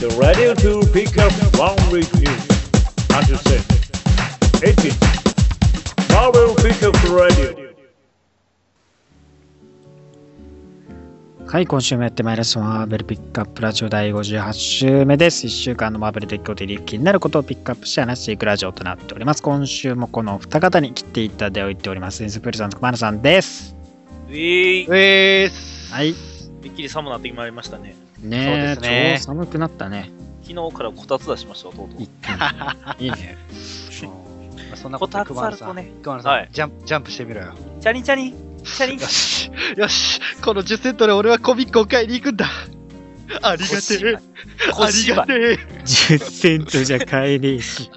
[0.00, 2.48] The radio to pick up one week news.
[3.12, 3.60] Understand?
[4.64, 4.96] 18.
[6.08, 7.74] Marvel Pickup Radio.
[11.46, 12.58] はい、今週もやってまいります。
[12.58, 15.44] マーベルピックアップラジオ第58週目です。
[15.44, 19.42] 1週間のマーベル鉄橋で気になることをピックアップして話していくラジオとなっております。
[19.42, 22.16] 今週もこの二方に切っていただいております。
[22.16, 23.76] センスプリさんと熊野さんです。
[24.30, 25.92] えー、えーす。
[25.92, 26.14] はい。
[26.62, 27.94] めっきり寒くなってまいりましたね。
[28.22, 30.10] ねえ、そうですね超寒くなったね。
[30.42, 32.02] 昨日からこたつ出しました、とうとう。
[32.98, 33.36] いいね。
[34.68, 37.54] まあそんなこたつ熊野さん、あるとね熊野さん、はいジャンプ、ジャンプしてみろよ。
[37.80, 39.06] チャリンチャリン、チャリンよ。
[39.06, 42.46] し、よし、この10セントで俺はコミックを買いに行くんだ。
[43.42, 44.16] ありがてえ。
[44.16, 45.14] あ小り。
[45.14, 45.58] がてえ。
[45.84, 47.90] 10セントじゃ買えねえし。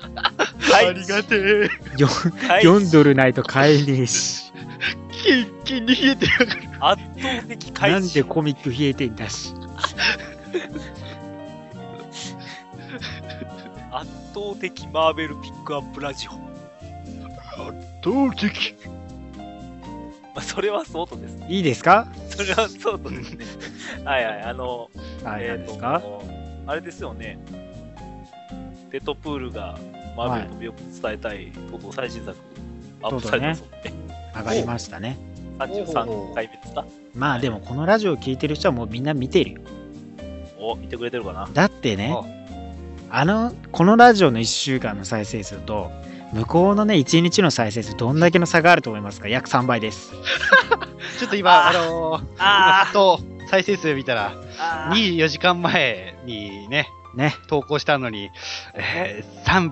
[0.71, 1.69] はいありがてえ。
[1.97, 4.51] 4, はい4ドルないと買えねえし。
[5.11, 6.31] キンキンに冷えてる。
[6.79, 9.53] 圧倒的開なん示でコミック冷えてんだし。
[13.91, 16.31] 圧倒的マーベルピックアップラジオ。
[18.01, 18.75] どう的。
[20.35, 21.45] まあ、それはそうとですね。
[21.49, 22.07] いいですか？
[22.29, 23.45] それはそうとですね。
[24.03, 24.89] はいはい、あの、
[25.23, 26.01] はい、ですか？
[26.65, 27.37] あれですよね。
[28.91, 29.77] デッドプールが
[30.17, 32.35] マーベルの魅力を伝えたい、とうとう最新作
[33.03, 33.93] アップされてますもんね。
[34.35, 35.17] 上がりましたね。
[35.59, 36.85] 33回目ですか？
[37.13, 39.61] まあでもこのラジオを聞いてる人はもうみんな見てるよ。
[40.59, 41.47] お、見てくれてるかな？
[41.53, 42.15] だってね、
[43.09, 45.91] あの、このラジオの1週間の再生数と、
[46.33, 49.27] 向こうのね、1日の再生数、どんだけの差があると思いますか？
[49.27, 50.11] 約3倍です。
[51.19, 53.19] ちょっと今、ああのー、あ今と
[53.49, 57.35] 再生数見たら、あー24時間前にね、ね。
[57.47, 58.31] 投稿したのに、
[58.73, 59.71] えー、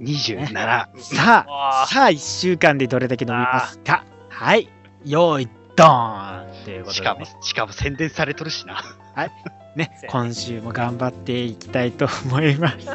[0.00, 1.00] 327。
[1.00, 4.04] さあ、さあ1週間でどれだけ伸びますか？
[4.28, 4.68] はい。
[5.04, 7.02] 用意、ドーンということで、ね。
[7.02, 8.82] しかも、しかも宣伝されとるしな。
[9.76, 12.86] ねせ、今週も頑張っていきたいと思います。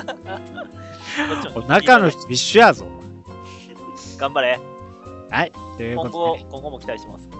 [1.67, 2.87] 中の人一緒やぞ。
[4.17, 4.59] 頑張れ。
[5.29, 5.51] はい。
[5.77, 7.39] という今後ことで、ね、、今後も期待してますんで。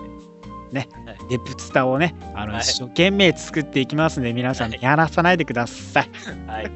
[1.29, 6.09] デプツタをね、あの、はい一生懸命作っていきますので、皆さん、はいやらさないでください。
[6.47, 6.71] はい。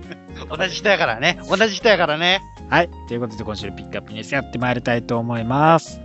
[0.50, 1.40] 同じ人やからね。
[1.50, 2.42] 同じ人やからね。
[2.70, 2.90] はい。
[3.08, 6.03] ということで、今週のピックアップニュースやってまいりたいと思います。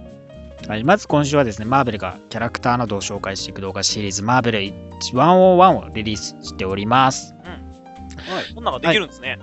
[0.66, 4.58] はい、まず今週はですね、マーベルがキャラクターなどを紹介していく動画シリーズ、マーベル
[5.00, 7.34] 101をリリースしております。
[8.54, 9.38] こんなんができるんですね。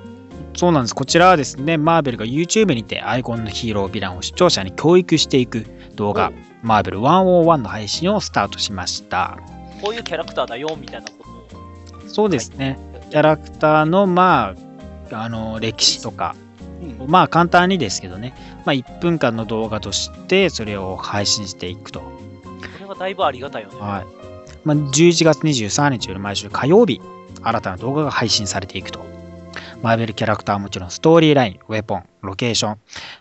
[0.56, 0.96] そうなんです。
[0.96, 5.66] こちらはですね、マーベルが YouTube にてアイコンのヒーロー、ヴィランを視聴者に教育していく
[5.96, 6.32] 動画、
[6.62, 9.38] マーベル101の配信をスタートしました。
[9.82, 11.24] こういうキャラクターだよみたいなこ
[11.92, 12.10] とを。
[12.10, 12.80] そうですね。
[13.10, 14.56] キャラクターの、ま
[15.12, 16.36] あ、あの、歴史とか、
[17.08, 18.34] まあ簡単にですけどね、
[18.66, 22.00] まあ1分間の動画としてそれを配信していくと。
[22.00, 22.12] こ
[22.80, 23.80] れはだいぶありがたいよね。
[23.80, 24.26] はい。
[24.66, 27.00] まあ、11月23日より毎週火曜日、
[27.44, 29.06] 新たな動画が配信されていくと。
[29.84, 32.78] マーベルキャラクターはもちろんストーリーライン、ウェポン、ロケーション、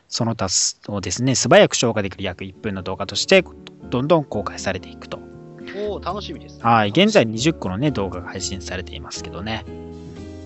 [0.08, 0.48] その他
[0.88, 3.44] をですね、素早く消化できる約1分の動画として、
[3.90, 5.18] どんどん公開されていくと。
[5.90, 6.60] おお楽しみです。
[6.62, 6.88] はい。
[6.88, 9.64] 現在20個のね、動画が配信されていますけどね。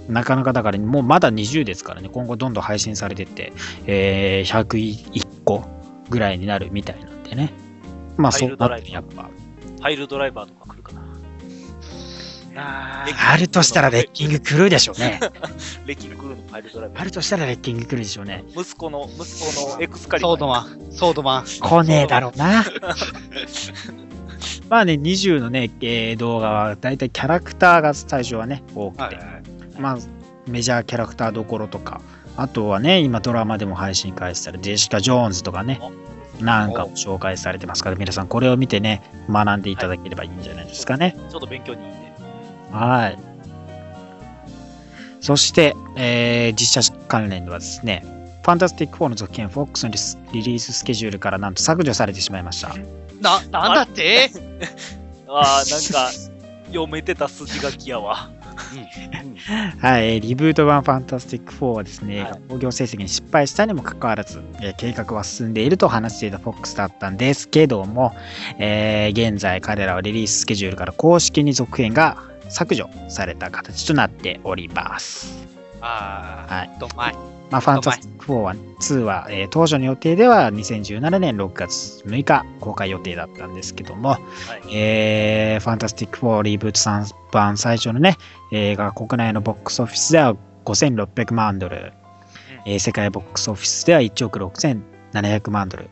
[0.09, 3.53] なかなかだから、もうまだ20ですからね、今後どんどん配信されてって、
[3.87, 5.65] えー、101個
[6.09, 7.53] ぐらいになるみたいなんでね。
[8.17, 9.31] まあ、そうなってやっぱ。
[9.81, 10.99] ハイルドライバーとか来るかな。
[12.61, 15.21] あるとしたらレッキング来るでしょうね。
[15.87, 17.01] レッキング来るのハイルドライバー。
[17.01, 18.45] あるとしたらレッキング来るでしょうね。
[18.57, 20.33] 息子の、息子のエクスカリバー。
[20.33, 21.45] ソードマン、ソードマン。
[21.45, 22.65] 来ねえだろうな。
[24.69, 29.38] まあね、20のね、えー動画はだいたいキャラクターが最初はね、多くて、はい
[29.79, 29.99] まあ
[30.47, 32.01] メジャーキャラクターどころとか、
[32.37, 35.81] あとはね、今ドラマでも配信開始されて、ジェシカ・ジョーンズとかね、
[36.41, 41.17] なんかも紹介されてますから、皆さんこれを見てね、学んでいただければいいんじゃないですかね。
[41.31, 42.13] ちょっと勉強にいいんで。
[42.73, 43.19] はい。
[45.21, 48.05] そして、えー実写関連ではですね、
[48.45, 52.69] ファンタスティック4の続編、FOX のリリーススケジュールからなんと削除されてしまいました。
[53.21, 54.31] な、なんだって？
[55.29, 56.11] ああ、なんか、
[56.69, 58.31] 読めてた筋書きやわ。
[59.81, 68.15] はい、えーリブート版ファンタスティック4はですね、はい興行成績に失敗したにもかかわらず、えー計画は進んでいると話していた FOX だったんですけども、
[68.59, 75.47] えー現在彼らはリリーススケジュールから公式に続編が削除された形となっております。
[75.81, 76.71] ああ、はい。
[76.81, 77.38] どんまい。
[77.51, 84.21] まあ、ファンタスティック4は2は、えー当初の予定では2017年6月6日公開予定だったんですけども、はい。
[84.77, 88.17] えーファンタスティック4リブート3版最初のね、
[88.53, 91.93] 映画国内のボックスオフィスでは5600万ドル、
[92.67, 95.89] えー世界ボックスオフィスでは1億6700万ドル、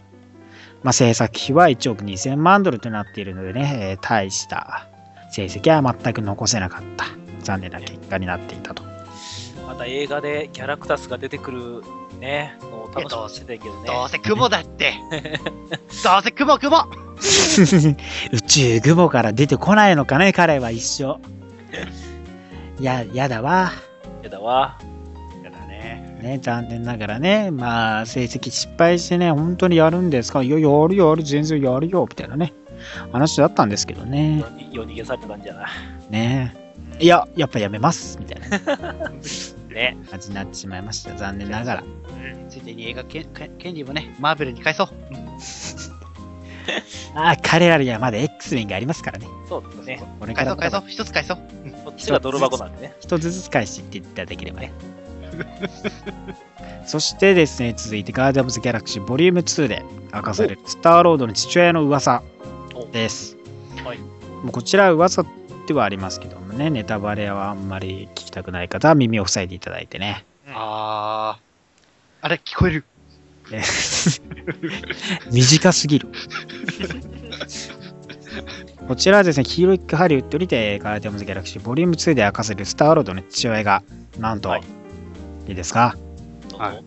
[0.83, 4.87] まあ、制作費は1億2000万ドルとなっているのでね、えー大した
[5.31, 7.07] 成績は全く残せなかった。
[7.43, 8.96] 残念な結果になっていたと。
[9.67, 11.83] また映画でギャラクタスが出てくる
[12.21, 13.87] ね、のを楽しみにしてたけどね。
[13.89, 14.95] どうせ雲だって。
[16.05, 16.85] どうせ雲雲
[18.33, 21.17] 宇宙雲から出てこないのかね、彼は一生。
[22.83, 23.73] や、やだわ。
[24.23, 24.79] やだわ。
[25.43, 26.19] やだね。
[26.23, 30.43] ね、残念ながらね、まあ、成績失敗してね、本当にやるんですか？
[30.43, 32.53] いや、やるよ、やる、全然やるよ、みたいなね、
[33.13, 34.45] 話だったんですけどね。
[34.73, 35.71] 夜逃げされたんじゃない。
[36.11, 36.55] ね
[36.99, 38.95] いや、やっぱやめます、みたいな
[39.77, 39.97] ね。
[40.11, 41.15] 感じになってしまいました。
[41.15, 41.85] 残念ながら。
[42.49, 43.27] ついでに映画権
[43.59, 44.89] 権利もね、マーベルに返そう。
[47.15, 49.27] ああ、彼らにはまだ X メンがありますからね。
[49.49, 50.03] そうですね。
[50.19, 51.05] これから返そう返そう。
[51.05, 51.39] 一つ返そう。
[51.85, 52.95] こっちが泥箱なんでね。
[53.01, 54.73] 一つずつ返していっていただければね。
[56.87, 59.85] そしてですね、続いてガーディアムズ・ギャラクシーボリューム2で
[60.15, 62.23] 明かされるスターロードの父親の噂
[62.93, 63.37] です。
[63.85, 63.99] はい
[64.43, 65.09] もうこちらは
[65.67, 70.25] 噂ではありますけどもね、ネタバレはあんまり聞きたくない方は耳を塞いでいただいてね。
[70.49, 72.27] あー。
[72.27, 72.85] あれ、聞こえる？
[73.51, 73.63] ね
[75.31, 76.09] 短すぎる。
[78.89, 83.83] こちらはですね、ヒーロイックハリウッドにてガーディアムズ・ギャラクシーボリューム2で明かされるスターロードの父親が、
[84.19, 84.63] なんと、はい
[85.49, 85.97] いいですか？
[86.59, 86.83] はい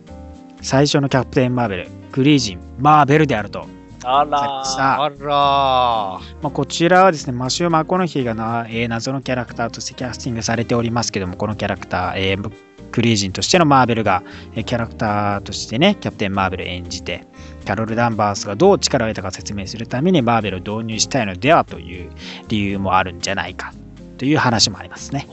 [0.62, 3.66] 最初のキャプテン・マーベル、グリージン、マーベルであると。
[4.04, 5.20] あさらあらー。
[5.20, 12.52] まあ、こちらはですね、マシュー・マコノヒーがな、えー謎のキャラクターとしてキャスティングされておりますけども、このキャラクター、えー
[12.92, 14.22] グリージンとしてのマーベルが、
[14.54, 17.26] えーキャラクターとしてね、キャプテン・マーベル演じて、
[17.64, 22.10] キャロル・ダンバースがどう力を得たか説明するためにマーベルを導入したいのではという
[22.48, 23.72] 理由もあるんじゃないか
[24.18, 25.26] という話もありますね。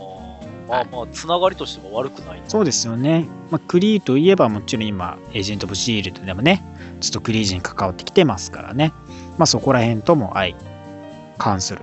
[0.68, 2.42] ーまあまあ、つながりとしても悪くない。
[2.48, 3.26] そうですよね。
[3.50, 6.64] まあ、クリーといえばもちろん今、エージェント・オブ・シールドでもね、
[7.00, 8.94] ずっとクリージに関わってきてますからね。
[9.38, 10.56] まあそこら辺とも相
[11.38, 11.82] 関する。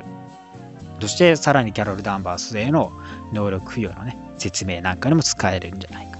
[1.00, 2.92] そしてさらにキャロル・ダンバースへの
[3.32, 6.18] 能力付与のね、説明なんかにも使えるんじゃないか。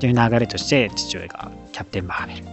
[0.00, 2.46] という流れとして父親がキャプテン・マーベルに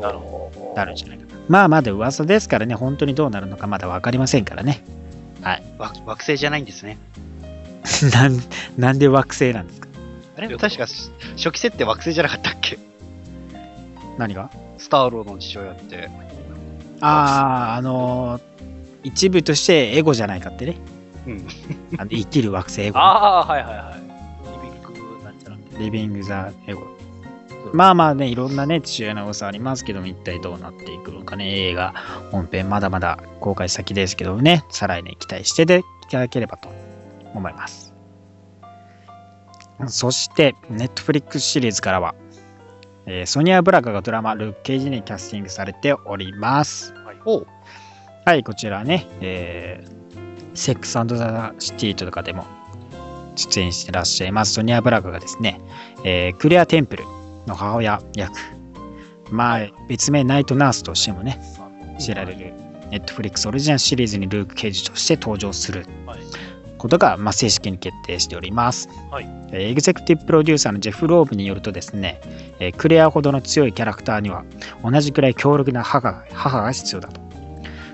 [0.00, 0.74] なるほど。
[0.74, 1.24] なるんじゃないか。
[1.48, 4.82] まあまだ噂ですからね、本当にどうなるのかまだ分かりませんからね。
[5.78, 6.98] わ惑星じゃないんですね。
[8.12, 8.40] なん
[8.78, 9.88] なんで惑星なんですか？
[10.36, 10.86] あれ確か
[11.36, 12.78] 初期設定惑星じゃなかったっけ？
[14.18, 14.50] 何が？
[14.78, 16.08] スターロードの父親って。
[17.00, 18.42] ああ、あのー
[19.04, 20.76] 一部としてエゴじゃないかってね。
[21.26, 21.46] うん。
[21.98, 22.98] あの生きる惑星エゴ？
[23.00, 24.02] ああ、はいはいはい。
[24.62, 24.82] リビン
[25.18, 25.56] グなんちゃら。
[25.78, 26.82] リビング・ザ・エゴ。
[27.72, 31.94] まあまあね、いろんなね、父親の噂ありますけども、一体どうなっていくのかね、映画、
[32.30, 36.68] 本編、まだまだ公開先ですけどもね、再来年期待してでいただければと
[37.34, 37.94] 思います。
[39.88, 42.14] そして、ネットフリックスシリーズからは、
[43.06, 46.94] えーソニア・ブラカがドラマ、ルック・ケージにキャスティングされております。
[47.24, 47.46] おう
[48.24, 50.02] はい、こちらね、えー
[50.54, 52.44] セックスザ・シティとかでも
[53.36, 55.60] 出演してらっしゃいます、ソニア・ブラカがですね、
[56.04, 57.04] えークレア・テンプル
[57.46, 58.32] の母親役、
[59.30, 61.40] まあ、別名ナイト・ナースとしてもね、
[61.98, 62.52] 知られる、
[62.90, 66.18] ネットフリックスオリジナルシリーズにルーク・ケージとして登場するはい。
[66.82, 68.88] ことが、まあ、正式に決定しております。
[69.12, 72.20] はいえーエグゼクティブプロデューサーのジェフ・ローブによるとですね、
[72.58, 74.44] えークレアほどの強いキャラクターには
[74.82, 77.20] 同じくらい強力な母が母が必要だと。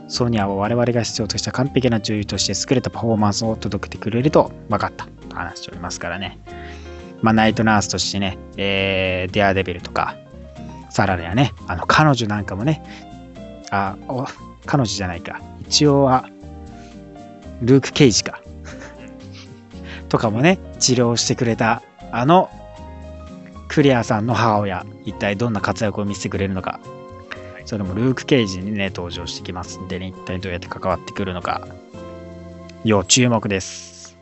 [0.08, 6.38] ソニアは我々が必要とした完璧な女優として優れたパフォーマンスを届けてくれると分かったと話しておりますからね。
[7.20, 10.16] まあ、ナイトナースとしてね、えーデアデビルとか、
[10.88, 12.82] さらにはね、あの彼女なんかもね、
[13.70, 14.24] あ、お
[14.64, 15.42] 彼女じゃないか。
[15.60, 16.24] 一応は、
[17.60, 18.40] ルーク・ケイジか。
[20.08, 22.50] とかもね、治療してくれた、あの、
[23.68, 26.80] クリアさんの母親、一体どんな活躍を見せてくれるのか。
[27.66, 31.68] それもルーク・ケイジにね、登場してきますんでね、一体どうやって関わってくるのか、
[32.84, 34.16] 要注目です。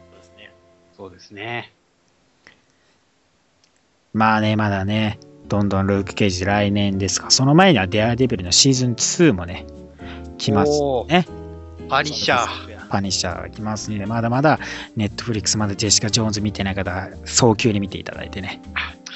[0.96, 1.72] そうですね。
[4.12, 9.64] まあね、まだね、どんどんルーク・ケイジ来年ですが、その前にはデアデビルのシーズン2もね、
[10.38, 11.26] 来ますね。
[11.88, 12.75] パニッシャー。
[12.88, 14.58] パニッシャーが来ますんで、まだまだ
[14.96, 18.60] ネットフリックスまだジェシカ・ジョーンズ見てない方、早急に見ていただいてね、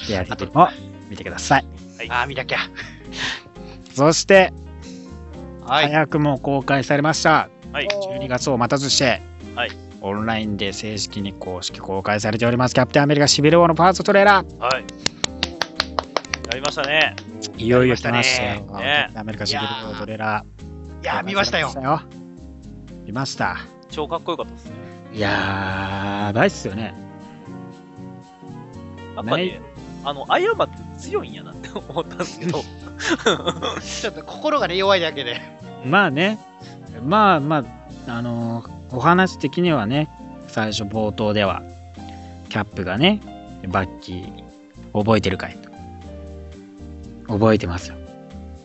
[0.07, 0.69] デアデビルも
[1.09, 1.65] 見てください。
[2.09, 2.59] あー、見なきゃ。
[3.93, 4.53] そして、
[5.61, 5.85] はい。
[5.85, 7.49] 早くも公開されました。
[7.71, 7.87] はい。
[7.87, 9.21] 12月を待たずして、
[9.55, 9.71] はい
[10.03, 14.57] オンラインで正式に公式公開されております、キャプテンアメリカシビル王のファーストトレーラー。
[14.57, 14.83] はい。
[16.51, 17.15] やりましたね。
[17.57, 18.61] いよいよ来ましたよ。
[18.79, 21.03] ねアメリカシビル王トレーラー。
[21.03, 21.71] いやー、見ましたよ。
[23.11, 23.57] 見ました。
[23.89, 24.71] 超かっこよかったですね。
[25.13, 26.93] いやー、ばいっすよね。
[29.17, 29.59] やっぱね、
[30.05, 32.61] あの、アイアンマンって強いんやなって思ったんですけど、
[33.83, 35.41] ちょっと心がね、弱いだけで。
[35.85, 36.39] まあね、
[37.05, 37.65] まあま
[38.07, 40.09] あ、あのーお話的にはね、
[40.49, 41.63] 最初冒頭では、
[42.49, 43.21] キャップがね、
[43.67, 44.43] バッキー、
[44.93, 45.57] 覚えてるかい？
[45.57, 45.69] と。
[47.33, 47.95] 覚えてますよ。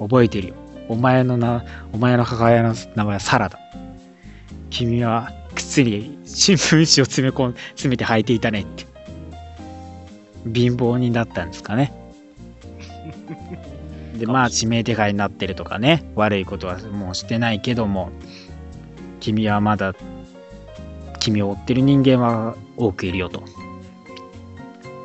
[0.01, 0.55] 覚えてるよ。
[0.89, 3.59] お前のな、お前の母親の名前はサラだ。
[4.77, 8.85] 君は靴に新聞紙を詰め込ん、詰めて履いていたねって。
[10.53, 11.95] 貧乏人だったんですかね。
[14.19, 18.11] で、まあ、指名手配になってるとかね、悪いことはもうしてないけども、
[19.21, 19.95] 君はまだ、
[21.21, 23.45] 君を追ってる人間は多くいるよと。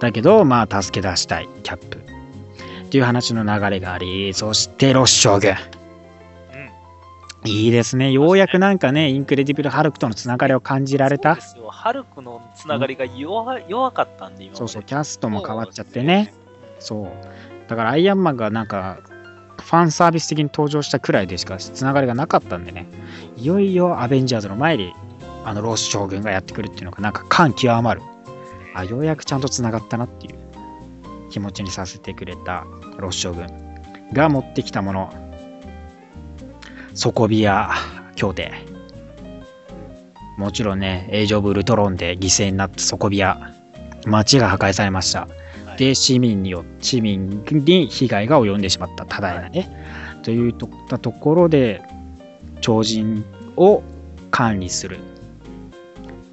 [0.01, 1.97] だけど、まあ、助け出したい、キャップ。
[1.97, 5.80] っていう話の流れがあり、そして、ロッショー軍。
[7.43, 7.51] うん。
[7.51, 8.12] いいですね。
[8.12, 11.41] ようやくなんかね、インクレディブル・ハルクとのつながりを感じられたそうで。
[11.41, 11.69] すよ。
[11.69, 16.33] ハルクのつながりが弱,、弱かったんで、今そうそう、キャストも変わっちゃってね。
[16.79, 17.10] そう。
[17.67, 19.00] だからアイアンマンがなんか、
[19.60, 22.88] ファンサービス的に登場したくらいでしかつながりがなかったんでね。
[23.38, 24.93] いよいよアベンジャーズの前に、
[25.45, 28.01] あのロス将軍がやってくるっていうのがなんか感極まる。
[28.74, 30.36] あ、ようやくちゃんとつながったなっていう
[31.29, 32.65] 気持ちにさせてくれた
[32.98, 33.48] ロス将軍
[34.13, 35.20] が持ってきたもの。
[36.93, 37.71] ソコヴィア
[38.15, 38.51] 協定。
[40.38, 43.51] もちろんね、エイジ・オブ・ウルトロンで犠牲になった底ビア。
[44.05, 45.21] 街が破壊されました。
[45.21, 49.69] はいで、市民によ市民に被害が及んでしまった、多大なね。
[50.21, 51.81] というとったところで、
[52.60, 53.81] 超人を
[54.29, 55.00] 管理する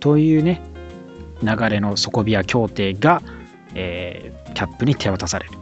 [0.00, 0.60] というね、
[1.42, 3.22] 流れの底ビア協定が、
[3.74, 5.52] えーキャップに手渡される。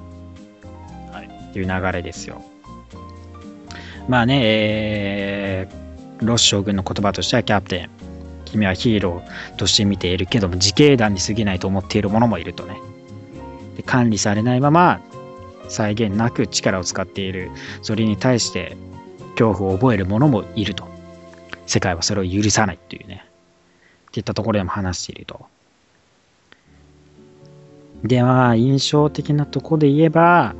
[1.12, 2.42] はいっていう流れですよ。
[4.08, 5.86] まあね、えー
[6.22, 7.90] ロッシ将軍の言葉としては、キャプテン、
[8.46, 12.80] 君はヒーローとして見ているけども、自警団に過ぎないと思っている者もいるとね。
[13.76, 15.00] で管理されないまま
[15.68, 17.50] 際限なく力を使っている
[17.82, 18.76] それに対して
[19.32, 20.88] 恐怖を覚える者もいると。
[21.66, 23.24] 世界はそれを許さないっていうね。
[24.08, 25.46] っていったところでも話していると。
[28.04, 30.54] でまあ印象的なとこで言えば、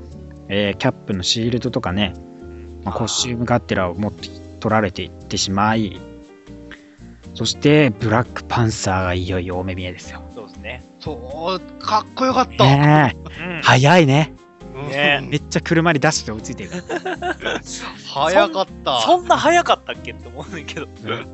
[0.49, 2.12] えーキャップのシールドとかね、
[2.87, 4.28] まあコスチュームがてらを持って
[4.61, 6.00] 取られていってしまい
[7.35, 10.85] そしてブラックパンサーがいよいよお目見えですよそうですね。
[11.00, 12.64] そう、かっこよかった。
[12.64, 13.62] ねえうん。
[13.62, 14.35] 早いね
[14.75, 16.71] うんね めっちゃ車にダッシュで追いついてる。
[18.07, 19.00] 早かった。
[19.00, 20.87] そんな早かったっけって思うねんけど。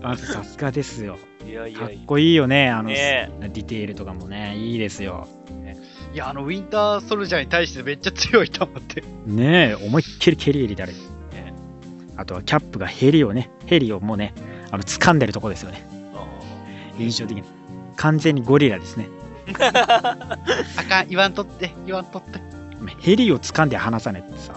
[0.02, 1.18] あさすがですよ。
[1.44, 1.80] いやいやいや。
[1.80, 2.68] かっこいいよね。
[2.68, 5.26] あの、ねディテールとかもね、いいですよ。
[6.14, 9.02] いや、あの、ウィンターソルジャーに対してめっちゃ強いと思って。
[9.26, 10.92] ねえ、思いっきり蹴り入れたり。
[10.92, 10.98] ね
[12.22, 14.32] あとはキャップがヘリをね、ヘリをもうね、
[14.70, 15.84] あの掴んでるとこですよね。
[16.96, 17.42] 印象的に。
[17.96, 19.08] 完全にゴリラですね。
[19.58, 20.38] あ
[20.88, 22.40] かん、言わんとって、言わんとって。
[23.00, 24.54] ヘリを掴んで離さないってさ。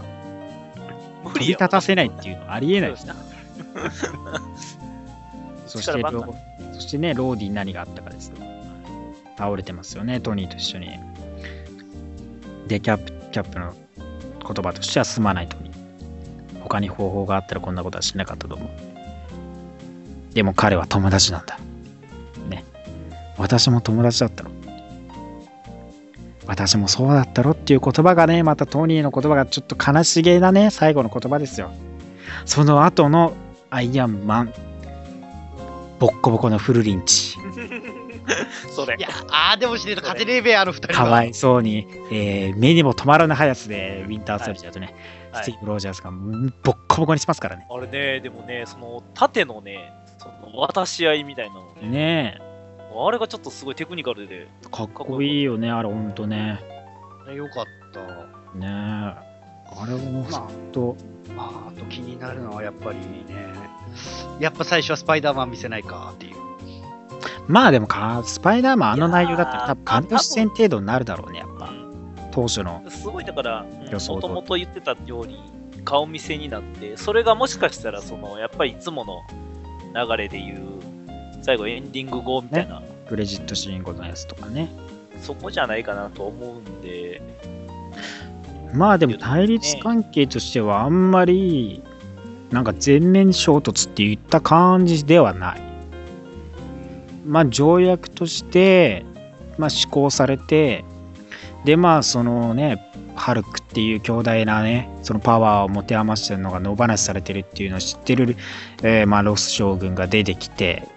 [1.24, 3.16] 飛び立たせないっていうのありえないですな。
[5.66, 5.92] そ して
[6.74, 8.36] そしてね、ローディに何があったかですよ。
[9.40, 11.00] 倒れてますよね、トニーと一緒に。
[12.68, 13.74] で、キャップ、キャップの
[14.42, 15.75] 言葉としてはすまないトニー。
[16.66, 18.70] 他に方法があったらこんなことはしなかったと思う。
[20.34, 21.60] でも彼は友達なんだ。
[22.50, 22.66] ね。
[23.38, 24.52] 私も友達だったろ。
[26.48, 31.72] 私もそうだったろっていう言葉がね、またトニーの言葉がちょっと悲しげなね、最後の言葉ですよ。
[32.46, 33.34] その後の
[33.70, 34.54] アイアンマン、
[36.00, 37.25] ボッコボコのフルリンチ。
[38.76, 39.02] それい。
[39.02, 41.06] や、あーでもしねえと勝てねえべ、あの二人は。
[41.06, 44.96] かわいそうに、えー目にも止まらぬ速さでウィンターソルジャーとね、はい
[45.36, 47.68] スティーブ・ロージャーズがボッコボコにしますからね。
[47.70, 52.42] あれね、でもね、その縦のね、その渡し合いみたいなのね、ね
[52.98, 56.62] あれがちょっとすごいテクニカルで、え、かっこいいよね、あれ、ほんとね。
[57.28, 58.00] ねよかった。
[58.58, 60.96] ねえ、あれもほんと、
[61.36, 63.54] まあ、あと気になるのはやっぱりね、
[64.40, 66.36] やっぱ最初はスパイダーマン見せないかっていう。
[67.48, 71.74] まあでもか、スパイダーマンあの内容だったら多分感動戦程度になるだろうね、やっぱ。
[72.32, 72.84] 当初の。
[72.90, 73.66] すごいだから、
[74.10, 75.40] もともと言ってたように
[75.84, 79.22] 顔見せになって、それがもしかしたら、そのやっぱりいつもの
[80.08, 80.60] 流れで言う、
[81.42, 84.70] 最後エンディング後みたいな、クレジットシーン後のやつとかね。
[85.22, 87.22] そこじゃないかなと思うんで、
[88.74, 91.82] まあでも対立関係としてはあんまり、
[92.52, 95.62] なんか全面衝突って言った感じではない。
[97.26, 99.06] まあ条約として、
[99.58, 100.86] まあ、施行されて、
[101.66, 108.36] でまあそのね、ハルクっていう強大なね、そのパワーを持て余してるのが野放しされてるっていうのを知ってる、
[108.84, 110.88] えーまあロス将軍が出てきて、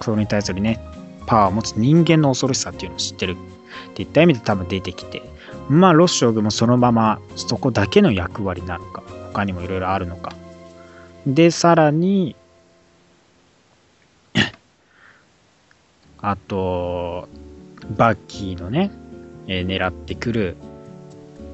[0.00, 0.80] それに対するね、
[1.26, 5.22] パワーを持つ人間の恐ろしさっていうのを知ってるっていった意味で多分出てきて、
[5.68, 10.32] まあロス将軍もそのままそこだけの役割なのか、他にもいろいろあるのか。
[11.26, 12.36] で、さらに、
[16.30, 17.28] あと、
[17.96, 18.90] バッキーのね、
[19.46, 20.56] えー狙ってくる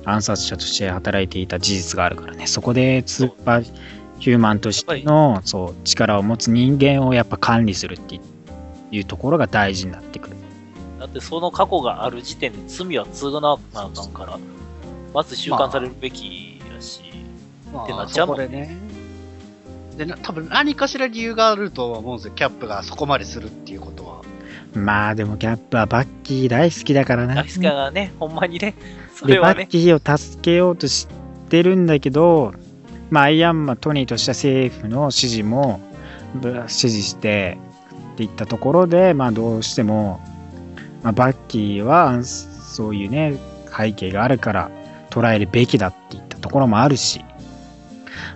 [0.04, 3.72] 暗殺者として働いていた事実があるからねそこでスーパー
[4.18, 8.20] ヒューマンとしてのそう力を持つ人間をやっぱ管理するって
[8.90, 10.36] いうところが大事になってくる
[11.00, 14.38] だってその過去がある時点で罪は償わなあかんから、
[15.14, 17.00] まず収監されるべきやし、
[17.72, 18.76] まってなあ、っちゃうもんねね。
[19.96, 22.34] でな、多分何かしら理由があるとは思うんですよ。
[22.34, 24.10] キャップがそこまでするっていうことは。
[24.74, 27.34] まあでもキャップはバッキー大好きだからな。
[27.34, 28.74] ダイスカがね、ほんまにね、
[29.14, 31.08] そでれはね、バッキーを助けようとし
[31.48, 32.52] てるんだけど、
[33.10, 35.80] まあ、アイアンマントニーとした政府の指示も
[36.34, 37.58] ぶ指示して
[38.12, 40.20] っていったところで、まあ、どうしても、
[41.02, 43.36] まあ、バッキーはそういうね
[43.76, 44.70] 背景があるから
[45.10, 47.24] 捉えるべきだっていったところもあるし、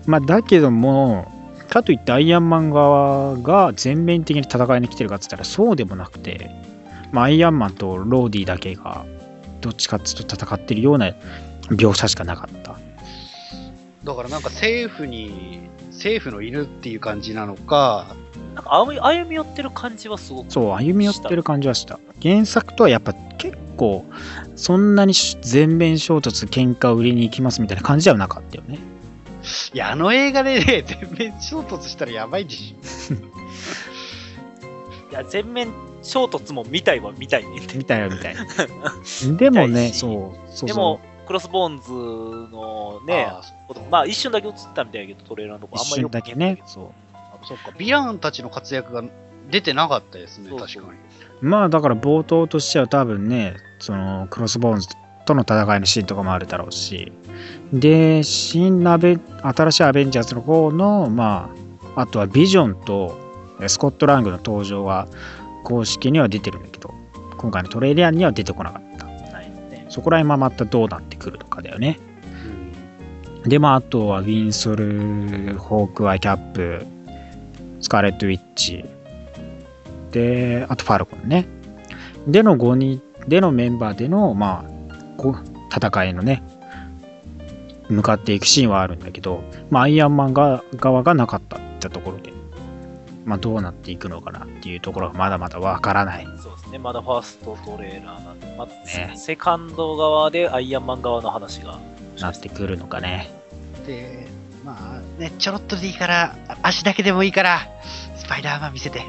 [0.07, 1.31] まあ、だけども
[1.75, 6.51] かといってアイアンマン側が全面的に戦いに来てるかって言ったらそうでもなくて、
[7.11, 9.05] まあ、アイアンマンとローディだけが
[9.61, 11.13] どっちかっていうと戦ってるような
[11.71, 12.79] 描写しかなかった。
[14.05, 18.15] だからなんか政府に、政府の犬っていう感じなのか、
[18.55, 20.53] なんか歩み歩み寄ってる感じはすごく。
[20.53, 21.99] そう、歩み寄ってる感じはした。
[22.23, 24.05] 原作とはやっぱ結構、
[24.55, 28.79] そんなに全面衝突、喧嘩を売りに行きますみたいな感じではなかったよね。
[29.73, 32.75] いや、あの映画でね、 全面衝突したらやばいでし
[35.11, 35.73] いや、全面
[36.03, 37.77] 衝突も見たいは見たいねんて。
[37.77, 38.45] みたいな、みたいな。
[39.37, 40.69] でもね、そう、そうそう。
[40.69, 41.91] でも、クロスボーンズ
[42.53, 43.03] のょ。
[43.07, 43.43] ね、あ
[43.91, 46.63] まあ一瞬だけ映ったみたいやけど、トレーラーのとこあんまりよく一瞬だけね。
[46.67, 46.89] そう。
[47.15, 49.03] あそっか、ヴィランたちの活躍が
[49.51, 50.99] 出てなかったですね、そうそう確かに。
[51.41, 54.89] まあ、だから冒頭としては多分ね、その、クロスボーンズ
[55.25, 57.13] との戦いのシーンとかもあるだろうし、
[57.73, 61.51] で、新アベ、新しいアベンジャーズの方の、ま
[61.95, 63.25] あ、あとはビジョンと
[63.61, 65.07] えスコットラングの登場は
[65.63, 66.93] 公式には出てるんだけど、
[67.39, 69.05] 今回のトレーラーには出てこなかった。
[69.89, 72.01] そこら辺はまたどうなってくるのかだよね。
[73.45, 76.85] で、まあ、あとはウィンソル、ホークアイ、キャップ、
[77.81, 78.85] スカーレット・ウィッチ、
[80.11, 81.47] で、あとファルコンね。
[82.27, 86.43] での5人、でのメンバーでの、まあ、戦いのね、
[87.89, 92.33] 向かっていくシーンはあるんだけど、まあ、アイアンマンが側がなかったってところで、
[93.25, 96.27] まあ、どうなっていくのかなっていうところがまだまだわからない。
[96.43, 101.79] そうですね、まだファーストトレーラーなんで、まだねセカンド側でアイアンマン側の話が。
[102.21, 103.31] なってくるのかね。
[103.87, 104.29] で、
[104.65, 107.61] まあね、ちょろっとでいいから、あ足だけでもいいから、
[108.17, 109.03] スパイダーマン見せて。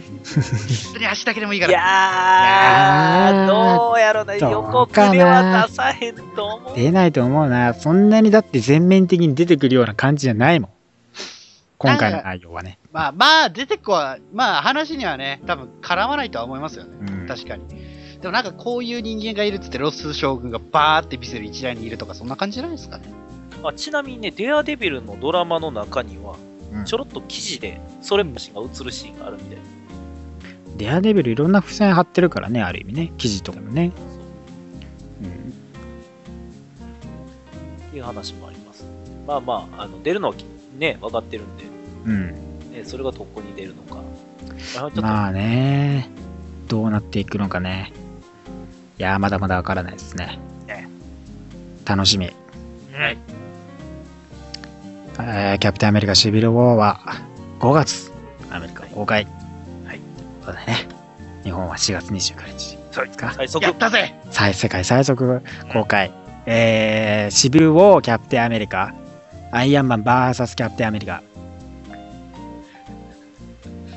[0.84, 1.74] 本当に足だけでもいいかいら。
[1.74, 6.76] いやーどうやろな、予告では出さへんと思う。
[6.76, 7.74] 出ないと思うな。
[7.74, 10.70] そんなにだって全面的に出てくるような感じじゃないもん。
[11.78, 12.78] 今回の内容はね。
[12.92, 16.90] まあまあ、出てこは、まあ話にはね、多分絡まないとは思いますよね。
[17.00, 17.64] うん確かに。
[18.20, 23.04] でもなんかこういう人間がいるっつってロス将軍がバーって見せる一覧にいるとかそんな感じじゃないですかね。
[23.62, 26.36] あちなみにね、デアデビルのドラマの中には、
[26.72, 29.62] うんちょろっと記事で、それ虫が映るシーンがあるみたいな。
[30.76, 33.12] デアデビルいろんな付箋貼ってるからね、ある意味ね。
[33.18, 33.92] 記事とかもね。
[35.22, 35.52] うん
[37.88, 38.84] っていう話もあります。
[39.26, 40.34] まあまあ、あの出るのは
[40.78, 41.64] ね、分かってるんで、
[42.06, 42.26] うん。
[42.72, 44.02] ね、それがどこに出るのか。
[45.00, 46.10] まあね、
[46.68, 47.92] どうなっていくのかね。
[48.98, 50.88] いやー、まだまだわからないですねね。
[51.84, 52.26] 楽しみ。
[52.92, 53.18] はい。
[55.20, 57.00] えーキャプテンアメリカシビル・ウォーは
[57.60, 58.10] 5月、
[58.50, 59.28] アメリカ公開。
[60.44, 60.54] はい。
[60.56, 60.88] そうだね。
[61.42, 62.78] 日本は4月29日。
[62.92, 63.32] そうですか？
[63.34, 66.12] 最速やったぜ最世界最速公開。
[66.46, 68.94] えー、シビル・ウォー、キャプテンアメリカ。
[69.50, 71.22] アイアンマン VS キャプテンアメリカ。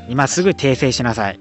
[0.10, 1.40] 今すぐ訂正しなさい。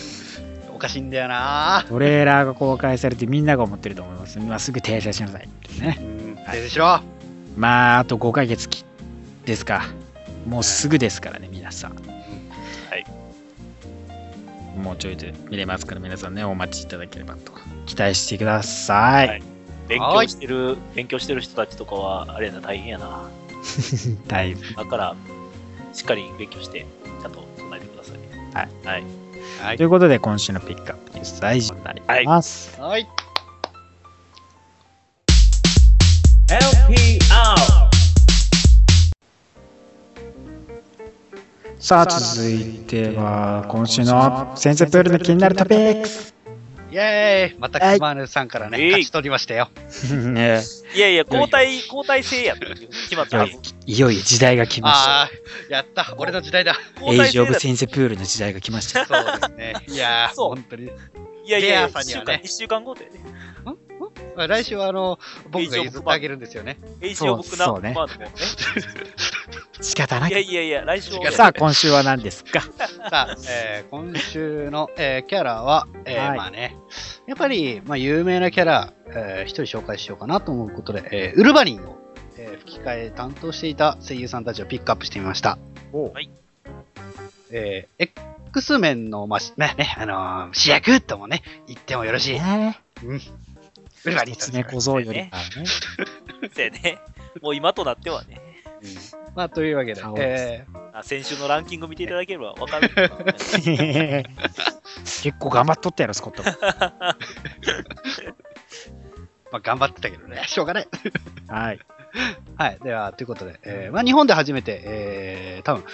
[0.74, 4.38] おかしいんだよなトレーラーが公開されてみんなが思ってると思います。
[4.38, 5.48] 今すぐ訂正しなさい。
[5.80, 5.96] ね。
[6.00, 6.34] うん。
[6.46, 7.00] 訂正しろ
[7.56, 8.84] まあ、あと5ヶ月き
[9.46, 9.86] ですか。
[10.46, 11.92] もうすぐですからね、皆さん。
[14.76, 14.84] はい。
[14.84, 17.52] もうちょいで見れますから、皆さんね、お待ちいただければと。
[17.86, 19.28] 期待してください。
[19.28, 19.42] はい
[19.88, 23.28] 勉強してる、勉強してる人たちとかは、あれやな、大変やな。
[24.26, 24.74] だいぶ。
[24.74, 25.16] だから、
[25.92, 26.86] しっかり勉強して、
[27.22, 28.16] ちゃんと備えてください。
[28.54, 28.68] はい。
[28.84, 29.04] はい。
[29.62, 32.80] はいということで、今週のピックアップニュースは以上になります。
[32.80, 33.06] はい。
[36.48, 37.95] LPR
[41.78, 46.34] さあ、続いては、今週の先生プールの気になるトピックス。
[46.90, 49.68] イェーイまたクマヌさんからね、はい勝ち取りましたよ。
[50.32, 50.62] ね
[50.94, 53.52] いやいや、交代、交代制やって決まったはず。
[53.84, 55.10] いよいよ時代が来ました。
[55.10, 55.30] ああ、
[55.68, 59.04] やった俺の時代だエイジ・オブ・交代制だ先生プールの時代が来ました。
[59.04, 59.74] そうですね。
[59.88, 60.84] いやー、そう本当に。
[60.84, 60.88] い
[61.50, 63.10] やいや、レア1週間、さんにはね一週間後でね。
[64.36, 65.18] まあ来週はあの、
[65.50, 66.78] 僕が譲ってあげるんですよね。
[67.00, 68.30] エイジオブクナそうねマーのもね。
[69.80, 70.38] 仕方ないいや。
[70.40, 72.60] いやいや、来週はさあ、今週は何ですか？
[73.10, 76.76] さあ、えー今週の、えーキャラは、えーはいまあね、
[77.26, 81.96] やっぱり、まあ、有名なキャラ、えー一人紹介しようかなと思うことで、えーウルヴァリンを、
[82.38, 85.58] えー吹き替え担当していた声優さんたちをピックアップしてみました。
[85.92, 86.30] おはい
[87.50, 88.10] えー
[88.50, 92.40] X メンの、まあ、しね、ね、あのー主役ともね、言ってもよろしい。
[92.40, 93.16] ねうん。
[93.16, 96.70] ウルヴァリンさんです狐小僧よりかね。
[96.82, 96.98] ね。
[97.42, 98.40] もう今となってはね。
[99.34, 102.88] まあ、というわけで、えーあ先週のランキング見ていただければわかる。
[105.22, 106.50] 結構頑張っとったやろ、スコットも。
[109.52, 110.88] まあ、頑張ってたけどね、 しょうがない。
[111.48, 111.78] はい。
[112.56, 112.78] はい。
[112.82, 115.84] では、ということで、えーまあ、日本で初めて、えー、多分、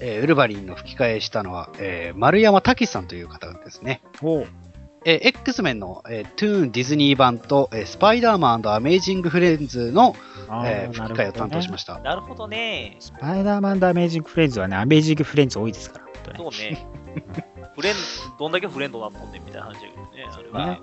[0.00, 4.00] えーウルヴァリンの吹き替えしたのは、えー丸山武さんという方ですね。
[5.04, 10.14] えー X メンの、えートゥーンディズニー版と、えースパイダーマンアメイジングフレンズの、
[10.48, 11.98] あえーー吹き替えを担当しましした。
[12.00, 12.96] なるほどね。
[13.00, 16.86] スパイダーマンとアメージングフレンズはね、アメージングフレンズ多いですから、本当そね。
[17.16, 17.46] うね。
[17.76, 17.94] フレン
[18.38, 20.26] どんだけフレンドなのねみたいな話だけどね。
[20.32, 20.80] あれはね。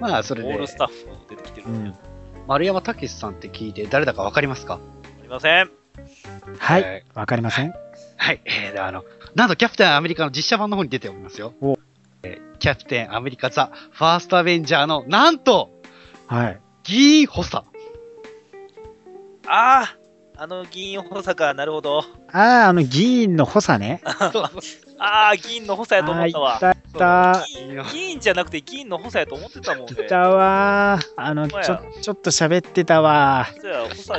[0.00, 1.88] まあ、まあ、それでオール、スタッフも出てきてるんで。
[1.90, 1.94] うん
[2.46, 4.74] 丸山武さんって聞いて誰だかわかりますか？
[4.74, 5.70] ありません。
[6.58, 6.82] はい。
[6.82, 7.72] えわかりませんー
[8.18, 8.40] はい。
[8.44, 9.02] えーであの、
[9.34, 11.54] なんとキャプテンアメリカの実写版の方に出ておりますよ。
[11.62, 11.78] おえー
[12.64, 15.70] キャプテンアメリカザ・ファーストアベンジャーの、なんと、
[16.26, 16.60] はい。
[16.82, 17.62] ギー・ホサ。
[19.46, 19.96] ああ
[20.38, 21.98] あの議員補佐か、なるほど。
[22.32, 24.00] ああ、あの議員の補佐ね。
[24.98, 26.60] ああ、議員の補佐やと思ったわあ。
[26.60, 29.94] ーいたい議員議員じゃなくて議員の補佐やと思ってたもんね。
[29.94, 30.02] た。
[30.04, 31.12] いたわー。
[31.16, 33.46] あの、ちょ、ちょっと喋ってたわ。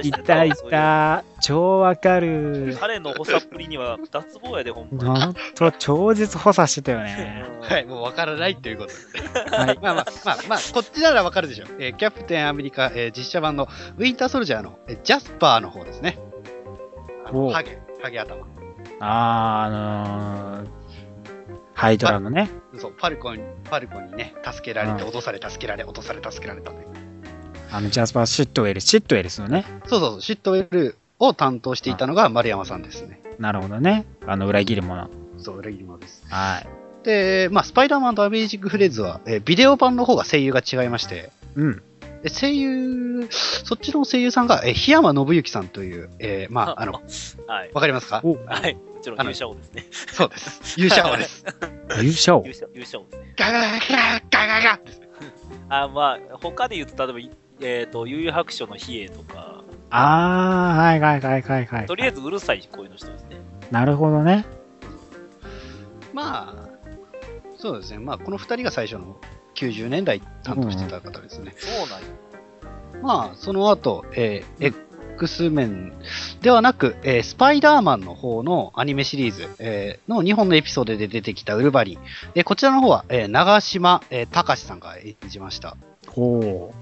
[0.03, 1.23] いたいた。
[1.41, 2.75] 超わかる。
[2.79, 5.19] 彼の補佐っぷりには脱帽やで、ほんま。
[5.19, 7.45] ほんと、超絶補佐してたよね。
[7.61, 9.55] はい、もうわからないということで。
[9.55, 9.79] はい。
[9.81, 11.65] まあまあまあまあ、こっちならわかるでしょ。
[11.79, 16.17] えーキャプテンアメリカ、えー実写版のウィンターソルジャーの、えージャスパーの方ですね。
[17.23, 18.54] ハゲ、ハゲ頭。
[18.99, 20.69] あー、あのー、
[21.73, 22.49] ハイドラのね。
[22.77, 26.85] そう、ファルコン、ファルコンにね、助けられて、うん脅され、助けられ、落とされ、助けられたね。
[27.71, 29.65] あの、ジャスパー・シットウェル、シットウェルスのね。
[29.85, 33.21] そうそうそう、シットウェルを担当していたのが丸山さんですね。
[33.39, 34.05] なるほどね。
[34.25, 35.09] あの、裏切るもの。
[35.37, 36.23] そう、裏切り者です。
[36.29, 36.67] はい。
[37.05, 41.83] で、まあ、スパイダーマンとアメージングフレーズは、えービデオ版の方が声優が違いまして、うん。
[42.25, 46.93] で声優、そっちの声優さんが、えー檜山信之さんという、えーまあ、あの、
[47.45, 47.71] はい。
[47.71, 48.21] わかりますか？
[48.23, 48.73] おはい。
[48.73, 49.85] もちろん勇者王ですね。
[49.91, 50.79] そうです。
[50.79, 51.45] 勇者王です。
[52.01, 52.39] 勇者王？
[52.41, 53.33] 勇者勇者王ですね。
[53.37, 53.77] ガガガガ
[54.31, 54.79] ガガ
[55.69, 55.83] ガ。
[55.83, 61.85] あ、まあ、他で言うと、例えば、えっ、と、悠々白書の比叡とか、あー、はいはいはいはいはい。
[61.85, 63.37] とりあえずうるさい声の人ですね。
[63.69, 64.45] なるほどね。
[66.11, 66.69] まあ、
[67.55, 67.99] そうですね。
[67.99, 69.17] まあ、この二人が最初の
[69.55, 71.53] 90年代担当してた方ですね。
[71.57, 72.07] そうなんや。
[73.01, 75.93] まあ、その後、えー X メン
[76.41, 81.99] ではなく、えースパイダーマンの方のアニメシリーズ、えーの2本のエピソードで出てきたウルヴァリン。
[82.35, 85.77] えーこちらの方は、えー長島、えー隆さんが演じました。
[86.07, 86.73] ほ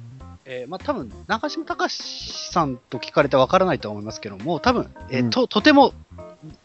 [0.45, 5.93] えーまあ、多分長嶋隆さんと聞かれてわからないと思いますけども、多分、えーうんととても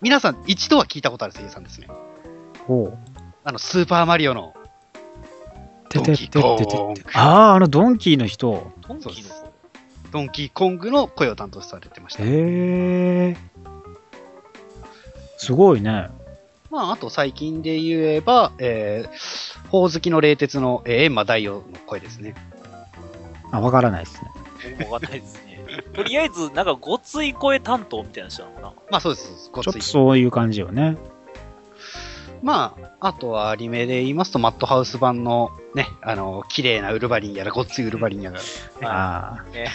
[0.00, 1.88] 皆さん一度は聞いたことある声優さんですね。
[1.90, 2.62] う。
[2.66, 2.98] ほう。
[3.44, 4.54] あの、スーパーマリオの
[5.90, 8.72] ドンキーコングあー、あのドンキーの人。
[8.82, 9.52] トンキーの。
[10.10, 12.22] ドンキーコングの声を担当されてました。
[12.22, 13.36] へえ。
[15.36, 16.10] すごいね。
[16.70, 22.34] まあ、あと最近で言えば、えー、ほおずきの冷徹の、えー、閻魔大王の声ですね。
[23.50, 24.20] あ、わからないです
[24.76, 24.86] ね。
[24.90, 25.64] わかんないですね。
[25.94, 28.72] とりあえず、なんか、ごつい声担当みたいな人なのかな。
[28.90, 29.50] まあそうです。
[29.52, 29.80] ごついちょっと。
[29.82, 30.96] そういう感じよね。
[32.42, 38.40] まあ、あとはアニメで言いますと、マットハウス版のね、あの、綺麗なウルヴァリンやら、ごっついウルヴァリンやら、
[38.88, 39.52] ああ。
[39.52, 39.68] ね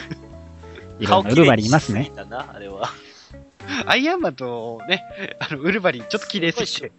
[0.99, 2.11] いろんなウルヴァリンいますね。
[2.15, 2.89] だな、あれは。
[3.87, 5.03] アイアンマンとね、
[5.39, 6.91] あの、ウルヴァリンちょっと綺麗すぎて、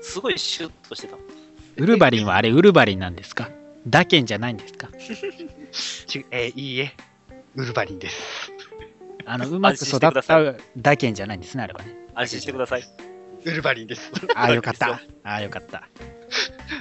[0.00, 1.16] すごいシュッとしてた。
[1.76, 3.50] ウルヴァリンはあれ ウルヴァリンなんですか？
[3.86, 4.88] ダケンじゃないんですか？
[6.06, 6.92] ちえーいいえ、
[7.56, 8.52] ウルヴァリンです。
[9.24, 10.12] あの、うまく育った
[10.76, 11.94] ダケンじゃないんですね、あれはね。
[12.14, 12.82] 安心してください。
[13.44, 14.10] ウルヴァリンです。
[14.34, 15.00] ああ、よかった。
[15.24, 15.88] ああ、よかった。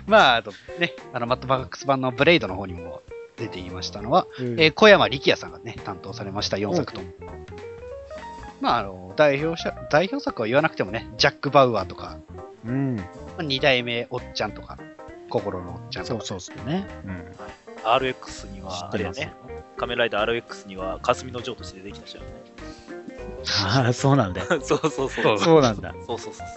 [0.06, 3.02] まあ、あとね、あの、マットバックス版のブレイドの方にも
[3.38, 7.08] 出ていましたのは、うんえー小山力也さんがね、担当されました、4作とも。
[8.62, 12.18] まあ、あの、代表者、代表作は言わなくてもね、ジャック・バウアーとか、
[12.66, 12.96] うん。
[12.96, 13.04] ま
[13.40, 14.78] あ、2代目おっちゃんとか、
[15.30, 16.86] 心のおっちゃんとか、そうそうそうね。
[17.06, 17.36] うん。
[17.84, 19.34] RX に知は、ってますあれやね、
[19.78, 22.30] 仮面ライダー RX には、霞の城として出てきた人やね。
[23.66, 24.48] ああ、そうなんだよ。
[24.62, 25.10] そうそうそう。
[25.10, 25.94] そうそうなんだ。
[26.08, 26.48] そうそうそう。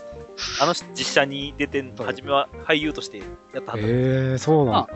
[0.61, 3.25] あの実写に出て初めは俳優としてや
[3.61, 3.85] ったはず。
[3.85, 4.95] へえ、そうなんだ。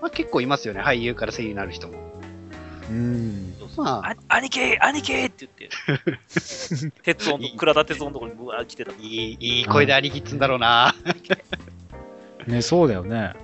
[0.00, 1.94] まあ、結構いますよね、俳優から声優になる人も。
[2.88, 3.54] うん。
[3.76, 8.92] まああ兄貴兄貴って言って、 鉄音の、倉田鉄音のところにうわー来てた。
[8.92, 10.94] いい、いい声でありきっつんだろうな。
[12.46, 13.34] ね、そうだよね。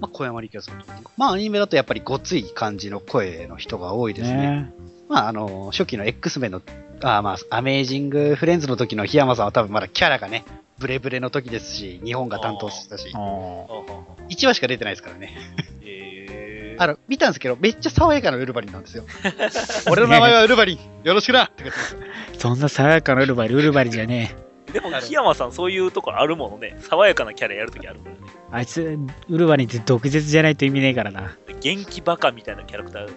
[0.00, 1.10] まあ、小山力也さんとか。
[1.16, 4.36] まあ、アニメだとやっぱりごつい感じの声の人が多いですね。
[4.36, 4.72] ね
[5.08, 6.62] まあ、あの、初期の X メンの、
[7.02, 10.44] あまあ、アメージングフレンズの時の檜山さんは多分まだキャラがね、
[10.78, 13.10] ブレブレの時ですし、日本が担当してたし。
[13.14, 13.20] あ、ー。
[13.20, 15.36] あ1話しか出てないですからね。
[15.82, 19.04] え あの、見たんですけど、めっちゃ爽やかなウルヴァリンなんですよ。
[19.90, 21.96] 俺の名前はウルヴァリン、よろしくなって言ってます。
[22.38, 24.43] そんな爽やかなウルバリ、ウルバリじゃねー、
[24.74, 28.20] でも、檜山さん、そういうところあるものね、爽やかなキャラやるときあるからね。
[28.24, 28.30] え。
[28.50, 31.36] あいつ、ウルバリンって毒舌じゃないと意味ねえからな。
[31.60, 33.08] 元気バカみたいなキャラクター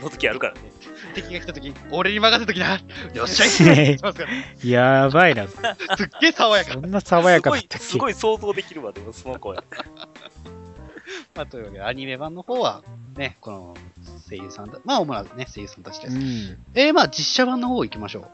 [0.00, 0.60] の時あるからね。
[1.14, 2.80] 敵が来た時、俺に任せときな。
[3.12, 5.48] よっしゃいやばいな。
[5.48, 5.60] すっ
[6.20, 6.80] げえ爽やかそ。
[6.80, 7.86] んな爽やかだすごいったっけ？
[7.86, 9.58] すごい想像できるわ、でもその声。
[11.34, 12.82] まあ、というわけで、アニメ版の方は、
[13.16, 13.74] ね、この
[14.28, 16.16] 声優さんだ、まあ、主なね、声優さんたちです。
[16.16, 16.22] うん。
[16.74, 18.28] えー、まあ、実写版の方行きましょ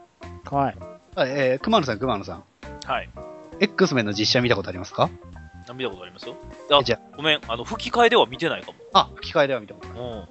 [0.51, 0.55] う。
[0.55, 0.77] はい。
[1.15, 2.43] あえー、熊野さん、熊野さん。
[2.85, 3.09] はい。
[3.59, 5.09] X メンの実写見たことありますか？
[5.67, 6.35] あ見たことありますよ。
[6.71, 9.99] あじゃごめん、あの吹き替えでは見てないかあ、吹き替えでは見たことある。
[9.99, 10.27] も。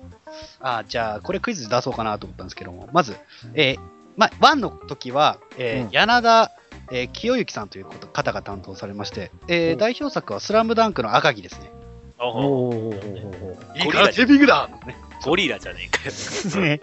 [0.60, 3.16] あ、じゃあ、これクイズで出そうかなと思ったんですけども、まず、
[3.54, 3.78] えー、
[4.16, 6.52] まあ、1の時は、えーうん柳田、
[6.90, 11.70] えー清之さんということ方が担当されまして、えーうん代表作はスラムダンクの赤城ですね。
[12.18, 12.24] うん。
[12.24, 14.96] あおほおうーゴリラセービングだね。
[15.24, 16.04] ゴリラじゃねえか
[16.58, 16.62] よ。
[16.64, 16.80] ね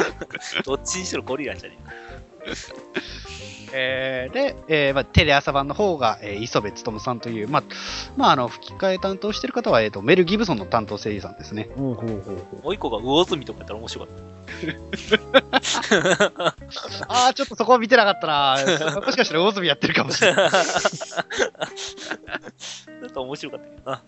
[0.64, 1.92] どっちにしろゴリラじゃねえか。
[3.76, 7.62] えーで、えーまあ、テレ朝版の方が、えー磯部勉さんという、まあ、
[8.16, 11.68] まあ、あの、吹き替え担当してる方は、えーと、メル・ギブソンの担当声優さんですね。
[11.76, 14.14] ほうほうほうほもう一個が魚住とかやったら面白かっ
[17.08, 18.56] ああ、ちょっとそこは見てなかったな。
[19.04, 20.50] もしかしたら大泉やってるかもしれない。
[20.50, 20.62] た。
[20.66, 24.02] ちょっと面白かったけどな。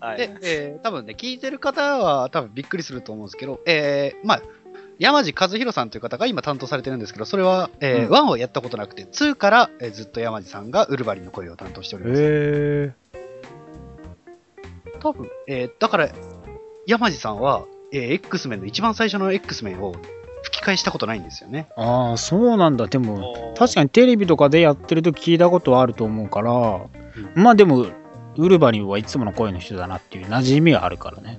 [0.00, 4.42] はいで、えー多分ね、聞いてる方は多分びっくりすると思うんですけど、えーまあ、
[5.00, 12.08] 山地和弘さんという方が今担当されてるんですけど、それは、えーうん1をやったことなくて、2から、えーずっと山地さんがウルヴァリンの声を担当しておりう。
[12.10, 12.92] ます。
[15.00, 16.10] 多分、えーだから、
[16.86, 19.94] 山地さんは、えー X メンの一番最初の X メンを
[20.42, 21.68] 吹き替えしたことないんですよね。
[21.76, 22.86] ああ、そうなんだ。
[22.86, 26.52] でも、確かにテレビとかでやってると聞いたことはあると思うから、
[27.34, 27.86] まあでも、
[28.36, 31.38] ウルバリンはいつもの声の人だなっていう馴染みはあるからね。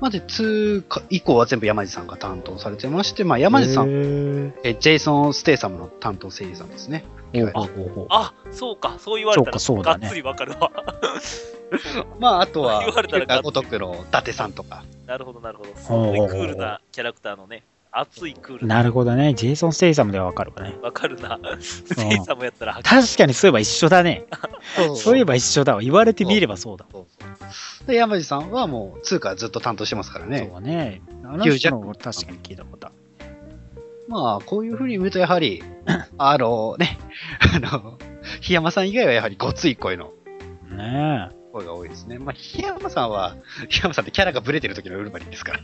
[0.00, 4.54] まあ、で、2か以降は全部山地さんが担当されてまして、まあ、山地さん、ん。
[4.64, 7.04] えージェイソン・ステイサムの担当声優さんですね。
[7.32, 10.72] ほうほうほうほうあ、そうか、そう言われたら、がっつりわかるわ。
[12.18, 15.70] まあ、あとは、 言われたら龍が如くの伊達さんとか、なるほど、なるほど。
[15.76, 18.76] すごいクールなキャラクターのね、熱いクールな。
[18.76, 19.34] なるほどね。
[19.34, 20.76] ジェイソン・ステイサムではわかるわね。
[20.82, 21.38] わかるな。
[21.60, 24.26] ステイサムやったら、確かにそういえば一緒だね。
[24.76, 25.80] そうそういえば一緒だわ。
[25.80, 26.86] 言われてみればそうだ。
[26.92, 27.26] そうそ
[27.84, 31.02] うで、山地さんはもう、つうかずっと担当してますからそうね。
[31.24, 32.96] あのヒュー・ジャックマンの確かに聞いたことある。
[34.08, 35.62] まあ、こういうふうに見ると、やはり、
[36.18, 36.98] あのね、
[37.54, 37.98] あの、
[38.40, 40.12] 檜山さん以外はやはりごつい声の
[40.70, 42.18] ね声が多いですね。
[42.18, 43.36] まあ、檜山さんは、
[43.68, 45.60] 檜山さんってキャラがブレてる時のウルヴァリンですから。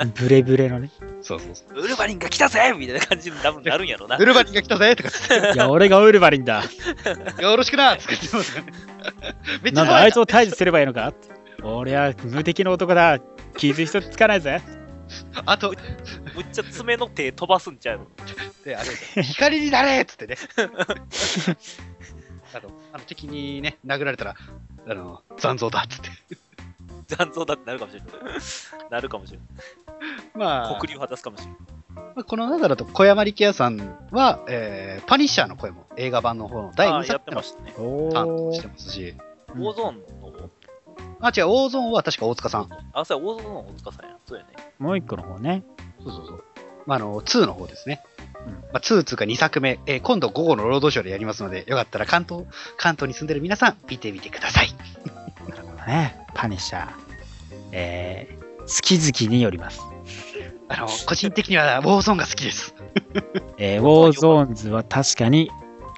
[0.00, 0.04] え。
[0.14, 0.90] ブレブレのね。
[1.22, 1.80] そうそうそう。
[1.80, 4.24] ウルヴァリンが来たぜみたいな感じに多分なるんやろな ウ。
[4.24, 6.62] ルヴァリンが来たぜとかつっいや、俺がウルバリンだ。
[7.36, 8.72] て、 よろしくなとか言ってますからね。
[9.62, 11.12] めっちゃなんだ、あいつを退治すればいいのか？
[11.62, 13.18] 俺は無敵の男だ。
[13.56, 14.60] 傷一つつかないぜ。
[15.46, 15.74] あと、
[16.36, 17.98] むっちゃ爪の手飛ばすんちゃう？
[17.98, 18.06] の
[18.64, 18.82] で、あ
[19.16, 20.36] れ、光になれっつってね。
[22.54, 24.34] あの、あの敵にね、殴られたら、
[24.86, 26.10] あの、残像だっつって。
[27.16, 28.10] 残像だってなるかもしれない。
[28.90, 29.46] なるかもしれない。
[30.34, 31.56] まあ、黒竜果たすかもしれない。
[31.94, 37.74] まあこの中だと小山力也さんは、えーパニッシャーの声も映画版の方の第2ああ、やって作でもましたね。
[37.78, 39.14] お担当してますし、
[39.54, 40.50] うんオーゾーンの方？
[41.20, 42.68] あ、違う、大ゾーンは確か大塚さん。
[42.92, 44.16] あ、そうや、オーゾーンの大塚さんや。
[44.26, 44.50] そうやね。
[44.78, 45.64] もう一個の方ね。
[46.02, 46.44] そうそうそう。
[46.88, 48.02] まあ、あの、2の方ですね。
[48.46, 52.46] うんまあ、2つうか2作目、えー今度午後の労働省でやりますので、よかったら関東、
[52.78, 54.70] 関東に住んでる皆さん、見てみてください。
[55.48, 56.16] なるほどね。
[56.34, 56.88] パニッシャー。
[57.72, 59.82] えー、好き好きによります。
[60.68, 62.74] あの、個人的にはウォーゾーンが好きです。
[63.58, 65.50] えー、ウォーゾーンズは確かに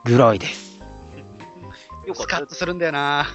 [0.05, 0.81] グロいです。
[2.13, 2.55] スカッと。
[2.57, 3.29] するんだよな。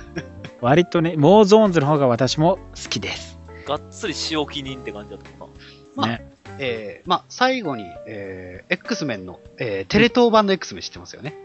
[0.60, 3.40] 割とね、ウォーゾーンズの方が私も好きです。
[3.66, 5.56] がっつり仕置き人って感じだったもんな。
[5.96, 6.35] まあね。
[6.60, 11.36] えーまあ、最後に、えー X メンの、えーテレ東版の X メン知ってますよね？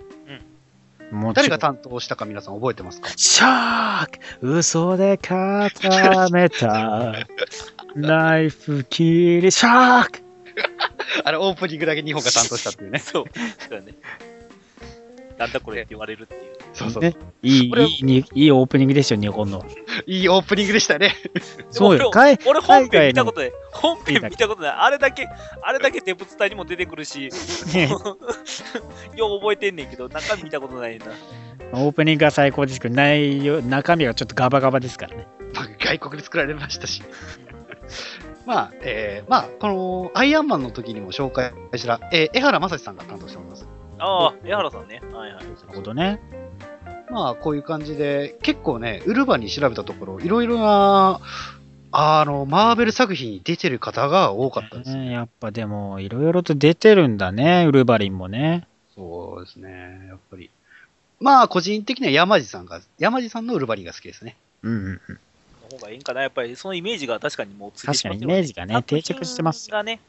[1.11, 3.11] もちろん誰が担当したか皆さん覚えてますか？
[3.16, 7.14] シャーク嘘で固めた
[7.96, 10.20] ナイフ切りシャーク
[11.25, 12.99] あれ、オープニングだけ日本が担当したっていうね。
[13.01, 13.25] そう。
[13.68, 13.94] そうやね。
[15.40, 16.53] なんだこれって言われるっていう。
[16.74, 17.03] そうそう。
[17.03, 19.64] ねいいいいにいいオープニングでしょ、日本の。
[20.07, 21.14] いいオープニングでしたね。
[21.70, 22.11] そうよ。
[22.14, 23.53] 俺俺本編見たことない。
[23.72, 24.70] 本編見たことない。
[24.72, 25.26] あれだけ、
[25.62, 27.31] あれだけデブツ隊にも出てくるし、
[29.16, 31.07] よう覚えてんねんけど、中身見たことないな。
[31.72, 35.26] オープニングが最高ですけど、内容、中身はちょっとガバガバですからね。
[35.55, 37.03] まあ外国で作られましたし。
[38.44, 43.80] まあ、えーまあ、この、アイアンマンの時にも紹介した、えー江原正史さんが担当しております。
[44.01, 45.01] ああ、江原さんね。
[45.13, 45.45] はいはい。
[45.45, 46.21] なるほどね。
[47.11, 51.21] まあ、こういう感じで、結構ね、ウルバに調べたところ、いろいろな、
[51.93, 54.97] あの、マーベル作品に出てる方が多かったです。
[54.97, 58.67] ねやっぱでも、いろいろと出てるんだね、ウルヴァリンもね。
[58.95, 60.51] そうですね、やっぱり。
[61.19, 64.37] まあ、個人的には山地さんが、山地さんのウルバリンが好きですね。
[64.63, 65.19] うんうんうん。
[65.71, 66.23] の方がいいんかな。
[66.23, 69.77] やっぱりそのイメージが確かにもうついて確かにイメージがね、定着してますよ。
[69.77, 70.01] がね、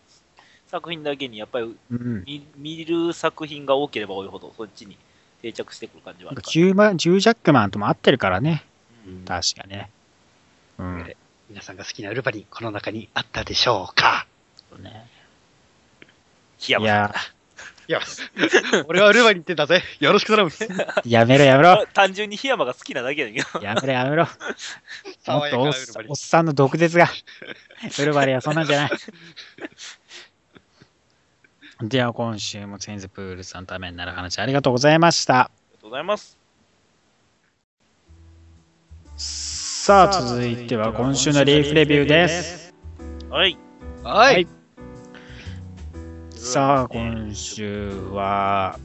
[0.72, 2.24] 作品だけにやっぱりうん。
[2.26, 4.98] 見見る作品が多ければ多いほど、そっちに
[5.42, 8.64] 定着してくる感じはあるかジューマジュージャックマンとも合ってるからね。
[9.26, 9.42] ら。
[9.42, 9.90] 確かね。
[10.78, 11.04] うん。
[11.04, 11.18] で
[11.50, 14.26] 皆さんが好きなウルバリン、この中にあったでしょうか？
[14.70, 15.08] そうね
[16.60, 17.32] 檜山さん
[17.90, 18.02] いや、い
[18.72, 19.84] や、俺はウルバリンってんだぜ。
[20.00, 20.52] よろしく頼む。
[21.04, 21.86] やめろやめろ。
[21.94, 23.66] 単純に檜山が好きなだけだけど。
[23.66, 24.24] やめろやめろ。
[24.26, 25.74] もっとおっ
[26.08, 26.16] おっ。
[26.16, 27.06] さんの毒舌が。
[27.06, 27.08] ウ
[28.06, 28.92] ルヴァリンはそんなんじゃない。
[31.84, 35.40] では今週もツインズプールさんのためになる話ありがとうございました。
[35.40, 36.38] ありがとうございます。
[39.16, 42.74] さあ続いては今週のリーフレビューです。
[43.32, 43.58] はい。
[44.04, 44.48] ははいい。
[46.36, 48.78] さあ今週は、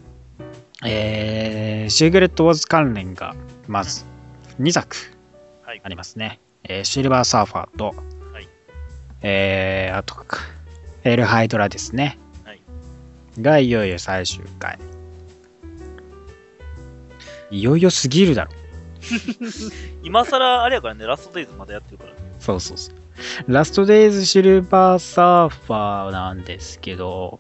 [0.82, 3.37] えー、シーグレット・ウォーズ関連が
[3.68, 4.06] まず
[4.59, 4.96] 2作
[5.62, 6.40] はいありますね。
[6.64, 7.94] えーシルバーサーファーと、
[8.32, 8.48] はい
[9.20, 10.38] えー、あとか、
[11.04, 12.18] エルハイドラですね。
[13.37, 14.79] はいがいよいよ最終回。
[17.51, 18.51] いよいよすぎるだろ。
[20.03, 22.16] 今更あれやからね、ラストデイズまだやってるからね。
[22.38, 22.94] そうそうそう。
[23.53, 27.38] ラストデイズシルバーサーファーなんですけど、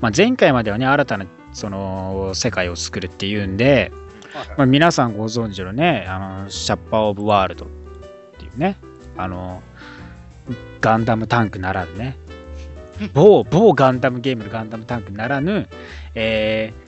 [0.00, 3.92] まあ、前回まではね、新たなその世界を作るっていうんで、
[4.56, 7.68] まあ、皆さんご存知のね、あのシャッパー・オブ・ワールドっ
[8.38, 8.76] ていうね、
[9.16, 9.62] あの、
[10.80, 12.18] ガンダムタンクならぬね、
[13.12, 15.68] 某、某ガンダムゲームのガンダムタンクならぬ、
[16.14, 16.84] えー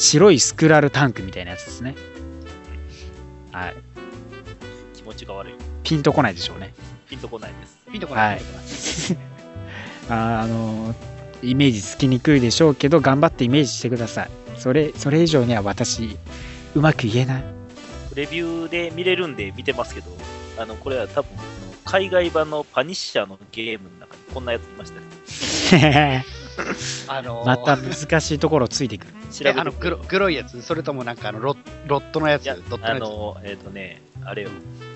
[0.00, 1.96] 白いスクラルタンクみたいなやつですね。
[3.50, 3.76] はい。
[4.94, 5.54] 気持ちが悪い。
[5.82, 6.72] ピンとこないでしょうね。
[7.08, 7.78] ピンとこないです。
[7.90, 8.36] ピンとこない。
[8.36, 8.42] は い
[10.08, 10.94] ああの
[11.42, 16.16] イメージつきにくいでしょうけど頑張ってイメージしてくださいそれそれ以上には私
[16.74, 17.58] うまく言えない
[18.18, 20.10] レビューで見れるんで見てますけど、
[20.58, 21.30] あの、これは多分、
[21.84, 23.97] 海外版のパニッシャーのゲーム
[24.32, 26.24] こんなやついましたね。
[27.06, 29.14] あのーまた難しいところついてくる
[29.56, 34.48] あの黒黒いやつ、それともなんかあのロッロットのやつ、ドットのやつ、あの、えっ、とね、あれよ、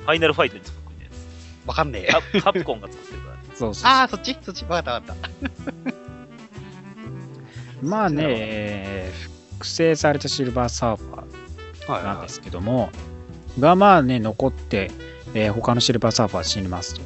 [0.05, 1.17] ファイナルファイトに作ってるや
[1.67, 2.09] わかんねえ。
[2.09, 2.41] つ。
[2.41, 3.43] カカプコンが作ってるからね。
[3.55, 5.29] そうそうああ、そっちそっちわかったわかった。
[7.83, 12.91] まあね、えー複製されたシルバーサーファーはいなんですけども、
[13.61, 14.91] がまあね残って、
[15.35, 17.01] えー他のシルバーサーファーは死にますと、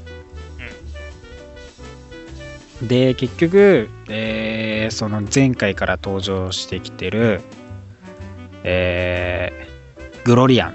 [2.83, 7.41] で結局、えーその前回から登場してきてる、
[8.63, 10.75] えーグロリアンっ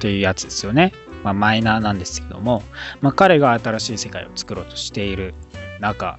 [0.00, 0.92] ていうやつですよね、
[1.24, 2.62] まあ、マイナーなんですけども、
[3.00, 5.34] まあ、彼が新しい世界を作ろうとしている
[5.80, 6.18] 中、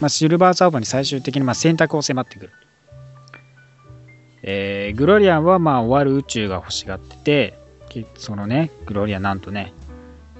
[0.00, 2.52] まあ、シルバーサーファーに最終的にまあ選択を迫ってくる。
[4.42, 9.72] えーグロリアンはまあ終わる宇宙が欲しがってて、そのね、グロリアンなんとね、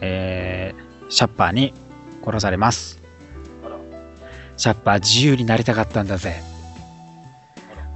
[0.00, 1.74] えーシャッパーに
[2.24, 2.99] 殺されます。
[4.60, 6.42] あら、シャッパー自由になりたかったんだぜ。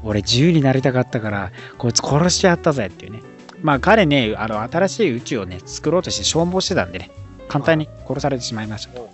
[0.03, 3.23] 俺自由になりたかったから、こいつ殺しちゃったぜっていうね。
[3.63, 7.11] まあ彼ね、あの新しい宇宙をね、作ろうとして消耗してたんでね、
[7.49, 8.99] 簡単に殺されてしまいました。
[8.99, 9.11] も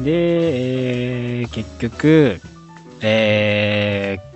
[0.00, 2.40] で、えー結局、
[3.00, 4.32] えー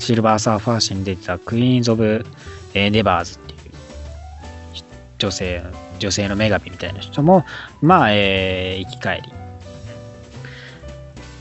[0.00, 2.26] シルバーサーファー誌に出てたクイーンズ・オブ・
[2.74, 3.58] えーネバーズっていう
[5.18, 5.62] 女性
[5.98, 7.44] 女性の女神みたいな人も、
[7.84, 9.22] まあ、えー生き返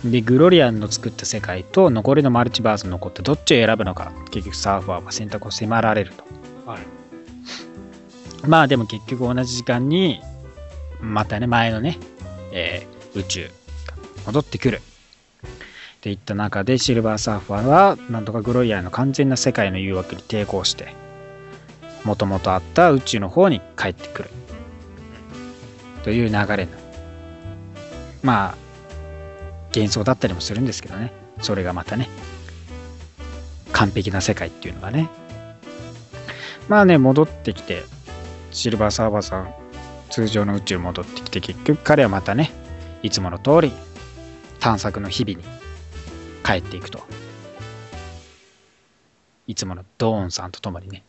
[0.03, 0.11] り。
[0.11, 6.23] で、グロリアンの作った世界と残りのマルチバースに残ってどっちを選ぶのか、結局サーファーは選択を迫られると。
[6.69, 6.81] はい
[8.45, 10.19] まあでも結局同じ時間に、
[10.99, 11.97] またね、前のね、
[12.51, 13.51] えー宇宙が
[14.25, 14.81] 戻ってくる。
[14.81, 20.93] っていった中でシルバーサーファーはなんとかグロイヤーの完全な世界の誘惑に抵抗して
[22.03, 24.29] もともとあった宇宙の方に帰ってくる
[26.03, 26.71] という流れの
[28.21, 28.55] まあ
[29.75, 32.07] 幻想だったりもするんですけどねそれがまたね
[33.73, 35.09] 完璧な世界っていうのがね。
[36.69, 37.83] まあね、戻ってきて、
[38.51, 39.53] シルバーサーバーさん、
[40.09, 42.51] 通常の宇宙戻ってきて、結局彼はまたね、
[43.01, 43.73] いつもの通り、
[44.59, 45.43] 探索の日々に
[46.45, 47.03] 帰っていくと。
[49.45, 51.03] いつものドーンさんと共にね、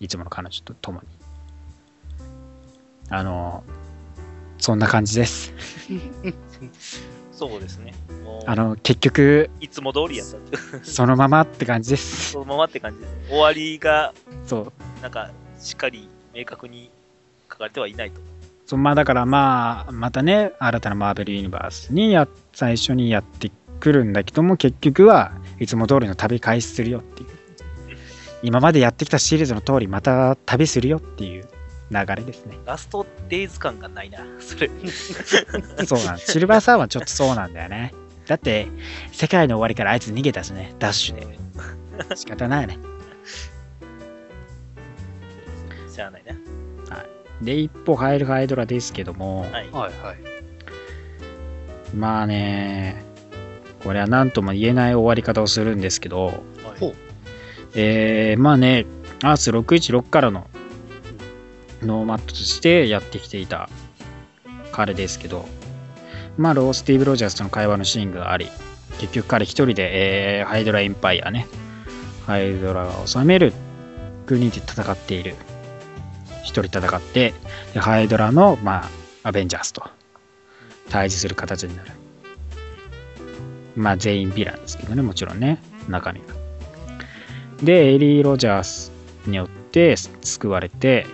[0.00, 1.06] いつもの彼女と共に。
[3.10, 3.62] あの、
[4.58, 5.52] そんな感じです。
[7.32, 7.92] そうですね。
[8.46, 10.84] あの、結局、いつも通りやった。
[10.84, 12.32] そのままって感じです。
[12.32, 13.12] そのままって感じです。
[13.28, 14.14] 終わりが、
[14.46, 15.02] そう。
[15.02, 16.90] なんか、しっかり明確に
[17.50, 18.20] 書かれてはいないと。
[18.66, 27.28] そうまあだからまあ、またね、新たなマーベルユニバースにや最初にやってくるんだけども、結局はいつも通りの旅開始するよっていう。
[28.42, 31.48] 今までやってきたシリーズの通り、また旅するよっていう
[31.90, 32.58] 流れですね。
[32.64, 34.70] ラストデイズ感がないな、それ。
[35.86, 36.18] そうなん。
[36.18, 37.94] シルバーサーはちょっとそうなんだよね。
[38.26, 38.66] だって、
[39.12, 41.26] 世界の終わりからあいつ逃げたしね、ダッシュで。
[42.16, 42.78] 仕方ないね。
[45.88, 46.36] しゃあないね。
[47.42, 49.52] で、一歩ハイルハイドラですけども、はい。
[49.52, 49.92] はいはい。
[51.94, 53.02] まあね、
[53.84, 56.36] これは何とも言えない終わり方をするんですけど、はい
[56.80, 56.94] ほう
[57.74, 58.86] えー、まあね、
[59.22, 60.48] アース616からの
[61.82, 63.68] ノーマットとしてやってきていた
[64.72, 65.46] 彼ですけど、
[66.36, 68.48] まあ、ロースティーブ・ロジャースとの会話のシーンがあり、
[68.98, 71.46] 結局彼一人で、えーハイドラ・エンパイアね、
[72.26, 73.52] ハイドラが治める
[74.26, 75.34] 国で戦っている。
[76.42, 77.34] 一人戦って、
[77.74, 79.82] でハイドラの、まあ、アベンジャーズと
[80.88, 81.90] 対峙する形になる。
[83.74, 85.58] まあ、全員ヴィランですけどね、もちろんね、
[85.88, 86.26] 中身が。
[87.62, 88.92] で、エリー・ロジャース
[89.26, 91.06] によって救われて、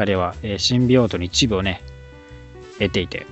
[0.00, 1.82] 彼は、えーシンビオートの一部をね、
[2.78, 3.26] 得ていて、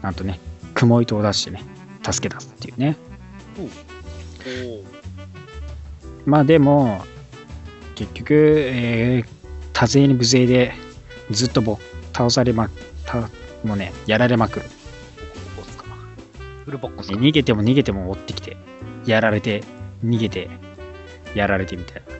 [0.00, 0.40] なんとね、
[0.72, 1.62] 雲糸を出してね、
[2.02, 2.96] 助け出すっていうね。
[6.24, 7.04] まあでも、
[7.96, 9.36] 結局、えー
[9.74, 10.72] 多勢に無勢で
[11.30, 11.78] ずっとぼ
[12.14, 12.70] 倒されま、
[13.04, 13.28] た
[13.62, 14.66] もうね、やられまくる。
[16.64, 17.18] フルボックスか。
[17.18, 18.56] 逃げても逃げても追ってきて、
[19.04, 19.62] やられて、
[20.02, 20.48] 逃げて、
[21.34, 22.15] やられてみたいな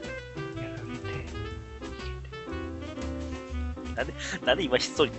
[4.54, 5.12] んで今ひっそり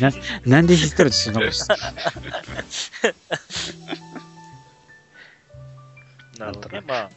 [0.00, 0.10] な。
[0.10, 1.76] ななんでひっそりと忍ぶした
[6.38, 6.82] なるほどね。
[6.86, 7.10] まあ、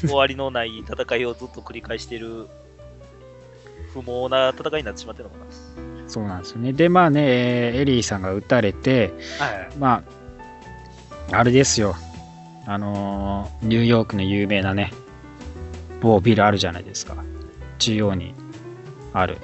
[0.00, 2.46] 終わりのない戦いをずっと繰り返している
[3.92, 5.44] 不毛な戦いになってしまってるのかな。
[6.08, 6.72] そうなんですよね。
[6.72, 9.68] で、まあね、えーエリーさんが撃たれて、はい。
[9.78, 10.04] ま
[11.32, 11.96] あ、あれですよ。
[12.66, 14.92] あのーニューヨークの有名なね、
[16.00, 17.16] 某ビルあるじゃないですか。
[17.78, 18.34] 中央に
[19.12, 19.38] ある。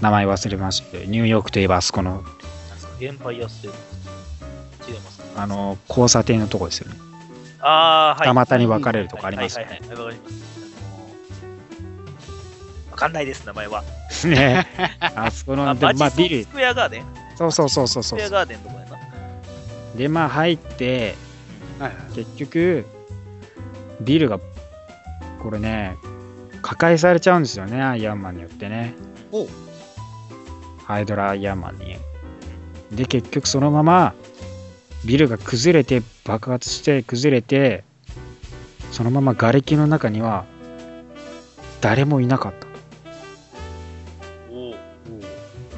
[0.00, 2.22] 名前忘れましたけど、ニューヨークといえばあそこの、
[3.00, 3.70] エンパイアステー
[4.84, 6.96] ト違いますかあのー交差点のとこですよね。
[7.60, 8.28] ああ、はい。
[8.28, 9.72] 二股に分かれるとこありますよね。
[9.72, 10.34] はいはいはい、わかります。
[10.36, 13.82] あのーわかんないです、名前は。
[14.24, 14.66] ね
[15.00, 17.04] あそこあ、の、まあビル、スクエアガーデン
[17.36, 18.30] そうそうそうそうそうスクエア。
[18.30, 18.98] ガーデンのとこやな。
[19.96, 21.14] で、まあ入って、
[21.78, 22.14] はいはい。
[22.14, 22.86] 結局、
[24.00, 24.38] ビルが、
[25.42, 25.96] これね、
[26.62, 28.94] 破壊されちゃうんですよね、アイアンマンによってね。
[29.32, 29.48] おう
[30.86, 31.96] ハイドラアイアンマンに。
[32.92, 34.14] で、結局そのまま、
[35.04, 37.84] ビルが崩れて、爆発して崩れて、
[38.92, 40.44] そのまま瓦礫の中には、
[41.80, 42.66] 誰もいなかった。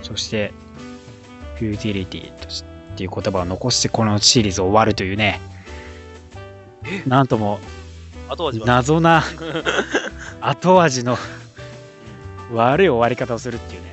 [0.03, 0.53] そして、
[1.57, 5.41] フューティリティとしっていう言葉を残して、このシリーズ終わるというね、
[7.07, 7.59] なんとも。
[8.67, 9.25] 謎な
[10.43, 11.17] 後味の
[12.53, 13.88] 悪い終わり方をするっていうね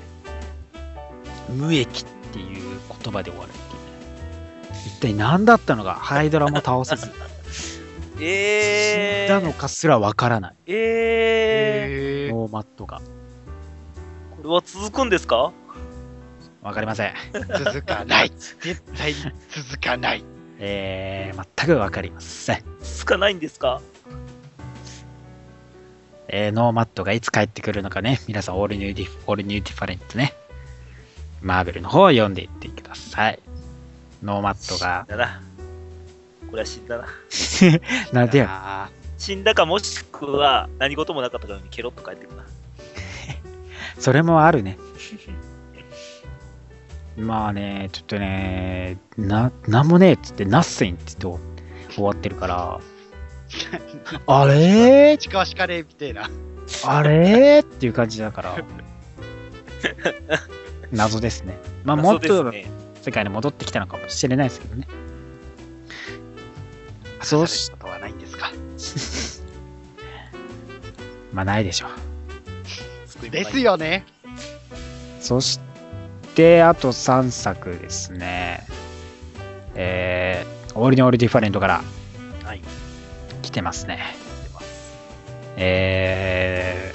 [1.49, 4.73] 無益っていう言葉で終わるっていう。
[4.73, 7.11] ね一体何だったのかハイドラも倒せず。
[8.19, 10.55] えー、死んだのかすらわからない。
[10.67, 10.75] えー、
[12.27, 13.01] えー、ノーマットが。
[14.37, 15.51] これは続くんですか？
[16.61, 17.13] わかりません。
[17.33, 18.31] 続かない。
[18.61, 19.17] 絶対に
[19.49, 20.23] 続かない。
[20.57, 23.81] えー、全くわかりません、続かないんですか？
[26.29, 28.21] えー、ノーマッドがいつ帰ってくるのかね。
[28.27, 30.33] 皆さんオールニューディフオールニューディファレントね
[31.45, 33.39] マーベルの方を読んでいってください
[34.23, 35.43] ノーマッドがだな。
[36.49, 37.05] これは死んだな。
[38.11, 38.89] なんでやあ
[39.19, 42.45] 死んだかもしくは何事もなかったかのにケロッと帰ってくるな。
[43.99, 44.79] それもあるね。
[47.15, 52.79] まあね、ちょっとね、な、なんもねえっつって、ナッセンって言って終わってるから、
[54.25, 55.13] あれ？
[55.13, 55.17] ー。
[55.17, 56.27] 近しかれみてえな。
[56.85, 57.59] あれ？
[57.59, 58.57] っていう感じだから、
[60.91, 61.57] 謎ですね。
[61.83, 62.51] まあ、もっと
[63.01, 64.87] 世界に戻ってきたのかもしれないですけどね。
[67.21, 68.51] そうしことはないんですか？
[71.33, 73.29] まあないでしょう。
[73.29, 73.59] です。
[73.59, 74.05] よね。
[75.19, 75.59] そし
[76.35, 78.65] て、あと3作ですね。
[79.73, 81.81] えー、オールニオールディファレントから
[82.43, 82.61] はい。
[83.41, 83.99] 来てますね。
[85.57, 86.93] え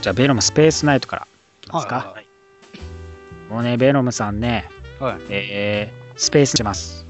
[0.00, 1.26] ー、じゃあ、ベノムスペースナイトから
[1.62, 1.96] いきますか。
[1.96, 2.27] はいはい
[3.48, 4.68] もうね、ベノムさんね、
[5.00, 5.20] はい。
[5.30, 7.04] えー、スペースします。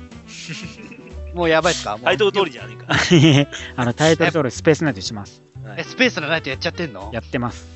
[1.35, 1.99] もうやばいっすか？
[2.03, 2.87] タイトル通りじゃねえか。
[3.77, 5.43] あの、タイトル通りスペースナイトします。
[5.65, 7.11] はいえ、スペースのナイトやっちゃってんの？
[7.13, 7.67] やってます。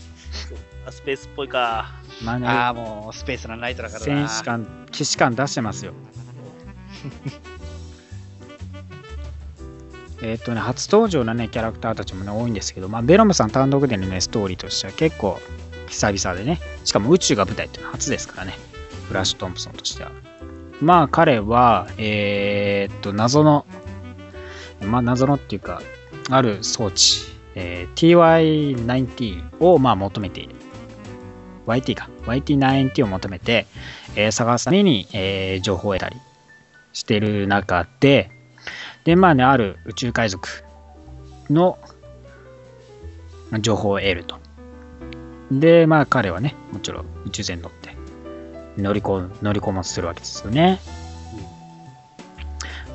[0.86, 1.90] あスペースっぽいか。
[2.24, 4.28] まあね、ああ、もうスペースのナイトだからな。
[4.28, 5.92] 戦士感、騎士感出してますよ。
[10.22, 15.40] えっとね、初登場のね、キャラクターたちもね、多いんですけど、まあ、ベロムさん単独でのね、ストーリーとしては結構
[15.92, 18.54] 久々でね、しかも宇宙が舞台っていうのは初ですからね、
[19.08, 20.10] フラッシュ・トンプソンとしては。
[20.80, 23.66] まあ、彼は、えーっと、謎の、
[24.80, 25.82] まあ、謎のっていうか、
[26.30, 27.20] ある装置、
[27.54, 30.54] えー TY90 を、まあ、求めている。
[31.66, 32.08] YT か。
[32.24, 33.66] YT90 を求めて、
[34.16, 36.16] えー探すために、えー情報を得たり
[36.94, 38.30] してる中で、
[39.04, 40.48] で、まあね、ある宇宙海賊
[41.50, 41.78] の
[43.60, 44.41] 情報を得ると。
[45.60, 47.96] で、まあ彼はね、もちろん宇宙船に乗って
[48.76, 50.80] 乗り込む、乗り込もするわけですよね。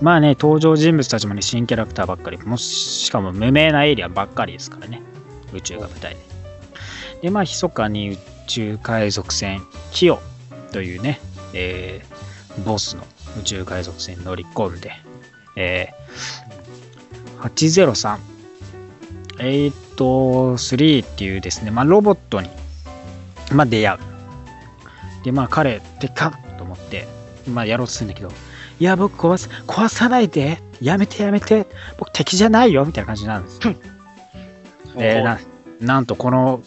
[0.01, 5.01] まあね、登場人物たちもね、新キャラクターばっかり、もししかも無名なエリアばっかりですからね、
[5.53, 6.19] 宇宙が舞台で。
[7.23, 10.19] で、まあ、密かに宇宙海賊船、キヨ
[10.71, 11.19] というね、
[11.53, 12.17] えー
[12.65, 13.03] ボスの
[13.39, 14.91] 宇宙海賊船に乗り込んで、
[15.55, 18.17] えー803、
[19.37, 22.49] 8-3っていうですね、まあ、ロボットに、
[23.51, 23.99] まあ、出会う。
[25.23, 27.07] で、まあ、彼、でっかっと思って、
[27.49, 28.31] まあ、やろうとするんだけど、
[28.79, 31.67] いや、僕壊す、壊さないで、やめてやめて、
[31.97, 33.59] 僕敵じゃないよ、みたいな感じなんです。
[33.67, 33.75] よ。
[34.97, 35.39] えーな
[35.79, 36.63] なんとこの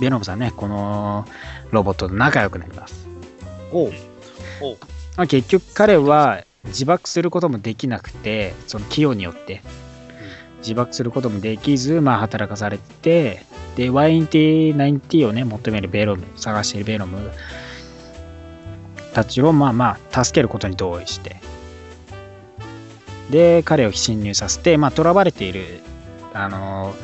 [0.00, 1.24] ベノムさんね、この
[1.70, 3.08] ロボットと仲良くなります。
[3.72, 3.92] おう。
[4.60, 4.76] おう。
[5.16, 9.62] まあ、結局彼は自爆することもできなくて、その器用によって
[10.64, 13.44] 自爆することもできず、まあ、働かされて、
[13.76, 17.30] で、YNT90 をね、求めるベロム、探しているベロム
[19.12, 21.36] たちを、まあまあ、助けることに同意して、
[23.30, 25.80] で、彼を侵入させて、まあ、囚われている、
[26.32, 26.94] あの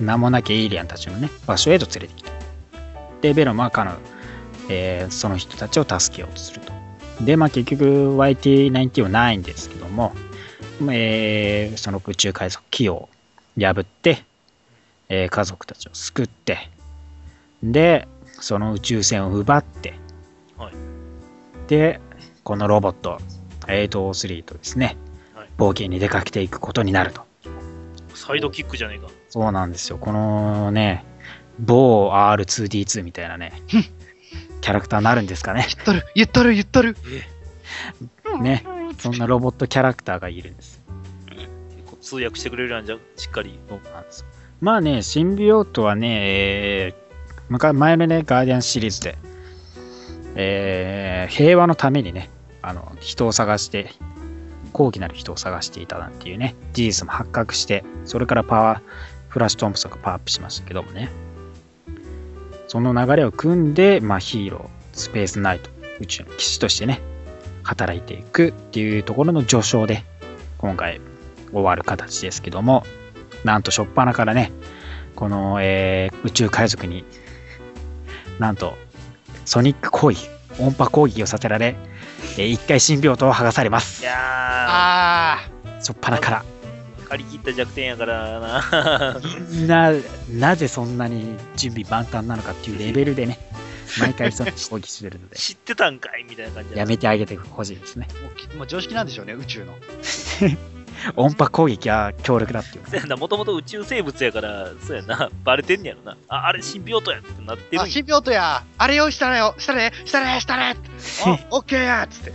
[0.00, 2.30] 名もなきエイリアンたちのね、場所へと連れてきた。
[3.20, 3.96] で、ベロムは彼の、
[4.68, 6.72] えーその人たちを助けようとすると。
[7.24, 10.14] で、まあ結局 YT90 はないんですけども、
[10.90, 13.08] えーその宇宙海賊キヨを
[13.58, 14.24] 破って、
[15.08, 16.70] えー家族たちを救って、
[17.62, 18.08] で、
[18.40, 19.94] その宇宙船を奪って、
[20.58, 20.74] はい
[21.68, 22.00] で、
[22.42, 23.18] このロボット、
[23.66, 24.96] 803とですね、
[25.34, 27.22] はい冒険に出かけていくことになると。
[28.14, 29.08] サイドキックじゃねえか。
[29.28, 29.98] そうなんですよ。
[29.98, 31.04] このね、
[31.58, 33.52] 某 R2D2 みたいなね、
[34.60, 35.66] キャラクターになるんですかね。
[35.68, 36.96] 言っとる、言っとる、言っとる。
[38.40, 38.64] ね、
[39.04, 40.82] そんなロボットキャラクターがいるんです。
[41.28, 43.58] 結構通訳してくれるやんじゃん、しっかり。
[43.68, 44.26] そうなんですよ
[44.62, 47.04] まあね、シンビオートはね、えー
[47.50, 49.18] 昔前のね、ガーディアンシリーズで、
[50.36, 52.30] えー平和のためにね、
[52.62, 53.90] あの人を探して、
[54.72, 58.80] 高貴なる人を探していたなんていうね、事実も発覚して、それからパワー、
[59.28, 61.10] フラッシュトンプソンがパワーアップしましたけどもね、
[62.68, 65.68] その流れを組んで、まあ、ヒーロー、スペースナイト、
[66.00, 67.02] 宇宙の騎士としてね、
[67.64, 70.04] 働いていくっていうところの序章で、
[70.58, 71.00] 今回
[71.52, 72.84] 終わる形ですけども、
[73.42, 74.52] なんと初っ端からね、
[75.16, 77.04] この、えー宇宙海賊に、
[78.38, 78.76] なんと、
[79.44, 81.76] ソニック攻撃、音波攻撃をさせられ、
[82.38, 84.06] えー一回新病棟を剥がされますい。
[84.06, 85.38] やあ
[85.78, 86.44] 初っ端から。
[87.02, 89.20] ー、借り切った弱点やからな。
[89.92, 89.92] な、
[90.30, 93.38] なぜそんなに準備万端なのかっていうレベルでね、
[93.98, 98.08] 毎回その攻撃してるので、知ってたんかいみたいな感じやめてあげてほしいですね。
[98.10, 99.74] あ、もうきもう常識なんでしょうね、宇宙の。
[101.16, 106.16] 音波攻撃は強力だっていうそうやな、もともと宇宙生物やから、そうやな、バレてんねやろな。
[106.28, 107.92] あ、あれ、シンビオートやってなってるあ、んや。
[107.92, 110.76] シンビオートやあれ用意したらよしたれしたれしたれ
[111.50, 112.32] おオッケーやつって。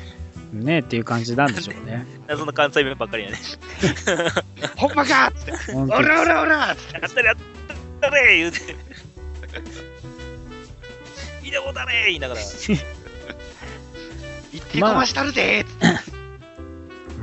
[0.54, 2.06] ねっていう感じなんでしょうね。
[2.30, 3.38] その関西弁ばっかりやね。
[4.76, 5.74] ほんまかつって。
[5.74, 7.00] おらおらおらつって。
[7.00, 7.36] やったれやっ
[8.02, 8.60] たれ言うて。
[11.50, 12.42] 見たことあれ言いながら。
[14.52, 15.66] 言ってこましたるで。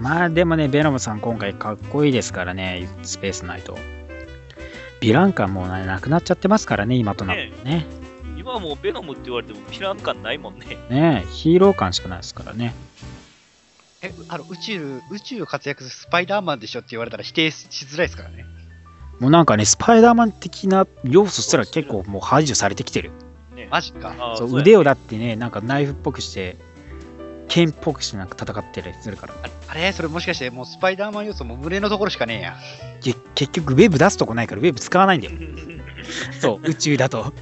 [0.00, 3.78] まあでもね、ベノムさん今回かっこいいですからね、スペースナイト。
[5.00, 7.86] ヴィラン感もなくなっちゃってますからね、今となってね。
[8.36, 10.76] 今はもうベノムって言われてもピラン感ないもんね。
[10.90, 12.74] ねヒーロー感しかないですからね。
[14.02, 18.44] え、あの、宇宙、宇宙を活躍するスパイダーマンでしょって言われたら否定しづらいですからね。
[19.20, 23.12] もうなんかね、スパイダーマン的な要素すら結構もう排除されてきてる。
[23.66, 24.14] ねマジか。
[24.36, 26.56] そうあーや腕をだってね、なんかナイフっぽくして、
[27.48, 29.34] 剣っぽくしてなんか戦ってたりするから。
[29.44, 29.92] ああれ？
[29.92, 32.56] それもしかしてもうスパイダーマン要素も胸のところしかねえや。
[33.00, 35.34] け結局、ウェブ出すとこないから、ウェブ使わないんだよ。
[36.40, 37.32] そう、宇宙だと。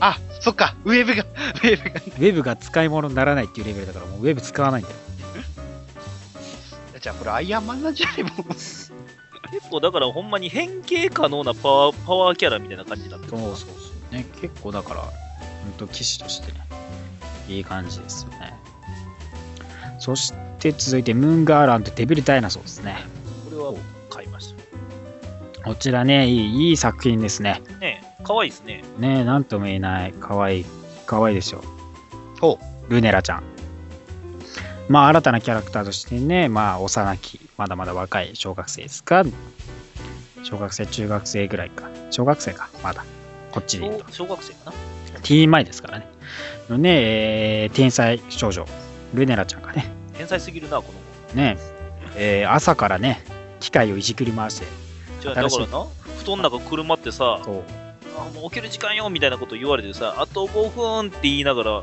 [0.00, 1.96] あ、そっか、ウェブが、ウェブが。
[1.96, 4.96] ウェブが使い物にならないっていうレベルだから、もうウェブ使わないんだよ。
[7.00, 8.34] じゃあこれアイアンマンなんじゃねえもん。
[8.36, 8.78] 結
[9.70, 13.66] 構だからほんまに変形可能なパワーパワーキャラみたいな感じになってるそうそうそ
[14.12, 14.14] う。
[14.14, 15.10] ね、結構だから、ほ
[15.68, 16.58] んと騎士としてね、
[17.48, 18.54] いい感じですよね。
[19.98, 22.96] そして続いて、ムーンガーランドデビルダイナソーですね。
[23.44, 23.74] これは
[24.10, 27.62] 買いましたこちらね、いいいい作品ですね。
[27.80, 30.66] ね可愛いですねねなんとも言えない、かわいい、
[31.06, 31.62] かわいいでしょ。
[32.40, 32.58] ほ
[32.88, 33.44] ルネラちゃん。
[34.88, 39.24] まあ、新たなキャラクターとしてね、まあ、幼き、まだまだ若い小学生ですか
[40.42, 41.88] 小学生、中学生ぐらいか。
[42.10, 43.04] 小学生か、まだ。
[43.52, 44.12] こっちで言うと。
[44.12, 44.91] 小学生かな
[45.22, 46.08] ティーン前ですからね。
[46.68, 46.90] のね、
[47.64, 48.66] えー天才少女、
[49.14, 50.92] ルネラちゃんがね、天才すぎるなこ
[51.34, 51.56] のね、
[52.16, 53.22] えー朝からね、
[53.60, 55.86] 機械をいじくり回して、子じゃあだからな
[56.18, 61.82] 布団の中車ってさあもう起きる時間よみたいなこと言われてさあと5分って言いながら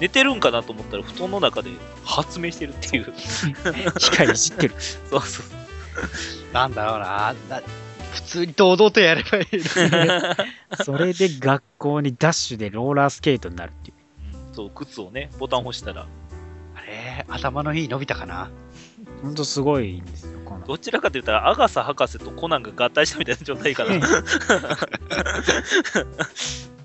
[0.00, 1.70] 寝てるんかなと思ったら布団の中で
[2.04, 3.12] 発明してるっていう
[3.98, 4.74] 機械いじってる。
[5.10, 5.46] そうそう
[6.50, 6.54] う。
[6.54, 7.34] なんだろうな。
[8.10, 9.64] な普通に堂々とやればいいのに。
[10.84, 13.96] それで学校にダッシュでローラースケートになるっていう。
[13.96, 14.00] うん
[14.54, 16.06] そう靴をねボタン押したら
[16.74, 18.50] あれ頭のいい伸びたかな？
[19.22, 20.66] ほんとすごいんですよ、この。
[20.66, 24.00] どちらかと言ったらアガサ博士とコナンが合体したみたいな状態かな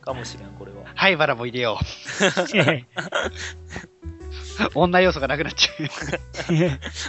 [0.02, 1.86] かもしれんこれは灰原も入れよう。
[4.76, 5.88] 女要素がなくなっちゃう。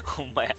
[0.04, 0.56] ほんまや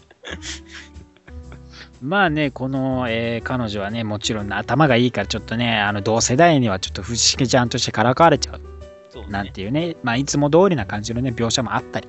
[2.02, 8.62] まあね、この、えー彼女はね、もちろん頭がいいから、ちょっとね、あの同世代にはちょっと不思議ちゃんとしてからかわれちゃう
[9.10, 12.08] そうねなんていうね、まあ、いつも通りな感じのね、描写もあったり、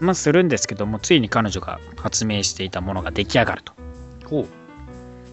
[0.00, 3.72] まあ、するんですけども、ついに彼女が発明していたものが出来上がると。
[4.26, 4.46] ほう。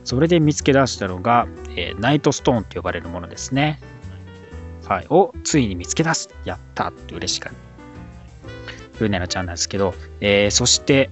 [0.04, 3.80] それで見つけ出したのが、えーナイトストーンと呼ばれるものですね。
[4.88, 5.06] はい。
[5.10, 6.30] をついに見つけ出す。
[6.46, 9.00] やったって嬉しかった。
[9.04, 11.10] ルネラちゃんなんですけど、えーそして、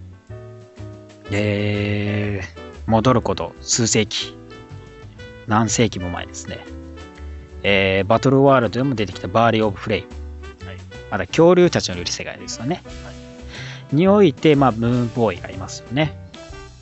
[1.31, 4.35] えー戻ること数世紀、
[5.47, 6.65] 何世紀も前ですね。
[7.61, 10.07] えーバトルワールドでも出てきたバレー・オブ・フレイム。
[10.67, 10.77] はい
[11.11, 12.81] まだ恐竜たちのいる世界ですよね。
[13.91, 16.17] において、まあ、ムーンボーイがいますよね。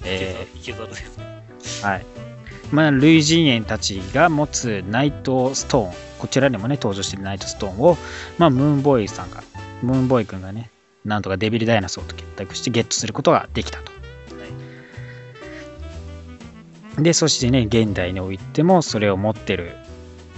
[0.06, 1.44] えーいけざるですね
[1.84, 2.06] はい。
[2.72, 7.98] まあ、類人猿たちが持つナイトストーン、こちらにもね、登場しているナイトストーンを、
[8.38, 9.44] まあ、ムーンボーイさんが、
[9.82, 10.70] ムーンボーイ君がね、
[11.06, 13.97] なんとかデビルダイナソーと結託してゲットすることができたと。
[16.98, 19.76] で、そしてね、現代においてもそれを持ってる、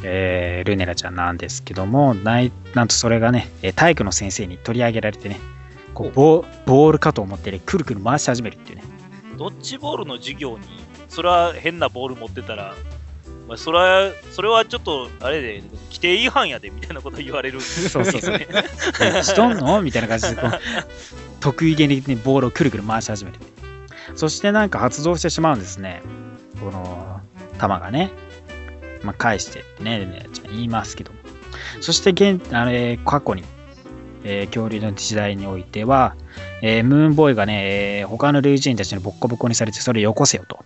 [0.03, 5.39] えールネラちゃんなんですけども、ないなんとそれがね、えー体育の先生に取り上げられてね、
[5.93, 8.83] こうボーボールかと思ってね、くるくる回し始めるっていうね。
[9.37, 10.65] ドッジボールの授業に
[11.07, 12.75] それは変なボール持ってたら
[13.47, 17.59] まあ、それは、それはちょっと、あれで、規定違反やで、みたいなこと言われる。
[17.61, 18.47] そうそうそうね。
[19.23, 19.81] しとんの？
[19.81, 20.51] みたいな感じでこう、
[21.41, 23.39] 得意げに、ね、ボールをくるくる回し始める。
[24.15, 26.03] そしてなんか発動してしまうんですね。
[26.59, 27.21] この、
[27.59, 28.11] 球がね。
[29.03, 31.19] まあ、返してってね、言いますけども。
[31.81, 33.43] そして現、あれ、過去に、
[34.23, 36.15] えー恐竜の時代においては、
[36.61, 40.65] えームーンボーイがね、えー他の類人たちにボッコボコにされて、それよこせよと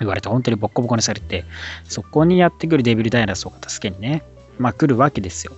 [0.00, 1.44] 言われて、本当にボッコボコにされて、
[1.84, 4.22] そこにやってくるデビルダイナソーが助けにね、
[4.58, 5.52] まあ来るわけですよ。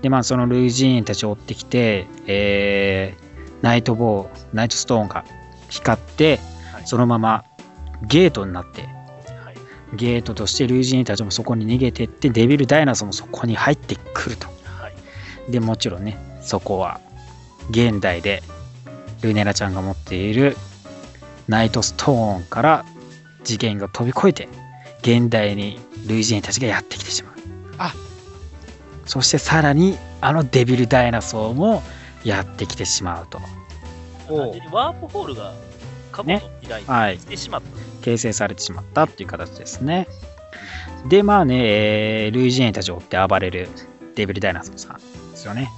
[0.00, 5.24] で、まあ、その類人たちを追ってきて、えーナイトボー、ナイトストーンが
[5.68, 6.40] 光って、
[6.72, 7.44] はいそのまま
[8.06, 8.92] ゲートになって、はい
[9.94, 14.46] ゲートとして類人たちもそこに逃げてって、デビルダイナソーもそこに入ってくると。
[14.64, 15.52] はい。
[15.52, 16.98] で、もちろんね、そこは、
[17.70, 18.42] 現代で、
[19.20, 20.56] ルネラちゃんが持っている
[21.46, 22.84] ナイトストーンから
[23.44, 24.48] 次元が飛び越えて、
[25.02, 27.34] 現代に類人たちがやってきてしまう。
[27.78, 27.94] あ
[29.04, 31.82] そしてさらに、あのデビルダイナソーも
[32.24, 33.40] やってきてしまうと。
[34.70, 35.52] ワープホールが
[36.12, 37.68] 過去の未来はいに来てしまった。
[38.04, 40.06] 形成されてしまったっていう形ですね。
[41.08, 43.68] で、まあね、えー、類人猿たちを追って暴れる
[44.14, 45.70] デビルダイナソーさんですよね。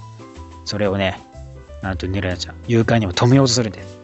[0.65, 1.19] それをね、
[1.81, 3.97] なんとニラちゃん、勇敢にも止めようとするんです。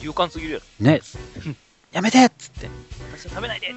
[0.00, 0.86] 勇敢すぎるやろ。
[0.86, 1.00] ね、
[1.92, 2.68] やめてっつって。
[3.12, 3.74] 私は食べないで。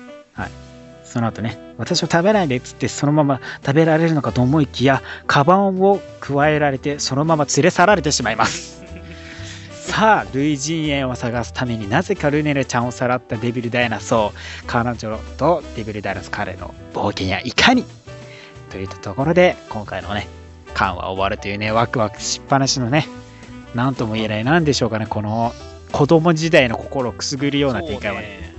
[1.03, 8.76] その後ね、私を食べないでっつって、そのまま食べられるのかと思いきや、カバンを加えられて、そのまま連れ去られてしまいます。
[9.87, 17.83] さあ類人猿を探すためになぜかルネルちゃんをさらったデビルダイナソー彼女とデビルダイナソー彼の冒険やいかに
[18.69, 20.27] といったところで今回のね
[20.75, 23.07] 巻は終わるというねワクワクしっぱなしのね
[23.73, 25.53] なんとも言えないなんでしょうかねこの
[25.91, 28.53] 子供時代の心をくすぐるような展開はね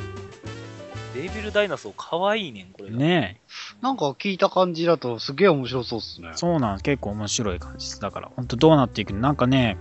[1.15, 2.97] デビルダイナソーかわいいねん、これが。
[2.97, 3.41] ね
[3.81, 6.31] なんか聞いた感じだとすげえ面白そうっすね。
[6.35, 9.21] そうなん結構面白い感じですだから本当どうなっていくの？
[9.21, 9.77] なんかね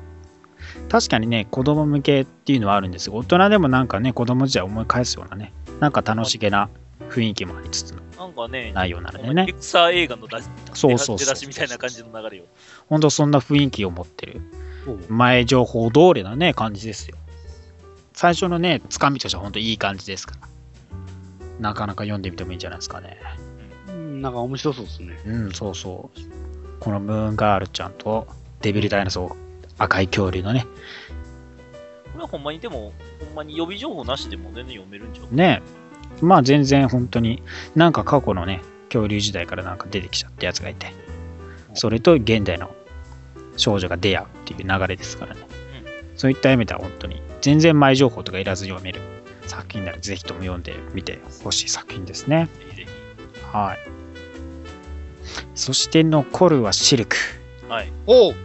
[0.89, 6.69] 確かにね子供向けっていうのはあるんですが大人でもなんかね子供時代を思い返すようなねなんか楽しげな
[7.09, 9.45] 雰囲気もありつつのなんかね、内容なのでね。
[9.45, 12.45] ピクサー映画の出しそうそうそう出だしみたいな感じの流れよ。
[12.89, 14.41] 本当そんな雰囲気を持ってる。
[15.07, 17.15] 前情報通りなね感じですよ。
[18.13, 20.47] 最初のねつかみとしては本当いい感じですから。
[21.59, 23.17] なかなか読んでみてもいいんじゃないですかね。
[23.87, 25.19] うん、なんか面白そうっすね。
[25.25, 26.19] うんそうそう。
[26.79, 28.27] このムーンガールちゃんと
[28.61, 29.46] デビルダイナソー
[29.77, 30.65] 赤い恐竜のね。
[32.13, 32.93] これはほんまにでも、
[33.25, 35.35] ほんまに予備情報なしでも全然読めるんちゃう？
[35.35, 35.61] ね。
[36.21, 37.43] まあ全然本当に
[37.75, 40.93] なんか過去のね恐竜時代からなんか出てきちゃったやつがいて。
[41.73, 42.73] それと現代の
[43.55, 45.41] 少女が出会うっていう流れですからね、
[46.15, 48.99] そういった意味では本当に全然前情報とかいらず読める。
[49.45, 52.49] 作品ならぜひとも読んでみてほしい作品ですね。
[52.59, 52.87] ぜひぜ
[53.53, 53.77] はい。
[55.55, 57.15] そして残るはシルク。
[57.15, 57.21] ひ。
[57.69, 57.91] はい。
[58.07, 58.35] おう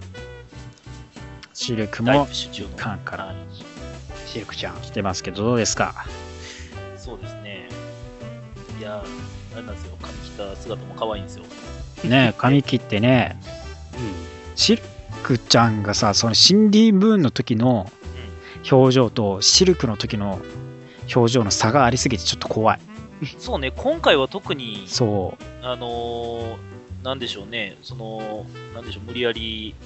[1.63, 2.27] シルクも。
[2.77, 3.37] カンからはい
[4.27, 4.77] シルクちゃん。
[4.81, 6.07] 来てますけどどうですか？
[6.97, 7.69] そうですね。
[8.81, 9.97] いやー、あれなんですよ。
[10.01, 11.45] 髪切った姿も可愛いんですよ。
[12.05, 13.39] ね髪切ってね
[13.95, 14.83] うシル
[15.23, 17.93] クちゃんがさそのシンディ・ムーンの時の
[18.71, 20.41] 表情とシルクの時の
[21.15, 22.81] 表情の差がありすぎてちょっと怖い
[23.39, 29.77] そうね、今回は特に、そあのー、なんでしょうね、その、なんでしょう、無理やり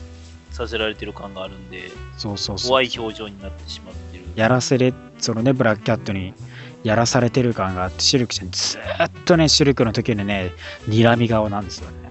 [0.57, 2.68] させられてる感があるんで、うそうそうそう。
[2.70, 4.24] 怖い表情になってしまってる。
[4.34, 6.34] やらせれそのねブラックキャットに
[6.82, 10.52] やらされてる感があってシルクちゃんずーっとねシルクの時のね
[10.88, 12.07] 睨み顔なんですよね。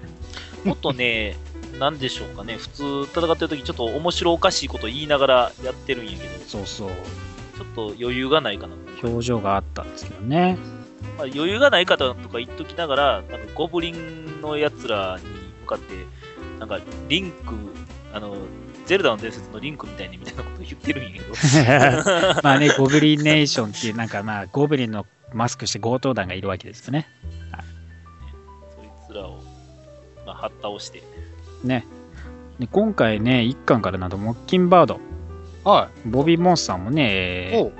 [0.64, 1.36] もっとね、
[1.78, 6.88] なんでしょうかね、普通戦ってる時ちょっと面白おかしいこと言いながらやってるんやけど、そうそう。
[7.56, 8.74] ちょっと余裕がないかな。
[9.02, 10.58] 表情があったんですけどね。
[11.16, 15.24] まあ、余裕がない方とか言っときながら、なんかゴブリンのやつらに
[15.62, 15.94] 向かって、
[16.58, 17.54] なんかリンク、
[18.16, 18.34] あの、
[18.86, 21.34] ゼルダの伝説のリンクみたいにみたいなこと言ってるんやけど。
[22.42, 25.04] まあねゴブリンネーションっていうなんかまあゴブリンの
[25.34, 27.08] マスクして強盗団がいるわけですよね
[28.76, 29.42] そいつらを、
[30.24, 31.02] まあ、はった押して。
[31.64, 31.84] ね
[32.58, 35.00] で今回ね1巻からなんとモッキンバード
[35.64, 36.94] はボビー・モンスターもい。
[36.94, 37.72] ね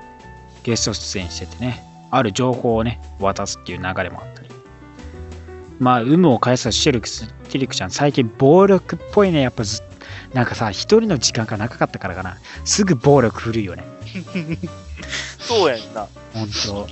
[0.64, 4.50] ゲスト出演しててねある情報をね渡すっていう流れもあったり
[5.78, 9.85] まあ有無を返すシェルクスティリクちゃん最近暴力っぽいねやっぱず
[10.34, 13.84] なんかさ一人の時間が長かったからかなすぐ暴力振るよね
[15.38, 16.08] そうやんな。
[16.32, 16.86] 本当本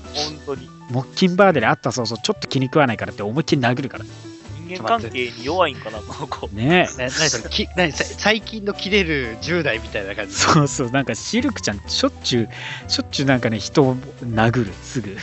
[0.47, 0.69] 当に。
[0.91, 4.05] モッキンバードで会ったそうそうちょっと気に食わないからって思いっきり殴るから
[4.67, 6.49] 人間関係に弱いんかな、この子。
[6.49, 10.35] ねな、なにそれ、きなにさ最近の切れる10代みたいな感じ。
[10.35, 12.49] そうそうなんかシルクちゃんしょっちゅう
[12.89, 15.17] しょっちゅうなんかね人を殴るすぐ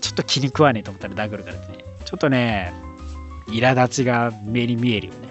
[0.00, 2.72] ちょっと気に食わねえと思ったら殴るからねちょっとね
[3.48, 5.29] 苛立ちが目に見えるよね、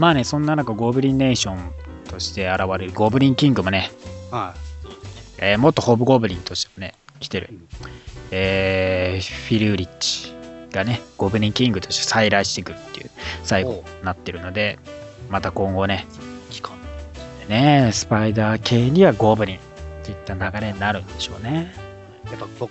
[0.00, 1.72] まあねそんな中ゴブリンネーション
[2.08, 3.90] として現れるゴブリンキングもね、
[4.30, 5.46] はそうですね。
[5.50, 7.68] えーもっとホブゴブリンとしてもね来てるうん、
[8.30, 10.34] えーフィルーリッチ
[10.72, 13.10] がねゴブリンキングとして再来してくるっていう
[13.44, 14.78] 最後になってるので
[15.28, 16.06] また今後ね。
[17.50, 19.58] ねスパイダー系にはゴブリン
[20.04, 21.74] といった流れになるんでしょうね。
[22.26, 22.70] やっぱゴ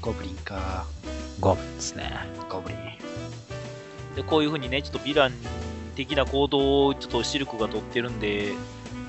[0.00, 0.86] ゴブリンか。
[1.38, 2.10] ゴブリンですね。
[2.48, 2.78] ゴブリン。
[4.16, 5.32] で、こういうふうにね、ちょっとヴィラン
[5.90, 8.52] 的な行動をちょっとシルクが取ってるんで、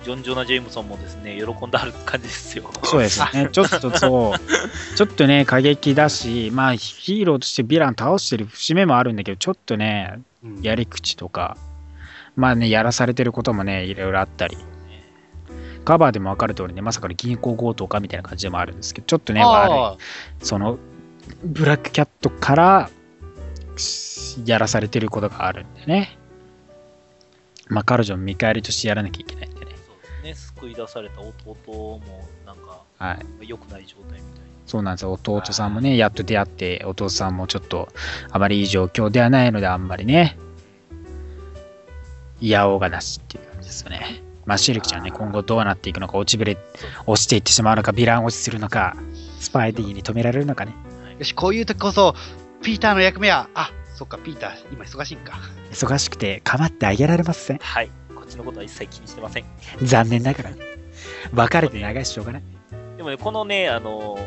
[0.03, 2.71] ジョン・ジョナ・ジェームソンもですね、喜んである感じですよ。
[2.83, 3.49] そうですね。
[3.51, 4.39] ちょっとそう、
[4.97, 11.55] ちょっとね、過激だし、まあヒーローとしてヴィラン倒してる節目もあるんだけど、ちょっとね、うんやり口とか、
[12.35, 14.57] まあね、やらされてることもね、いろいろあったり。
[15.83, 19.73] カバーでも分かる通りね、まさかの銀行強盗かみたいな感じでもあるんですけど、ちょっとね、悪い。
[19.73, 19.97] あ
[20.41, 20.77] その、
[21.43, 22.89] ブラックキャットから
[24.45, 26.17] やらされてることがあるんでね。
[27.71, 29.65] まあ彼女も見返りとしてやらなきゃいけないんでね。
[29.87, 33.47] そうですね、救い出された弟も、なんか、はい。
[33.47, 35.13] 良くない状態みたいそうなんですよ。
[35.13, 37.89] 弟さんもね、やっと出会って、お父さんもちょっと
[38.29, 40.37] あまりいい状況ではないので、あんまりね、
[42.41, 44.21] いやおうがなしっていう感じですよね。
[44.45, 46.57] まあ、シルクちゃんね、今後どうなっていくのか、落ちぶれ、
[47.05, 48.95] 落ちていってしまうのか、ヴィラン落ちするのか、
[49.39, 50.73] スパイディに止められるのかね。
[51.15, 52.15] ーよし、こういう時こそ、
[52.63, 53.71] ピーターの役目は、あ、
[54.01, 55.37] そっか、ピーター、今忙しいんか。
[55.71, 57.59] 忙しくて構ってあげられません。
[57.59, 57.91] はい。
[58.15, 59.45] こちのことは一切気にしてません。
[59.83, 60.57] 残念ながらね。
[61.31, 62.43] 別れて長いししょうがない。
[62.97, 64.17] でもね、このね、あの、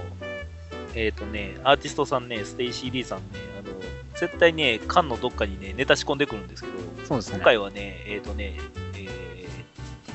[0.95, 3.25] えっ、とね、アーティストさんね、ステイシー・リーさんね、
[3.59, 3.75] あの、
[4.15, 7.45] 絶対ね、巻のどっかにね、ネタ仕込んでくるんですけど、そうですね今。
[7.45, 8.61] 回はね、えっ、とね、
[8.95, 9.49] え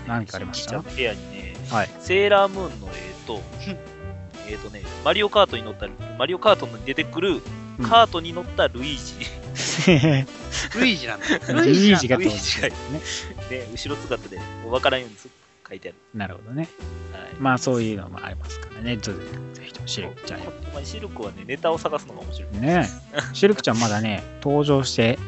[0.05, 0.80] ー、何かありました？
[0.80, 1.89] 部屋にね、はい。
[1.99, 3.41] セーラームーンの、えっ、と、
[4.47, 7.41] えっとね、マリオカートに乗った、マリオカートに出てくる、うん
[7.80, 9.26] カートに乗ったルイージ。
[10.76, 11.26] ルイージなんだ。
[11.54, 12.76] ルイージがルイージがね。
[13.50, 15.16] ね、後ろ姿で、もう分からんように
[15.68, 15.97] 書いてある。
[16.14, 16.68] なるほどね。
[17.14, 17.34] はい。
[17.39, 18.97] まあそういうのもありますからね。
[18.97, 19.12] ぜ
[19.54, 20.41] ぜひともシルクちゃん
[20.84, 22.58] シルクはね、ネタを探すのが面白い。
[22.60, 22.88] ね
[23.34, 25.20] シルクちゃんまだね、登場して、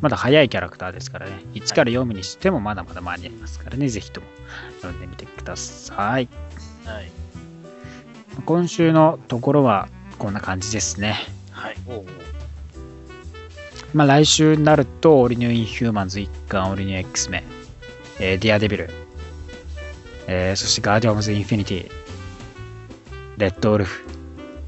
[0.00, 4.26] まだ早いキャラクターですからね、1から読むにしてもまだまだ間に合いますからね、ぜひとも
[4.80, 6.28] 読んでみてください。
[6.84, 7.10] はい。
[8.44, 11.16] 今週のところはこんな感じですね。
[11.50, 11.76] はい。
[11.86, 12.04] おう
[13.94, 17.44] まあ来週になると、オリニュー・イン・ヒューマンズ1巻、オリニュー X メン、
[18.20, 18.90] えーデアデビル、
[20.26, 21.90] えーそしてガーディアンズ・インフィニティ、
[23.38, 24.04] レッドウルフ、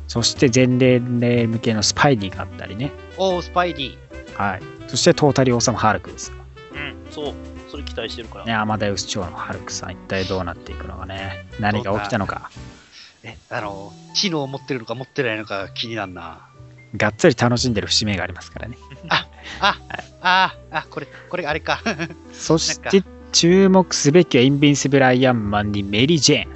[0.09, 2.93] そして全年齢向けのスパイディがあったりね。
[3.17, 3.97] おう、スパイディ。
[4.35, 4.63] はい。
[4.89, 6.33] そしてトータリー・オーサム・ハルクです。
[6.75, 7.35] うん、そう。
[7.71, 8.45] それ期待してるから。
[8.45, 11.47] ね、アマデウス・チョのハルクさん、一体どうなっていくのかね。
[11.61, 12.51] 何が起きたのか。
[13.23, 16.50] え、あの、知能を持ってるのか持ってないのか気になるな。
[16.97, 18.77] がっつり楽しんでる節がありますからね。
[19.09, 19.27] あ、
[20.21, 21.81] あ、あ、これ、これあれか。
[22.33, 26.51] そして、注目すべきはインビンシブル・アイアンマンにメリー・ジェーン。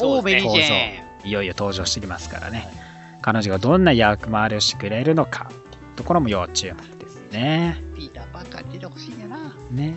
[0.00, 1.28] おう、そうですねメリージェーン。
[1.28, 2.68] いよいよ登場してきますからね。
[3.20, 7.82] 彼女がどんな役回りをしてくれるのかっていうところも要注目ですね。
[7.96, 9.54] ピーター・パーカー出てほしいんやな。
[9.70, 9.96] ね。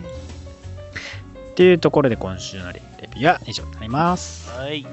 [1.52, 2.82] っていうところで今週のレ
[3.14, 4.50] ビューは以上になります。
[4.50, 4.84] はい。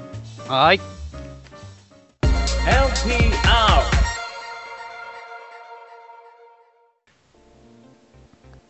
[0.46, 0.80] はーい。
[2.68, 4.17] LPR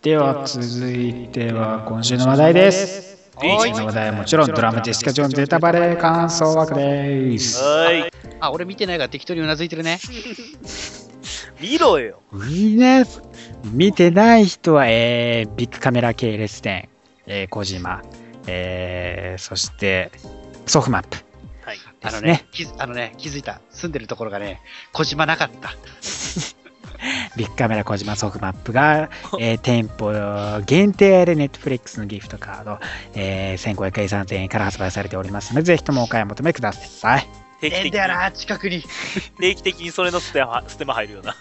[0.02, 3.30] では続いては今週の話題です。
[3.42, 7.60] 今はい週の話題はもちろんドラマジェシカ・ジョーンズネタバレ感想枠です。
[7.62, 8.12] はい。
[8.38, 9.98] あ、俺見てないから適当にうなずいてるね。
[11.60, 12.20] 見ろよ。
[12.48, 13.04] いいね。
[13.72, 16.88] 見てない人は、えービッグカメラ系列店、
[17.26, 18.02] えー小島、
[18.46, 20.12] えーそして
[20.66, 21.16] ソフマップ
[21.62, 21.78] はい。
[22.02, 23.60] あのですねあのね、気づいた。
[23.70, 24.60] 住んでるところがね、
[24.92, 25.70] 小島なかった。
[27.36, 30.12] ビッグカメラ小島ソフマップが、 えー店舗
[30.64, 32.78] 限定でネットフリックスのギフトカード、
[33.14, 37.28] えー、1500円3000円から発売されておりますので、ぜひともお買い求めください。
[37.60, 38.84] 定期的にな、近くに。
[39.40, 41.34] 定期的にそれのステマステマ入るような。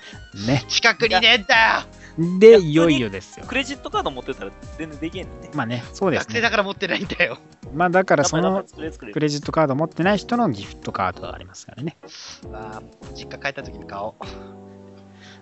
[0.47, 0.63] ね。
[0.67, 1.85] 近くにねえんだ
[2.17, 2.39] よ。
[2.39, 3.45] で、いよいよですよ。
[3.45, 5.49] クレジットカード持ってたら全然できへんねんね。
[5.53, 6.25] まあね、そうですね。
[6.25, 7.37] 学生だから持ってないんだよ。
[7.73, 8.63] まあだからその
[9.13, 11.97] クレジットカード持ってない人のギフトカードがありますからね。
[12.51, 14.66] あー実家帰った時に買おう。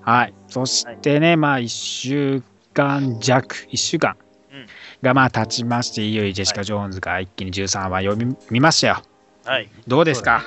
[0.06, 0.34] はい。
[0.48, 2.44] そしてね、まあ1週
[2.74, 4.16] 間弱、1週間
[4.52, 4.68] うん
[5.02, 9.02] がまあ経ちまして、いよいよジェシカ・ジョーンズが一気に13話読み見ましたよ。
[9.46, 9.70] はい。
[9.88, 10.44] どうですか？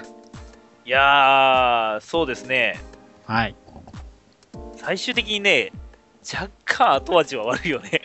[0.85, 2.81] いやー、そうですね。
[3.27, 3.55] はい。
[4.77, 5.71] 最終的にね、
[6.33, 8.01] 若干後味は悪いよね。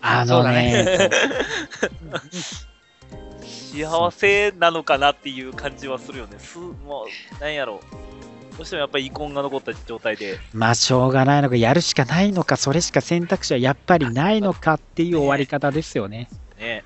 [0.00, 1.08] あのそうだね、
[3.42, 6.38] 幸せなのかなっていう感じはするよね。
[6.38, 7.06] すも
[7.38, 7.96] う、なんやろう。
[8.56, 16.28] どうしてもやっぱり遺恨が残った状態で、まあしょうがないのか、やるしかないのか、それしか選択肢はやっぱりないのかっていう終わり方ですよね。
[16.58, 16.84] ね。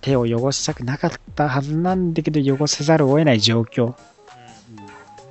[0.00, 3.86] 手を汚したくなかったはずなんだけど、汚せざるを得ない状況。
[3.86, 3.94] うん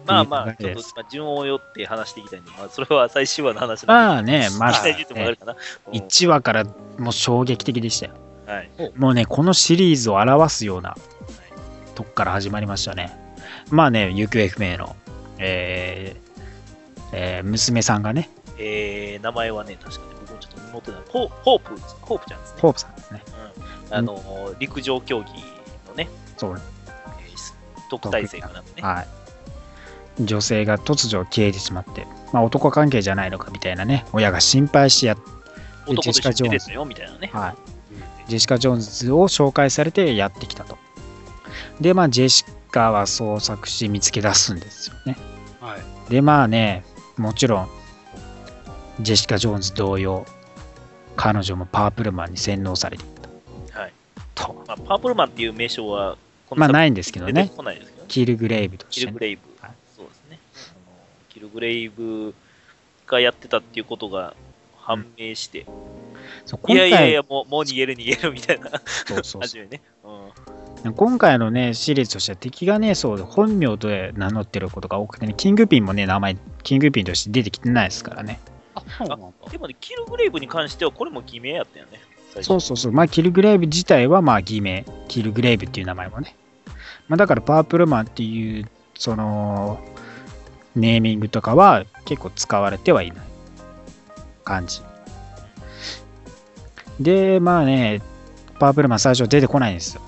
[0.05, 5.55] まあまあ、ちょっとまあ順を追って話していきたいんで、まあ、それは最終話の話なんまあね、まあで、期待しててもらえねるかな。
[5.88, 6.63] うん1話から
[6.97, 8.13] もう衝撃的でしたよ。
[8.47, 8.69] はい。
[8.95, 10.95] もうね、このシリーズを表すような
[11.95, 13.17] とこから始まりましたね。
[13.69, 14.95] まあね、行方不明の、
[15.41, 16.31] えー
[17.13, 21.01] えー娘さんがね、えー、名前はね、確かに僕もちょっと持ってない。
[21.09, 22.61] ホホープ、ホープちゃんですね。
[22.61, 23.23] ホープさんですね。
[23.89, 25.25] うん、あの、陸上競技
[25.87, 26.61] のね、そう、えー
[27.89, 28.81] 特待生かなんでね。
[28.81, 30.23] はい。
[30.23, 35.17] 女性が突如消えてしまって、まあ男関係じゃないのかみたいなね、親が心配してやっ
[35.87, 37.29] 男と一緒にジェシカジョーンズ出てたよ、みたいなね。
[37.33, 37.71] はい。
[38.29, 40.77] ジェシカ・ジョーンズを紹介されてやってきたと。
[41.81, 45.17] で、まあ、ジェシカは捜索し見つけ出すんですよね。
[45.62, 46.12] はい。
[46.12, 46.84] で、まあね、
[47.18, 47.70] もちろん、
[48.99, 50.26] ジェシカ・ジョーンズ同様、
[51.16, 53.07] 彼女もパープルマンに洗脳されてい
[53.72, 53.93] たはい。
[54.34, 54.64] と。
[54.68, 56.18] まあ、パープルマンっていう名称は、
[56.49, 58.07] こまあ、いないんですけどね、こないですけどね。
[58.07, 60.95] キル・グレイブとしてね、キルグレイブ、はいそうですねあの。
[61.30, 62.34] キルグレイブ
[63.07, 64.34] がやってたっていうことが
[64.78, 65.66] 判明して、
[66.45, 69.82] そういやいやいや今、もう、もう逃げる逃げるみたいな回そうそう 初めね。
[70.03, 70.32] うん。
[70.95, 78.39] 今回のね、シリーズとしては敵がね、そう、本名で名乗ってることが多くてね、キングピンもね、名前、キングピンとして出てきてないですからね。
[78.73, 79.27] あ、そうなんだ。
[79.51, 81.99] でもね、キルグレイブに関してはこれも偽名やったよね。
[82.41, 82.91] そうそうそう。
[82.91, 84.86] まあ、キルグレイブ自体は、まあ、偽名。
[85.07, 86.36] キルグレイブっていう名前もね。
[87.07, 89.79] まあ、だから、パープルマンっていう、その、
[90.75, 93.25] ネーミングとかは結構使われてはいない
[94.45, 94.82] 感じ。
[96.99, 98.01] で、まあね、
[98.59, 100.01] パープルマン最初出てこないんですよ。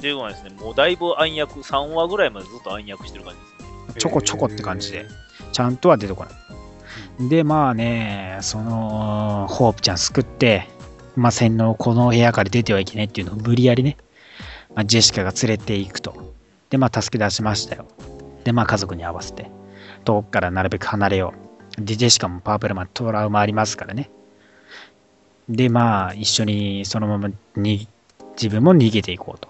[0.00, 0.50] 15話ですね。
[0.50, 4.00] もうだいぶ暗躍、3話ぐらいまでずっと暗躍してる感じですね。
[4.00, 5.06] ちょこちょこって感じで、
[5.52, 7.28] ちゃんとは出てこない。
[7.28, 10.68] で、まあね、その、ホープちゃん救って、
[11.16, 13.96] まあ、洗脳、この部屋から出てはいけないっていうのを無理やりね、
[14.74, 16.34] まあ、ジェシカが連れていくと。
[16.70, 17.86] で、まあ、助け出しましたよ。
[18.42, 19.50] で、まあ、家族に合わせて、
[20.04, 21.32] 遠くからなるべく離れよ
[21.78, 21.84] う。
[21.84, 24.10] で、ジェシカもパープルマントラウマありますからね。
[25.48, 27.86] で、まあ、一緒にそのままに
[28.36, 29.48] 自分も逃げていこうと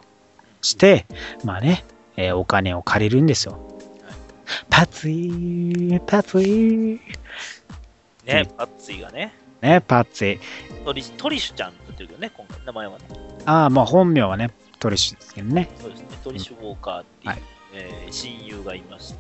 [0.65, 1.07] して、
[1.45, 1.85] まあね、
[2.17, 3.59] えーお金を借りるんですよ。
[4.71, 7.01] パツイー、パツイー。
[8.27, 10.39] ね、パッツィがね、ね、パツイ。
[10.85, 13.05] トリトリシュちゃんって言ってるけどね、今回、名前はね。
[13.47, 15.71] ああ、まあ本名はね、トリッシュですけどね。
[15.81, 17.43] そうですね、トリシュ・ウォーカーっていう、はい
[17.75, 19.15] えー親友がいまし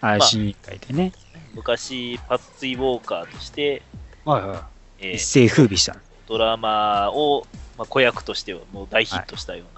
[0.00, 0.06] た。
[0.08, 1.12] ああ、まあ新委員会でね、
[1.54, 3.82] 昔、パッツィ・ウォーカーとして、
[4.24, 6.00] はいはえー一世風靡したの。
[6.26, 7.46] ドラマを、
[7.78, 9.77] まあ、子役としてはもう大ヒットしたよう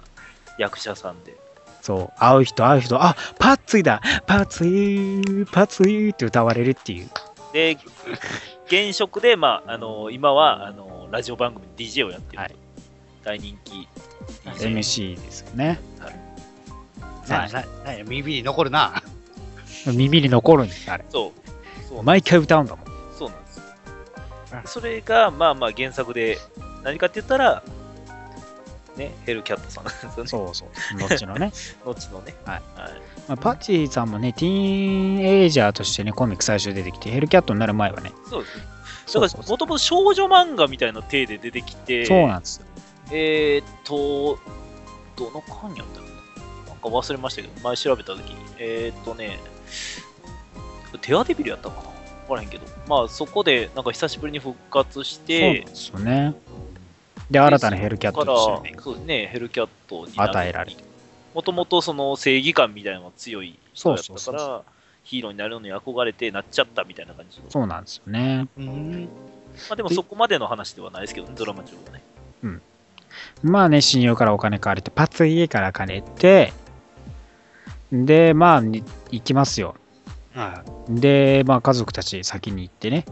[0.61, 1.35] 役者さんで、
[1.81, 7.09] そう、会う人会う人、あパツイだパツイパツイって歌われるっていう。
[7.53, 7.77] で、
[8.67, 12.55] 現職で、まあ、あの今はあのラジオ番組で DJ をやってる、はい
[13.23, 13.87] 大人気
[14.45, 15.79] DJ MC ですよね。
[17.27, 17.29] い。
[17.29, 17.61] な、な、
[17.97, 19.03] な、耳に残るな。
[19.85, 21.05] 耳に残るんですよ、あれ。
[21.09, 22.85] そう、そう毎回歌うんだもん。
[23.17, 24.73] そうなんです。
[24.73, 26.39] それが、まあまあ原作で、
[26.83, 27.63] 何かって言ったら、
[28.97, 30.27] ね、ヘルキャットさんなんですよね。
[30.27, 30.69] そうそう。
[31.07, 31.51] 後のね。
[31.85, 32.35] 後のね。
[32.45, 32.91] はいはい。
[33.27, 38.63] まあ、パッチーさんもね、ティーンエイジャーとしてね、コミック最初出てきて、ヘルキャットになる前はね、そうですね。
[39.05, 42.65] そうそうだから、もともと少女漫画みたいな体で出てきて、そうなんですよ。
[43.11, 44.39] えーっと、
[45.15, 49.39] どの間やったっけなんか忘れましたけど、前調べたときに、えーっとね、
[51.01, 51.85] テアデビルやったかなわ
[52.29, 56.33] からへんけど、まあそこでなんか久しぶりに復活しそうてなん、ですよね。
[57.31, 58.63] で、新たなヘルキャットからと
[58.93, 60.77] してね、ヘルキャットに与えられる。
[61.33, 64.61] もともとその正義感みたいなのが強い人やったそうそうそうから、
[65.03, 67.45] ヒーローになるのに憧れてなっちゃったみたいな感じの。
[67.49, 68.47] そうなんですよね。
[68.57, 69.09] うん。
[69.69, 72.03] まあでもそこまでの話ではないですけどね、ドラマ中はね。
[73.43, 76.53] まあね、親友からお金借りて、パツイ家から借りて、
[77.91, 79.75] で、まあ、に行きますよ。
[80.33, 83.05] はで、まあ、家族たち先に行ってね、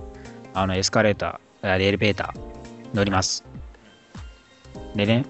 [0.54, 3.44] あの、エスカレーター、あエレベーター乗ります。
[4.96, 5.26] でね、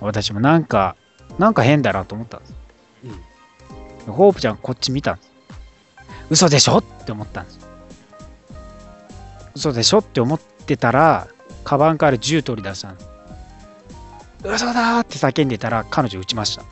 [0.00, 0.96] 私もなんか、
[1.38, 2.54] なんか変だなと思ったんです。
[3.04, 3.08] い。
[4.06, 4.14] うん。
[4.14, 5.30] ホープちゃんこっち見たんです。
[6.30, 7.60] 嘘でしょって思ったんです。
[9.54, 11.28] 嘘でしょって思ってたら、
[11.64, 13.08] カバンから銃取り出したんです。
[14.44, 16.64] 嘘だーって叫んでたら、彼女撃ちました。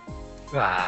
[0.53, 0.79] うわ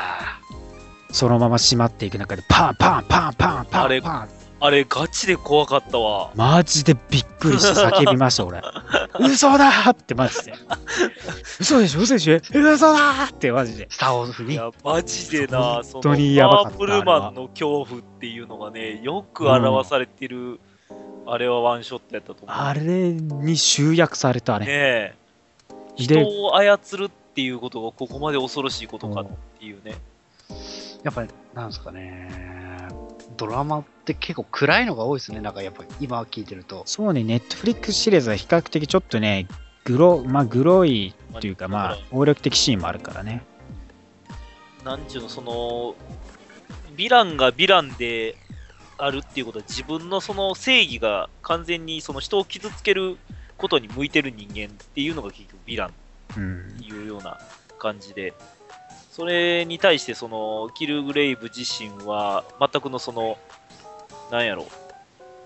[1.10, 6.30] そのまま閉まっていく中で、パンパンパンパンパンパンあれ、ガチで怖かったわ。
[6.34, 8.62] マジでびっくりして 叫びました、俺。
[9.20, 10.54] 嘘だーってマジで。
[11.60, 12.00] 嘘でしょ？
[12.00, 12.36] 嘘でしょ？
[12.36, 13.86] 嘘だーってマジで。
[13.90, 14.52] スター・ウォーズ風に。
[14.54, 20.60] いや、マジでな、本当にやばかったパープルマンの恐怖っていうのがね、よく表されてる、
[21.26, 22.56] あれはワンショットやったと思う。
[22.56, 22.80] あれ
[23.12, 24.66] に集約されたね。
[24.66, 25.14] ねえ、
[25.96, 29.26] 人で、を操るっていうことがここまで恐ろしいことかっ
[29.58, 29.94] ていうね。
[31.02, 32.88] やっぱり、なんですかね。
[33.36, 35.40] ドラマって結構暗いのが多いですね。
[35.40, 36.82] なんかやっぱり今聞いてると。
[36.86, 39.46] そうね、ネットフリックスシリーズは比較的ちょっとね、
[39.84, 43.42] グロ、まあ、グロいっていうか、まあ、暴力的シーンもあるからね。
[44.84, 45.94] なんちゅうの、その、
[46.96, 48.36] ヴィランがヴィランで
[48.98, 53.18] あるっていうことは、自分のその正義が完全にその人を傷つける
[53.56, 55.94] ことに向いてる人間っていうのが結局ヴィラン
[56.36, 56.76] うん。
[56.82, 57.38] いうような
[57.78, 58.32] 感じで、
[59.14, 63.38] それに対してそのキルグレイブ自身は全くのその、
[64.32, 64.66] なんやろ、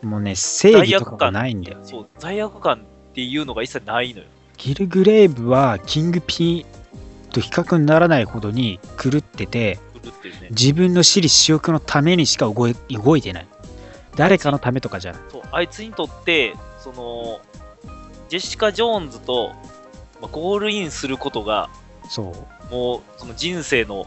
[0.00, 1.84] もうね、正義とかがないんだよね。
[1.84, 2.78] そう、罪悪感
[3.10, 4.26] っていうのが一切ないのよ。
[4.56, 10.48] ギルグレイブはキングピーと比較にならないほどに狂ってて、狂ってるね。
[10.48, 13.46] 自分の私利私欲のためにしか動い動いてない。
[14.16, 15.20] 誰かのためとかじゃない。
[15.30, 17.42] そう、あいつにとって、その、
[18.30, 19.52] ジェシカ・ジョーンズと、
[20.22, 21.68] まあ、ゴールインすることが、
[22.08, 22.57] そう。
[22.70, 24.06] もう、その人生の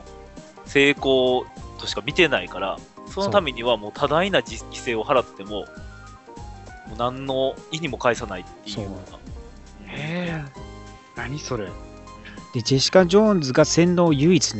[0.65, 1.45] 成功
[1.79, 5.65] としか見てないから、そのためにはもう多大な犠牲を払っても、も
[6.95, 9.17] う何の意にも介さないっていうような。
[9.91, 10.61] へえ。
[11.15, 11.67] 何それ。
[12.53, 14.53] で、ジェシカ・ジョーンズが洗脳を唯一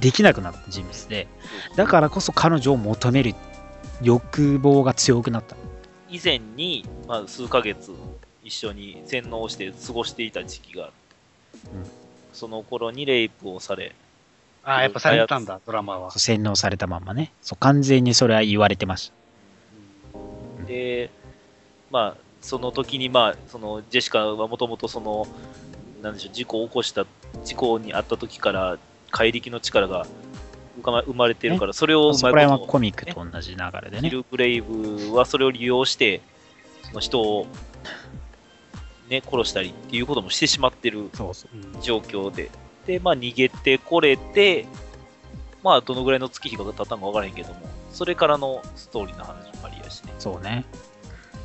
[0.00, 1.28] できなくなった人物で、
[1.76, 3.34] だからこそ彼女を求める
[4.02, 5.56] 欲望が強くなった。
[6.08, 7.92] 以前に、まあ、数ヶ月
[8.42, 11.97] 一緒に洗脳して過ごしていた時期があって、うん
[12.38, 13.96] その頃にレイプをされ、
[14.62, 16.12] ああ、やっぱされてたんだ、ドラマは。
[16.12, 17.32] 洗脳されたまんまね。
[17.42, 19.12] そう、完全にそれは言われてまし
[20.60, 20.66] た。
[20.66, 21.10] で、
[21.90, 25.26] まあ、その時に、まあ、そのジェシカはもともとその、
[26.00, 27.06] なんでしょう、事故を起こした、
[27.44, 28.78] 事故にあった時から、
[29.10, 30.06] 怪力の力が
[30.80, 34.08] 生まれてるから、それをうそこらまいこと、辺はコミックと同じ流れでね。
[34.08, 36.20] ヒル・ブレイブはそれを利用して、
[36.84, 37.48] その人を、
[39.08, 41.56] ね、殺したりっていうこともしてしまってるそうそう。
[41.56, 42.50] うん状況で、
[42.86, 44.66] で、まあ、逃げてこれて、
[45.62, 47.60] まあ、どのぐらいの月日が経ったのか分からへんけども、
[47.92, 50.14] それからのストーリーの話もありやしね。
[50.18, 50.64] そうね。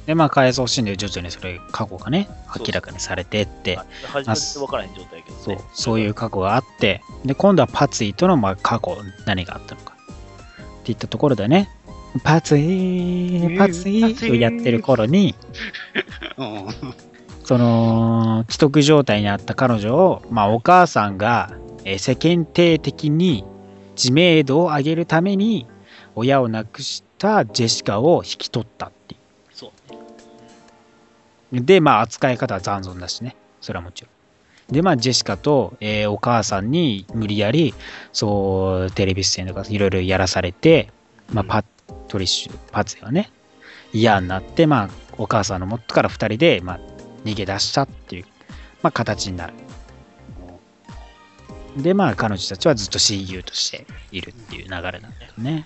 [0.05, 3.85] で、まあ、回想シーンで徐々にそれ、過去がね、明らかにされてって、まあ
[4.25, 5.43] 初めて分からへん状態やけどね。
[5.43, 9.93] そう、そういう過去があって、で、今度はパツイとの、まあ、過去、何があったのか。
[10.81, 11.69] っていったところでね、
[12.23, 15.35] パツイ、パツイをやってる頃に、
[16.37, 16.67] うん。
[17.43, 21.51] その、既得状態にあった彼女を、まあ、お母さんが、
[21.85, 23.43] えー世間体的に
[23.95, 25.67] 知名度を上げるために、
[26.15, 29.17] 親を亡くしたジェシカを引き取ったってい
[29.53, 29.99] そうね。
[31.53, 31.61] う。
[31.61, 33.35] で、まあ、扱い方は残存だしね。
[33.61, 34.73] それはもちろん。
[34.73, 37.73] で、まあ、ジェシカと、えーお母さんに無理やり、
[38.13, 40.89] そう、テレビ出演とかいろいろやらされて、
[41.33, 41.63] まあ、パ
[42.07, 43.31] トリッシュ、パツがね、
[43.91, 46.79] 嫌になって、まあ、お母さんの元から二人で、まあ、
[47.23, 48.25] 逃げ出したっていう、
[48.81, 49.53] まあ、形になる。
[51.77, 55.65] で、まあ、彼女たちはずっと親友としているっていう流れなんだよね。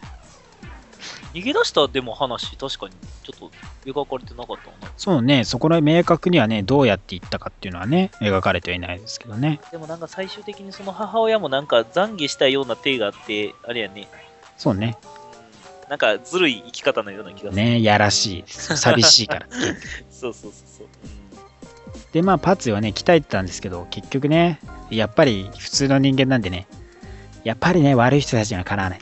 [1.34, 2.94] 逃げ出したでも話、確かに
[3.24, 3.52] ちょっと
[3.86, 4.92] 描かれてなかったな。
[4.98, 9.60] そうね、そこら明確にはね、どうやっていったかっていうのはね、描かれてはいないですけどね。
[9.72, 14.08] でもなんか最終的にその母親もなんか懺悔したような手があって、あれやね、
[14.58, 14.98] そうね。
[15.90, 17.64] なんかずるい生き方のような気がする。
[17.64, 18.44] ね、やらしい。
[18.48, 19.48] 寂しいから。
[20.10, 20.88] そうそうそうそう。
[22.12, 24.60] で、まあ、パツはね、鍛えてたんですけど、結局ね、
[24.90, 26.68] やっぱり普通の人間なんでね、
[27.44, 29.00] やっぱりね、悪い人たちにはかなわない。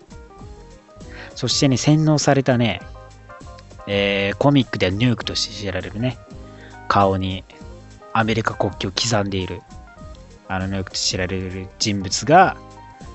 [1.36, 2.82] そしてね、洗脳されたね、
[3.88, 6.18] えーコミックではヌークとして知られるね、
[6.88, 7.44] 顔に
[8.14, 9.62] アメリカ国旗を刻んでいる、
[10.48, 12.58] あのヌークとして知られる人物が、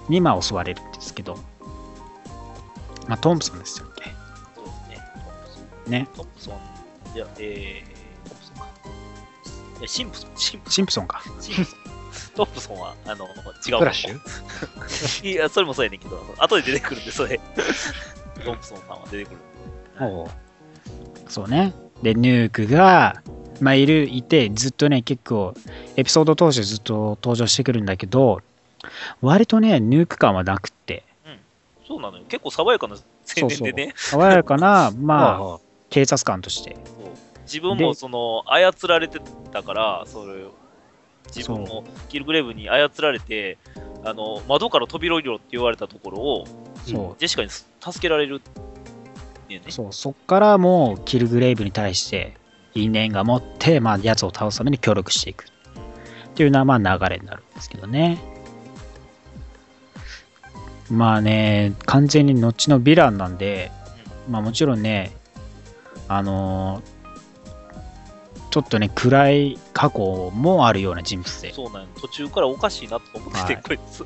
[0.09, 1.37] にまあ襲われるんですけど、
[3.09, 4.05] まあ、トンプソンですよっけ？
[4.55, 4.71] そうで
[5.87, 5.99] すね。
[6.01, 6.09] ね。
[6.15, 7.17] トンプソン。
[7.17, 7.90] いや、えー。
[9.81, 11.23] いや、シンプソン、シンプソシンプソンか。
[11.39, 11.43] ン。
[11.43, 11.81] シンプソン。
[12.35, 13.79] トンプソンは、あの、違う。
[13.79, 15.27] フラッシュ？
[15.33, 17.41] いや、それもそうやねんけど、後で出てくるんで、それ。
[18.45, 19.37] トンプソンさんは出てくる。
[21.29, 21.73] そうね。
[22.03, 23.23] で、ヌークが、
[23.61, 25.55] まあ、いる、いて、ずっとね、結構、
[25.97, 28.41] エピソード通してずっと登場してくるんだけど、
[29.21, 31.05] 割とね、ヌーク感はなくって、
[31.87, 32.25] そうなのよ。
[32.29, 33.93] 結構爽やかな青年でね。
[33.97, 35.59] 爽やかな、 まあ、あ
[35.91, 36.77] 警察官として。
[37.51, 39.21] 自分もその操られて
[39.51, 40.45] たから、それ
[41.35, 43.59] 自分もキルグレーブに操られて、
[44.05, 46.45] あの窓から飛び降りろって言われたところを、
[46.87, 47.67] そジェシカに助
[48.01, 48.41] けられる
[49.59, 49.63] ね。
[49.69, 52.37] そう、そっからもう、キルグレイブに対して、
[52.75, 55.45] 因縁が持って、まあ、奴を倒すために協力していく。
[55.45, 58.19] っていうのは、まあ、流れになるんですけどね。
[60.91, 63.71] まあね、完全に後のヴィランなんで、
[64.29, 65.13] まあもちろんね、
[66.09, 67.00] あのー
[68.51, 71.53] ちょっとね、暗い過去もあるような人物で。
[71.53, 74.05] そうなんよ途中からおかしいなと思ってて、はいこいつ。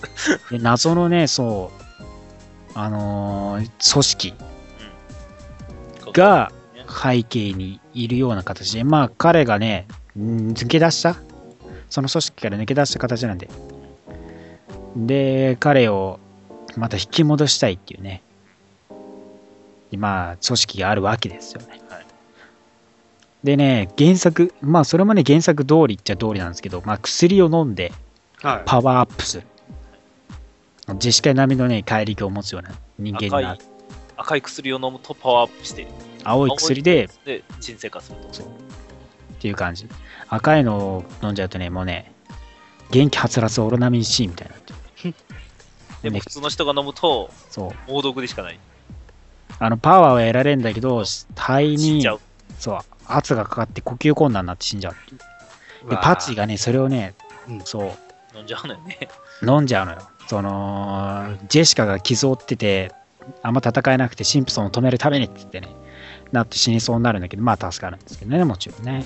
[0.51, 1.83] で謎のね、そう、
[2.75, 4.35] あのー組織
[6.13, 9.87] がね背景にいるような形で、まあ彼がね、
[10.19, 11.17] ん抜け出した、
[11.89, 13.49] その組織から抜け出した形なんで。
[14.97, 16.21] で、彼を
[16.77, 18.23] また引き戻したいっていうね、
[19.91, 21.81] でまあ組織があるわけですよね。
[23.45, 27.93] はいでね、原作、まあそれもね原作通りっちゃ通りなんですけど、まあ薬を飲んで
[28.45, 28.63] はい。
[28.67, 29.47] パワーアップする。
[30.97, 33.65] ジェシカ並みのね、怪力を持つような人間に赤ないる。
[34.17, 35.87] 赤い薬を飲むとパワーアップして、
[36.25, 38.33] 青い薬でで沈静化すると。
[38.33, 38.51] そうっ
[39.41, 39.89] ていう感じ。
[40.29, 42.13] 赤いのを飲んじゃうとね、もうね、
[42.91, 45.17] 元気はつらつオロナミン C みたいにな
[46.03, 47.91] でも普通の人が飲むとそう。
[47.91, 48.59] 猛毒でしかない。
[49.59, 51.05] あの、パワーは得られるんだけど、
[51.35, 52.07] 肺に。
[52.59, 55.17] そう、圧がかかって呼吸困難になって死んじゃうってい
[55.87, 55.91] う。
[55.91, 57.15] で、パツィがね、それをね、
[57.49, 57.91] うんそう、
[58.37, 59.09] 飲んじゃうのよね。
[59.43, 59.99] 飲んじゃうのよ。
[60.27, 62.93] その、ジェシカが傷を負ってて、
[63.43, 65.69] あんま戦えなくて、シンプソンを止めるためにって言ってね、
[66.33, 69.05] なって死にそうになるんだけど、まあ助かるんですけどね、もちろんね。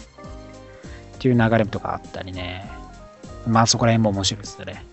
[1.17, 2.71] っていう流れとかあったりね。
[3.47, 4.85] まあそこら辺も面白いですよね。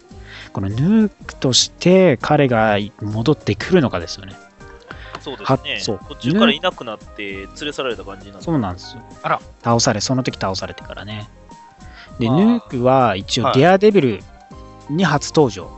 [0.53, 4.36] このヌークとして彼が戻ってくるのかですよね。
[5.26, 5.73] そうですね。
[5.73, 9.02] はそう途中からいなくなって連れ去られた感じなんでそうなんですよ。
[9.23, 9.41] あら。
[9.64, 11.27] 倒され、その時倒されてからね。
[12.19, 14.19] で、ヌークは一応はいデアデビル
[14.89, 15.69] に初登場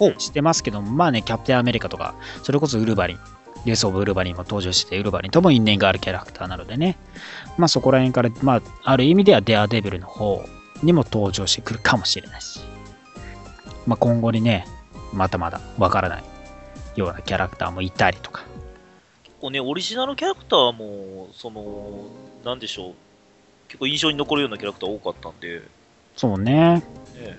[0.00, 3.18] おしてますけども、まあね、キャプテンアメリカとか、それこそウルヴァリン、
[3.64, 6.98] レース・オブ・ウルヴァリンも登場して、ウルヴァリンとも因縁があるキャラクターなのでね、
[7.56, 10.44] まあそこら辺から、まあ、ある意味ではデアデビルの方
[10.82, 12.60] にも登場してくるかもしれないし、
[13.86, 14.66] まあ今後にね、
[15.12, 16.24] まだまだわからない
[16.96, 18.49] ようなキャラクターもいたりとか、結
[19.40, 22.04] 構ね、オリジナルキャラクターも、その、
[22.44, 22.94] なんでしょう、
[23.68, 25.62] 結構印象に残るようなキャラクター多かったんで、
[26.16, 26.84] そうね、
[27.14, 27.38] ね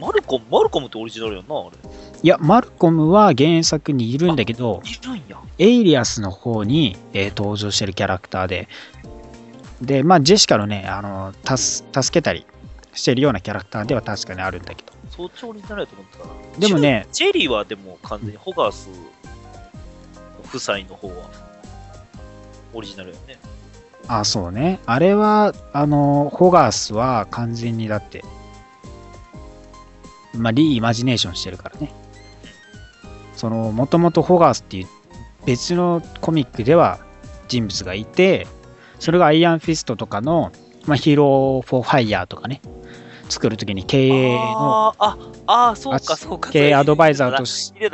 [0.00, 1.76] マルコム、マルコムってオリジナルやんな、あれ。
[2.22, 5.40] いや、マルコムは原作にいるんだけど、いるんや。
[5.58, 8.68] エイリアスの方に、えー登場してるキャラクターで、
[9.82, 12.46] で、まあ、ジェシカのね、あの助助けたり
[12.92, 14.92] してるようなキャラクターでは確かにあるんだけど、
[15.86, 16.34] と思ってたな。
[16.58, 18.88] でもねジェリーはでも完全にホガース
[20.48, 21.30] 夫妻の方は
[22.74, 23.38] オリジナルやね。
[24.08, 28.24] あ、そうね、あれは、あの、ホガースは完全にだって、
[30.34, 31.92] まあ、 reimagination してるからね。
[33.36, 34.86] その、もともとホガースっていう
[35.44, 36.98] 別のコミックでは
[37.48, 38.46] 人物がいて、
[38.98, 40.52] それがアイアンフィストとかの、
[40.86, 42.60] まあ、ヒーロー・フォー・ハイヤーとかね、
[43.28, 46.50] 作るときに経営のあーあ、そうか、そうか。
[46.50, 47.84] 経営アドバイザーとして。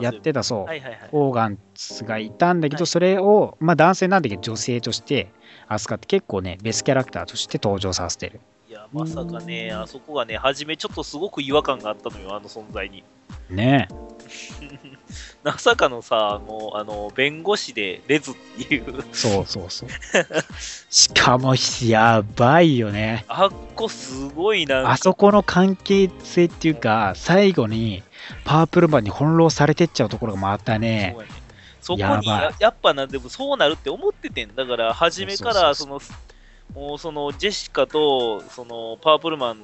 [0.00, 0.66] やってたそう。
[1.12, 5.32] ホガースがいたんだけど、はいそれを、まあ、男性なんだけど女性として
[5.68, 13.04] 扱って結構ね別キャラクターとして登場させてるいや、まさかね、あそこがね、初めちょっとすごく違和感があったのよ、あの存在に。
[13.50, 13.88] ね
[15.44, 18.34] まさかのさ、もう、あの、弁護士でレズっ
[18.66, 19.88] ていう、そうそうそう。
[20.88, 23.26] しかもやばいよね。
[23.28, 28.02] あっこすごいなあそこの関係性っていうか最後に
[28.44, 31.14] パープルマンに翻弄されてっちゃうところがまたね。
[31.82, 32.04] そね。
[32.04, 34.64] そこにやややっぱなんでもそうなるって思っててんだ。
[34.64, 36.00] から初めからその
[36.74, 39.58] もうそのジェシカとそのパープルマン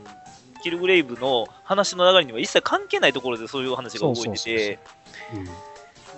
[0.62, 4.78] キルグレイブの話の流れには一切関係ないところでそういう話が動いてて。
[5.34, 5.69] うん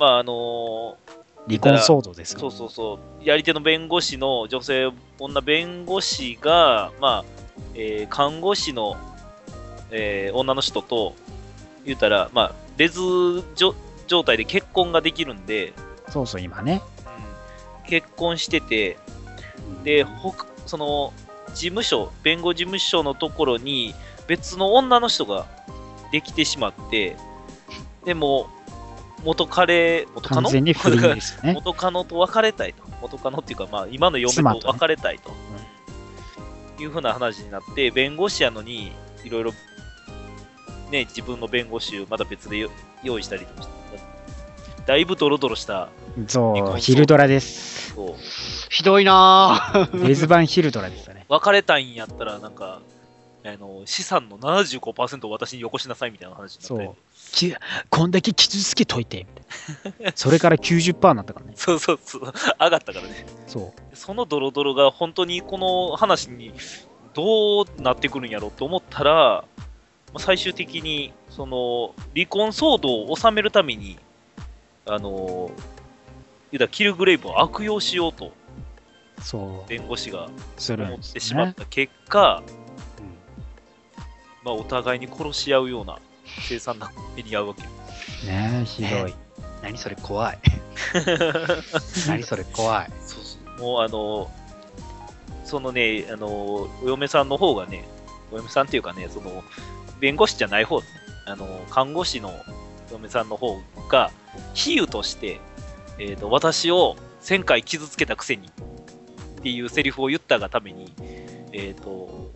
[0.03, 0.97] まああの
[1.47, 3.25] 離婚騒動ですそうそうそう。
[3.25, 7.25] やり手の弁護士の女性女弁護士がまあ、
[7.77, 8.97] えー看護師の、
[9.93, 11.15] えー女の人と
[11.85, 13.01] 言うたらまあレズ
[13.55, 13.77] 状
[14.09, 15.73] 状態で結婚ができるんで。
[16.09, 16.83] そうそう今ね。
[17.85, 17.89] うん。
[17.89, 18.99] 結婚してて、
[19.85, 21.13] で、ほかその、
[21.55, 23.95] 事務所、弁護事務所のところに
[24.27, 25.47] 別の女の人が
[26.11, 27.17] できてしまって、
[28.05, 28.51] でも、
[29.25, 30.43] 元彼、元カノ？
[30.43, 31.53] 完全に不倫ですよね。
[31.55, 32.83] 元カノと別れたいと。
[33.01, 35.33] 元カノっていうか、まあ、今の嫁妻とねと別れたいと。
[36.83, 38.93] いうふうな話になって、弁護士やのに、
[39.25, 39.53] いろいろ、
[40.91, 42.71] ね、自分の弁護士をまだ別でよ
[43.03, 43.73] 用意したりとかして、
[44.85, 45.89] だいぶドロドロした、
[46.27, 47.95] そうヒルドラです。
[48.69, 50.03] ひどいなぁ。
[50.07, 52.81] レズ版ヒルドラでしたね別れたいんやったら、なんか、
[53.45, 56.97] あの資産の75%を私によこしなさいみたいな話になってそう
[57.33, 57.55] き
[57.91, 59.27] こんだけ傷つけといて。
[59.85, 61.53] みたいなそれから90%になったからね。
[61.57, 63.27] そうそうそう、上がったからね。
[63.47, 63.97] そう。
[63.97, 66.53] そのドロドロが本当にこの話に
[67.15, 69.45] どうなってくるんやろうと思ったら、ま
[70.15, 73.99] あ最終的にその離婚騒動を収めるために、
[74.87, 75.51] あの
[76.51, 78.33] 言うたらキルグレイブを悪用しようと
[79.23, 79.69] そう。
[79.69, 82.43] 弁護士が思ってしまっねた結果、
[84.45, 85.99] まあ、お互いに殺し合うような
[86.41, 87.63] 凄惨な目に遭うわけ。
[88.27, 89.15] ねひどい
[89.63, 90.39] 何それ怖い。
[92.09, 92.91] 何それ怖い。
[93.07, 94.31] そうそうもうあの、
[95.45, 97.85] そのね、あの、お嫁さんの方がね、
[98.33, 99.45] お嫁さんっていうかね、その、
[100.01, 100.81] 弁護士じゃない方
[101.27, 102.35] あの、看護師の
[102.91, 104.11] 嫁さんの方が、
[104.55, 105.41] 比喩として、
[105.99, 110.93] えっ、と、私を1000回傷つけたくせにっていうセリフを言ったがために、
[111.53, 112.33] えっ、と、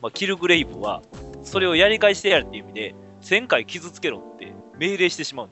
[0.00, 1.02] まあ、キルグレイブは、
[1.42, 5.48] それをやり返してやるっていう意味で、1000回傷つけろって命令してしまう。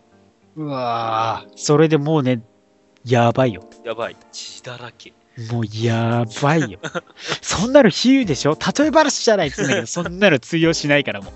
[0.56, 1.52] うわぁ。
[1.56, 2.43] それでもうね
[3.05, 4.16] やばいよやばい。
[4.32, 5.12] 血だらけ。
[5.52, 6.78] もうやばいよ
[7.43, 8.56] そんなの比喩でしょ？
[8.78, 11.30] 例え話じゃないっつうんだけどそんなの通用しないからも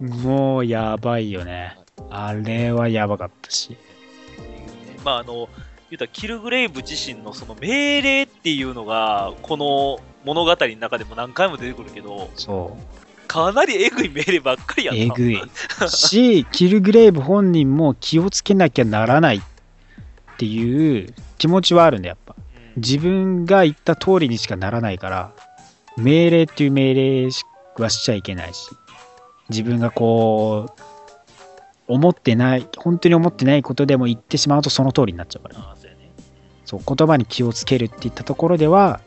[0.00, 1.76] う もうやばいよね
[2.08, 3.76] あれはやばかったし
[5.04, 5.50] まああの、
[5.90, 15.02] 言うたらキルグレイブ自身のその命令っていうのが、この物語の中でも何回も出てくるけど、そうかなりえぐい命令ばっかりやった。
[15.02, 15.40] えぐい
[15.88, 19.40] し、キルグレイブ本人も気をつけなきゃならないっ
[20.36, 22.34] ていう気持ちはあるんだ、やっぱ。
[22.36, 22.42] うん
[22.76, 25.32] 自分が言った通りにしかならないから、
[25.98, 27.28] 命令っていう命令
[27.78, 28.70] はしちゃいけないし、
[29.50, 30.82] 自分がこう、
[31.86, 35.76] 思ってない、本当に思ってないことでも言ってしまうとその通りになっちゃうから。
[36.64, 39.00] そう、言葉に気をつけるっていったところでは、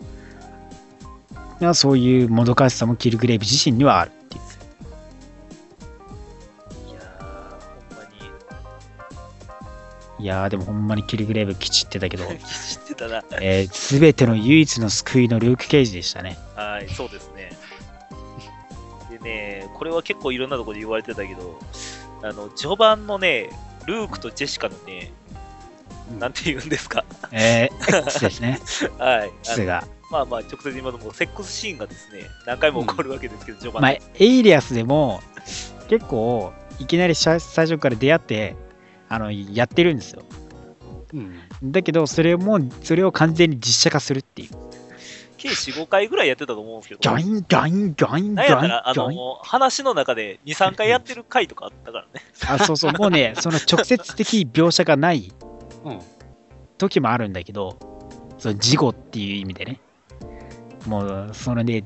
[1.62, 4.44] いやそういうもどかしさもキルグレイブ自身にはあるっていう。
[6.90, 7.24] いやー、
[7.90, 8.04] ほんま
[10.20, 10.24] に。
[10.24, 12.34] いやー、でもほんまにキルグレイブきちってたけど、 知っ
[12.88, 13.24] てたな。
[13.40, 16.38] えー、全ての唯一の救いのルーク・ケイジでしたね。
[16.56, 17.58] はい、そうですね。
[19.10, 21.58] でね、これは結構いろんなところで言われてたけど、
[22.22, 23.50] あの、序盤のね、
[23.86, 25.14] ルークとジェシカのね、
[26.20, 27.06] なんて言うんですか。
[27.32, 28.60] えー、X ですね。
[28.98, 29.20] はい。
[29.22, 29.95] あ X のが。
[30.16, 35.20] まあまあ、直接今のもセックスシーンがですね、何回も起こるわけですけど、序盤まあで。、エイリアスでも
[35.90, 38.56] 結構いきなり最最初から出会って
[39.10, 40.24] あのやってるんですよ。
[41.14, 41.72] うん。
[41.72, 44.50] だけどそれもそれを完全に実写化するっていう。
[45.38, 52.22] 計4、5回ぐらいやってたと思うんですけど、ギョインギョインギョインギョインなんやったら、あの、話の中で2、3回やってる回とかあったからね。
[52.48, 55.34] あそうそうもうねその直接的描写がない
[55.84, 56.00] うん。
[56.78, 57.78] 時もあるんだけど
[58.38, 59.80] その事故っていう意味でね
[60.88, 61.86] もうそのね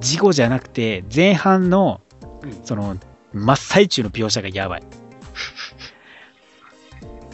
[0.00, 2.00] 事故じゃなくて前半の
[2.42, 2.96] うんその
[3.32, 4.82] 真っ最中の描写がやばい。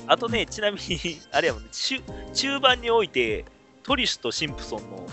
[0.06, 2.02] あとね、ちなみに、 あれやもんね、中
[2.34, 3.44] 中盤において、
[3.82, 5.06] トリシュとシンプソンの、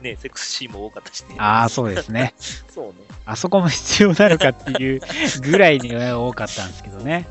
[0.00, 1.36] ね、セックスシーンも多かったしね。
[1.38, 2.34] ああそうですね。
[2.68, 2.94] そうね。
[3.24, 5.00] あそこも必要なのかっていう
[5.42, 7.26] ぐらいには多かったんですけどね。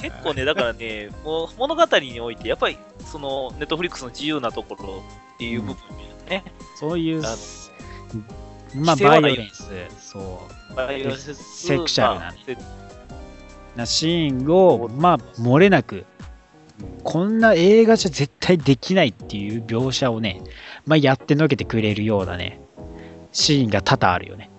[0.00, 2.78] 結構ね、だからね、もう物語において、やっぱり、
[3.10, 5.02] その、ネットフリックスの自由なところ
[5.34, 5.76] っていう部分
[6.28, 6.44] ね、
[6.78, 7.36] そういうあ、
[8.74, 9.64] まあ、バイオレンス、
[10.00, 12.34] そう、バイオレンスセクシャルな
[13.76, 16.04] なシーンを、まあ、漏れなく、
[17.02, 20.42] こんな映画じゃ絶対できないっていう描写をね、
[20.86, 22.60] まあ、やってのけてくれるようなね、
[23.32, 24.50] シーンが多々あるよね。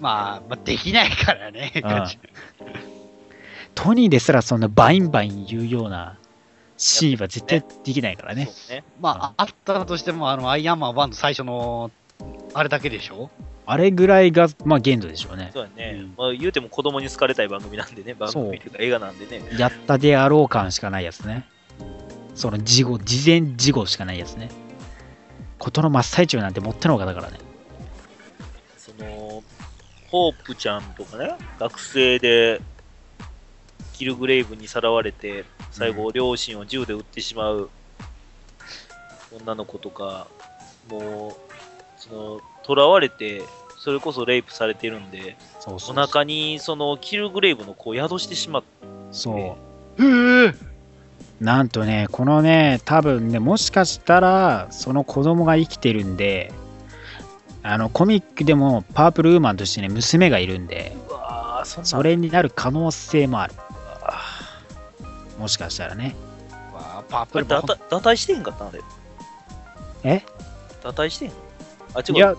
[0.00, 1.72] まあ、まあ、できないからね。
[1.76, 2.06] うん
[3.74, 6.16] トニーですらそんなバインバイン言うような
[6.76, 8.48] シーンは絶対できないからね。
[8.68, 8.84] ね。
[9.00, 11.90] まあ、ああったとしても、あの、アイアンマン1の最初の、
[12.52, 13.30] あれだけでしょ？
[13.66, 15.50] あれぐらいが、まあ、限度でしょうね。
[15.54, 19.42] そうやね、うんまあ、言うても子供に好かれたい番組なんでね、番組というか映画なんでね。
[19.58, 21.46] やったであろう感しかないやつね。
[22.34, 24.50] その事後、事前事後しかないやつね。
[25.58, 27.38] ことの真っ最中なんてもってのほかだからね。
[28.76, 29.42] その、
[30.10, 32.60] ホープちゃんとかね、学生で、
[33.94, 37.70] キルグレイブにさらわれて、最後、両親を銃で撃ってしまう。
[39.34, 40.26] 女の子とか、
[40.88, 43.42] もう、その、囚われて、
[43.78, 48.68] それこそレイプされてるんで、そうそうお腹にそのキルグレイブの子を宿してしまって、
[49.12, 49.56] そ
[49.98, 50.02] う。
[50.02, 50.54] へえ
[51.40, 56.52] なんとね、このね、多分ね、もしかしたら、その子供が生きてるんで、
[57.62, 60.96] あの、コミックでもパープルウーマンとしてね、娘がいるんで、
[61.64, 63.54] それになる可能性もある。
[65.38, 66.14] もしかしたらね。
[66.72, 68.64] わあパーあれ、プルもだた堕胎してへんかった？
[68.64, 68.80] んあれ。
[70.04, 70.24] え？
[70.82, 71.36] 堕胎してへんの？
[71.94, 72.14] あ、違う。
[72.14, 72.34] いや、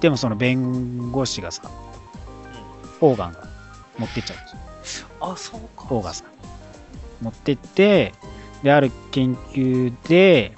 [0.00, 1.62] でもその弁護士がさ、
[3.00, 3.48] オーガンが
[3.98, 5.08] 持ってっちゃうんですよ。
[5.20, 5.86] あ、そうか。
[5.90, 6.26] オーガンさん。
[7.20, 8.12] 持ってって、
[8.62, 10.54] で、ある研究で、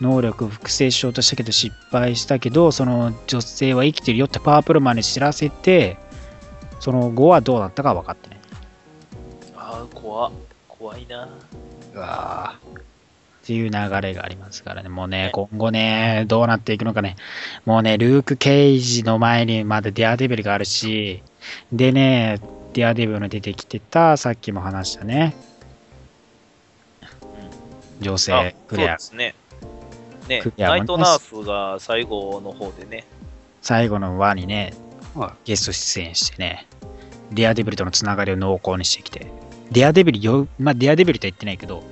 [0.00, 5.96] 能力を複製しようとしたけど失敗したけど、その女性は生きてるよってパープルマンに知らせて、
[6.80, 8.40] その後はどうなったか分かってない。
[9.56, 10.30] あー、怖
[10.78, 11.28] 怖いな。
[11.94, 12.54] うわ
[13.42, 17.14] っていう流れがありますからね、もうね、今後ね、どうなっていくのかね、
[17.64, 21.22] もうね、ルーク・ケイジの前にまだデアデビルがあるし、
[21.72, 22.40] でね、
[22.72, 25.36] デアデビルの出てきてた、さっきも話したね、
[28.00, 29.34] 女あ性、クそうレアで、すね。
[30.28, 33.06] ねナイトナースが最後の方でね、
[33.62, 34.74] 最後の輪にね、
[35.14, 36.66] はゲスト出演してね、
[37.30, 39.30] デアデビルとのつながりを濃厚にしてきて、
[39.70, 41.82] デアデビルよ、まあ、デアデビルとは言ってないけど、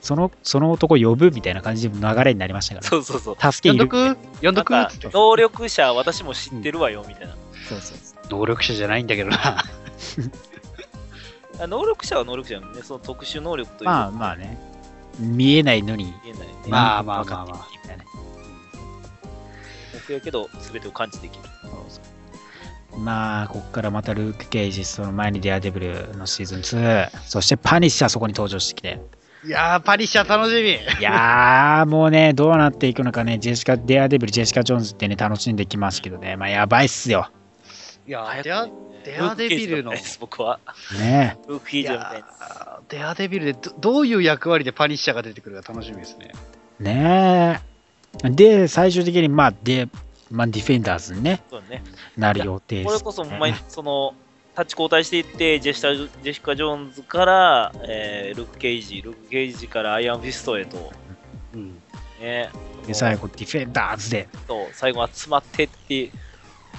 [0.00, 3.36] そのその男呼ぶみたいな感じの流れになりましたかそうそうそう。
[3.38, 4.30] ら、助け読んいるどく？
[4.36, 4.72] 読んどく？
[5.12, 7.36] 能力者、私も知ってるわよ、みたいな。
[7.68, 8.38] そうそうそう。
[8.40, 9.64] 能力者じゃないんだけどな。
[11.60, 13.90] あ能力者は能力者なんでね、その特殊能力というか。
[13.90, 14.58] まあまあね、
[15.18, 16.54] 見えないのに、言えないね。
[16.68, 17.44] まあまあまあまあ。
[17.46, 18.04] 分かってるみたいな。
[18.04, 18.10] ね
[19.94, 21.44] 僕やけど、全てを感知できる。
[22.96, 29.00] まあ、こっからまたルーク・ケイジ、その前にデアデビルのシーズン2、そしてパニッシャーそこに登場してきて、
[29.44, 30.70] いやー、パリッシャー楽しみ。
[30.70, 37.30] いやー、もうね、どうなっていくのかね、ジェシカ、デアデビル、ジェシカ・ジョーンズってね、楽しんできますけどね、まあ、やばいっすよ。
[38.06, 38.66] いやー、デア、
[39.04, 40.58] デアデビルの僕は。
[40.98, 42.80] ねルーク・ケイジみたいな。
[42.88, 46.32] デアデビルでどどういう役割でパニッシャーが出てくるか楽しみですね。
[46.80, 47.60] ね
[48.24, 48.30] え。
[48.30, 49.88] で、最終的に、まあ、で、
[50.30, 51.82] まあ、ディフェンダーズにね、そうね。
[52.16, 54.14] なる予定です、これこそ、まに、その、
[54.54, 60.92] タッチ交代していって、ジェシカジェシカ・ジョーンズから、えールーク・ケイジ、ルーク・ケイジからアイアンフィストへと、
[61.54, 61.80] うん
[62.20, 62.50] ね、
[62.86, 64.28] で、最後、ディフェンダーズで。
[64.46, 66.10] と最後集まってって、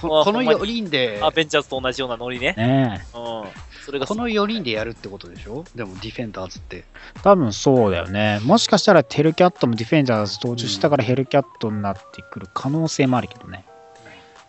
[0.00, 2.54] このほんまに4人で、アベンジャーズと同じようなノリね。
[2.56, 3.48] ねうん。
[3.84, 5.64] それがこの4人でやるってことでしょ？
[5.74, 6.84] でもディフェンダーズって。
[7.22, 8.40] 多分そうだよね。
[8.44, 13.64] もしかしたらヘルキャットもディフェンダーズ登場したからヘルキャットになってくる可能性もあるけどね。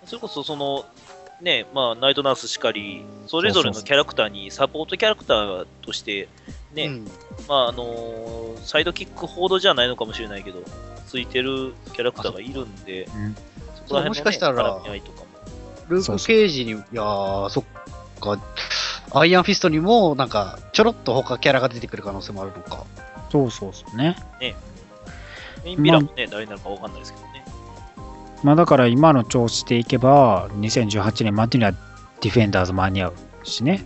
[0.05, 0.85] それこそその、
[1.41, 6.27] ね、まあ、ナイトナースしかり、それぞれのキャラクターにサポートキャラクターとして、
[6.73, 7.05] ね、うん
[7.47, 10.61] まあ、あのーサイドキックほどじゃないのかもしれないけど、
[11.07, 13.35] ついてるキャラクターがいるんで、うん
[13.87, 15.30] そこら辺の、ね、もしかしたら絡み合いとかも。
[15.91, 17.63] ルーク・ケイジに、いやー、そっ
[18.19, 18.39] か、
[19.13, 22.85] アイアンフィストにも、なんか、ちょろっと他キャラが出てくる可能性もあるのか。
[23.29, 24.15] そうそうそうね。
[24.39, 24.55] メ
[25.65, 27.45] インヴィランもね、誰になるかわかんないですけどね。
[28.43, 33.13] まあだから今の調子でいけば、2018年までにはディフェンダーズ間に合う
[33.43, 33.85] しね。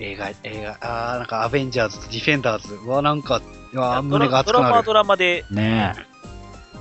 [0.00, 2.74] 映画、映画、あー、なんかアベンジャーズとディフェンダーズ。
[2.74, 3.40] うわ、なんか、
[3.72, 4.86] うわ胸がラドラマは熱くなる。
[4.86, 5.94] ドラマで、ね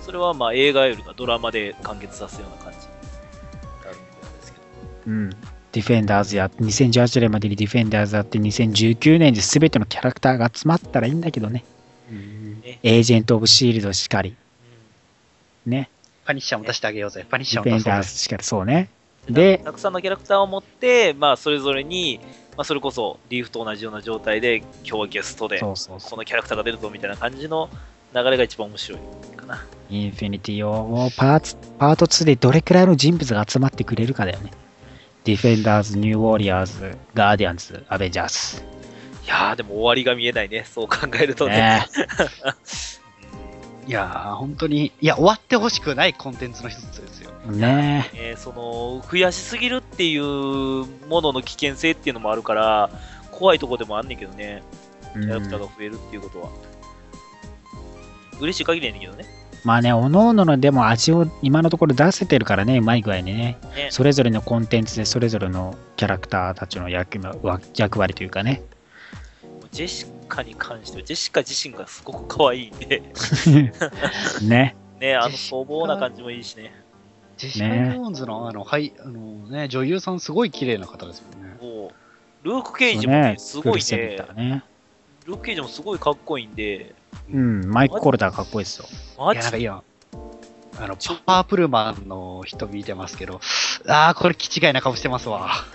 [0.06, 2.77] それはまあ映画よりかドラマで完結させるような感
[5.08, 5.30] うん。
[5.72, 11.64] ディフェンダーズやって、2018年までにディフェンダーズやって、2019年で全てのキャラクターが集まったらいいんだけどね。
[12.12, 12.38] うん
[12.84, 14.36] エージェント・オブ・シールドしかり。
[15.66, 15.90] ね。
[16.26, 17.26] パニッシャーも出してあげようぜ。
[17.30, 17.98] パニッシディフェンャーも出そうぜ。
[17.98, 18.90] ダーズしかり、そうね。
[19.30, 22.20] で、たくさんのキャラクターを持って、まあ、それぞれに、
[22.58, 26.10] まあ、それこそリーフと同じような状態で、今日はゲストで、そうそうそう。
[26.12, 27.70] このキャラクターが出るぞみたいな感じの
[28.14, 29.00] 流れが一番面白い
[29.36, 29.66] かな。
[29.90, 34.52] インフィニティをパーツパート2でどれくらいの人物が集まってくれるかだよね。
[35.28, 38.64] ディフェンダーズ、ニューウォリアーズ、ガーディアンズ、アベンジャーズ。
[39.26, 41.56] いやー、でも終わりが見えないね、そう考えるとね。
[41.58, 41.86] ね
[43.88, 47.32] いやー、本当に、いや、終わってほしくないコンテンツの一つですよ。
[47.46, 47.52] え。
[47.52, 50.86] ねえーその増やしすぎるっていうも
[51.22, 52.90] のの危険性っていうのもあるから、
[53.30, 54.64] 怖いとこでもあんねんけどね、
[55.14, 55.20] え。
[55.20, 56.50] キャラクターうんが増えるっていうことは。
[58.40, 59.26] 嬉しい限りやねんけどね。
[59.64, 63.58] まあね、おのおののでも味を今のところ出せてるからね、うまい具合にね。
[63.76, 68.62] ねそれぞれのコンテンツでそれぞれのキャラクターたちの役わ役割というかね。
[69.72, 73.02] ジェシカに関しては、ジェシカ自身がすごく可愛いんで、
[74.42, 74.76] ね。
[75.00, 76.74] ね、あの粗暴な感じもいいしね。
[77.38, 81.58] ジェシカ・ジねョーンズの、あの、はい、あのね、女優さんすごい綺麗な方ですもんね。
[82.44, 84.64] ルーク・ケイジもね、すごいねね。
[85.28, 86.96] ルーク・ケイジもすごいかっこいいんで、
[87.34, 88.86] うん、マイク・コルダーかっこいいですよ。
[89.18, 89.84] マいや、なんかジ今、
[90.80, 90.96] あの、
[91.26, 93.42] パープルマンの人見てますけど、
[93.88, 95.50] あー、これ、気違いな顔してますわ。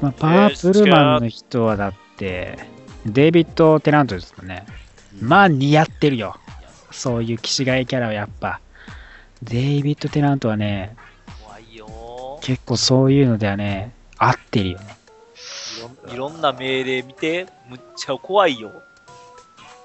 [0.00, 2.56] まあパープルマンの人はだって、
[3.04, 4.64] デイビッド・テナントですかね。
[5.20, 6.36] まあ似合ってるよ。
[6.92, 8.60] そういう気違いキャラはやっぱ。
[9.42, 10.94] デイビッド・テナントはね、
[11.42, 15.01] 怖いよ結構そういうのではね、合ってるよね。
[16.08, 18.82] いろんな命令見て、むっちゃ怖いよ。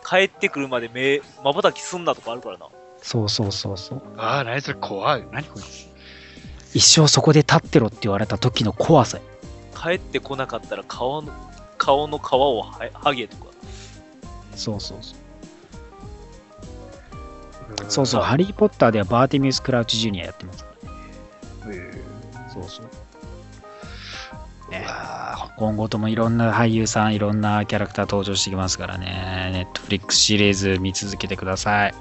[0.08, 2.68] 帰ってくるまで目、まばたきすんなとかあるからな。
[3.02, 4.02] そうそうそうそう。
[4.18, 5.28] あー、何それ、怖い。
[5.32, 5.88] 何こいつ。
[6.74, 9.24] 一生そこで立ってろって言われた時の怖さよ。
[9.76, 11.32] 帰ってこなかったら顔の、
[11.78, 13.46] 顔の皮をは剥げとか。
[14.56, 15.28] そうそうそう。
[17.90, 20.70] そうそう、ハリー・ポッターではバーティミウス・クラウチ・ジュニアやってますか
[21.66, 21.74] ら。
[21.74, 22.02] え
[22.54, 22.86] そうそう。
[25.58, 29.50] 今後ともいろんな俳優さん、いろんなキャラクター登場してきますからね。
[29.54, 31.92] ネットフリックスシリーズ見続けてください。
[31.92, 31.96] ー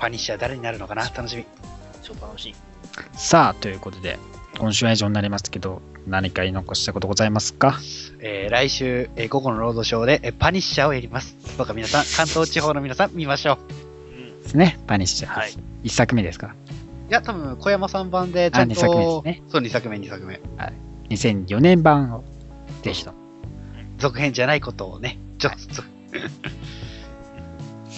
[0.00, 1.04] パニッシャー誰になるのかな？
[1.04, 1.44] 楽しみ。
[2.02, 2.54] 超楽しい。
[3.12, 4.18] さあ、ということで、
[4.58, 7.78] 今週は以上になりますけど、何か言い残したことございますか？
[8.20, 11.36] えー来週、えー午後のロードショーで、えーパニッシャーをやります。
[11.56, 13.58] どうか皆さん、関東地方の皆さん、見ましょう。
[14.12, 14.42] うん。
[14.42, 15.38] ですね、パニッシャー。
[15.38, 15.52] はい。
[15.84, 16.54] 一作目ですか？
[16.67, 16.67] い
[17.10, 20.40] や、多分小山さん版で、ちゃんと、あ二作目ですねそう、2作目、2作目。
[21.10, 22.24] 2004年版を
[22.82, 23.12] ぜひと。
[23.98, 25.82] 続編じゃないことをね、ちょっと、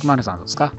[0.01, 0.73] 熊野さんどうですか？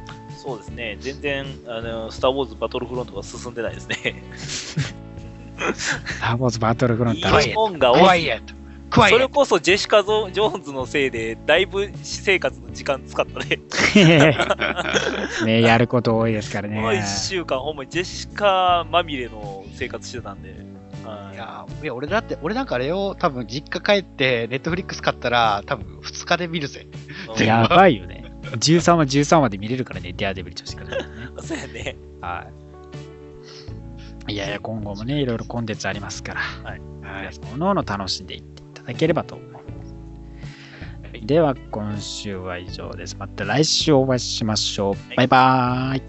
[0.43, 0.97] そうですね。
[0.99, 4.23] 全然、あの、スター・ウォーズ・バトルフロントが進んでないですね。
[4.35, 8.31] スター・ウォーズ・バトルフロントいいもんがク多い。
[8.99, 13.59] ワイエットそれこそジェシカ・ジョーンズのせいで、だいぶ私生活の時間使ったね。
[15.45, 17.05] ね、やること多いですからこのね1。
[17.29, 20.49] 週間、ほんまにジェシカまみれの生活してたんで。
[21.05, 26.85] はいいやーいや、俺だって、俺なんかあれよ、多分実家帰って、ネットフリックス買ったら、多分2日で見るぜ。
[27.37, 28.31] うんやばいよね。
[28.43, 31.09] 13話、13話で見れるからね、デアデビル女子からね。
[31.41, 31.95] そうやね。
[32.21, 32.45] は
[34.27, 34.33] い。
[34.33, 38.43] いやいや、今後もね、いろいろコンテンツありますから、はい皆さん、おのおの楽しんでいっ
[38.85, 41.25] ただければと思います。
[41.25, 43.15] では、今週は以上です。
[43.17, 45.15] また来週お会いしましょう。
[45.15, 46.01] バイバーイ。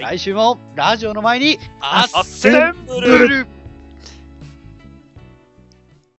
[0.00, 3.46] 来週もラジオの前にアアッッセンブル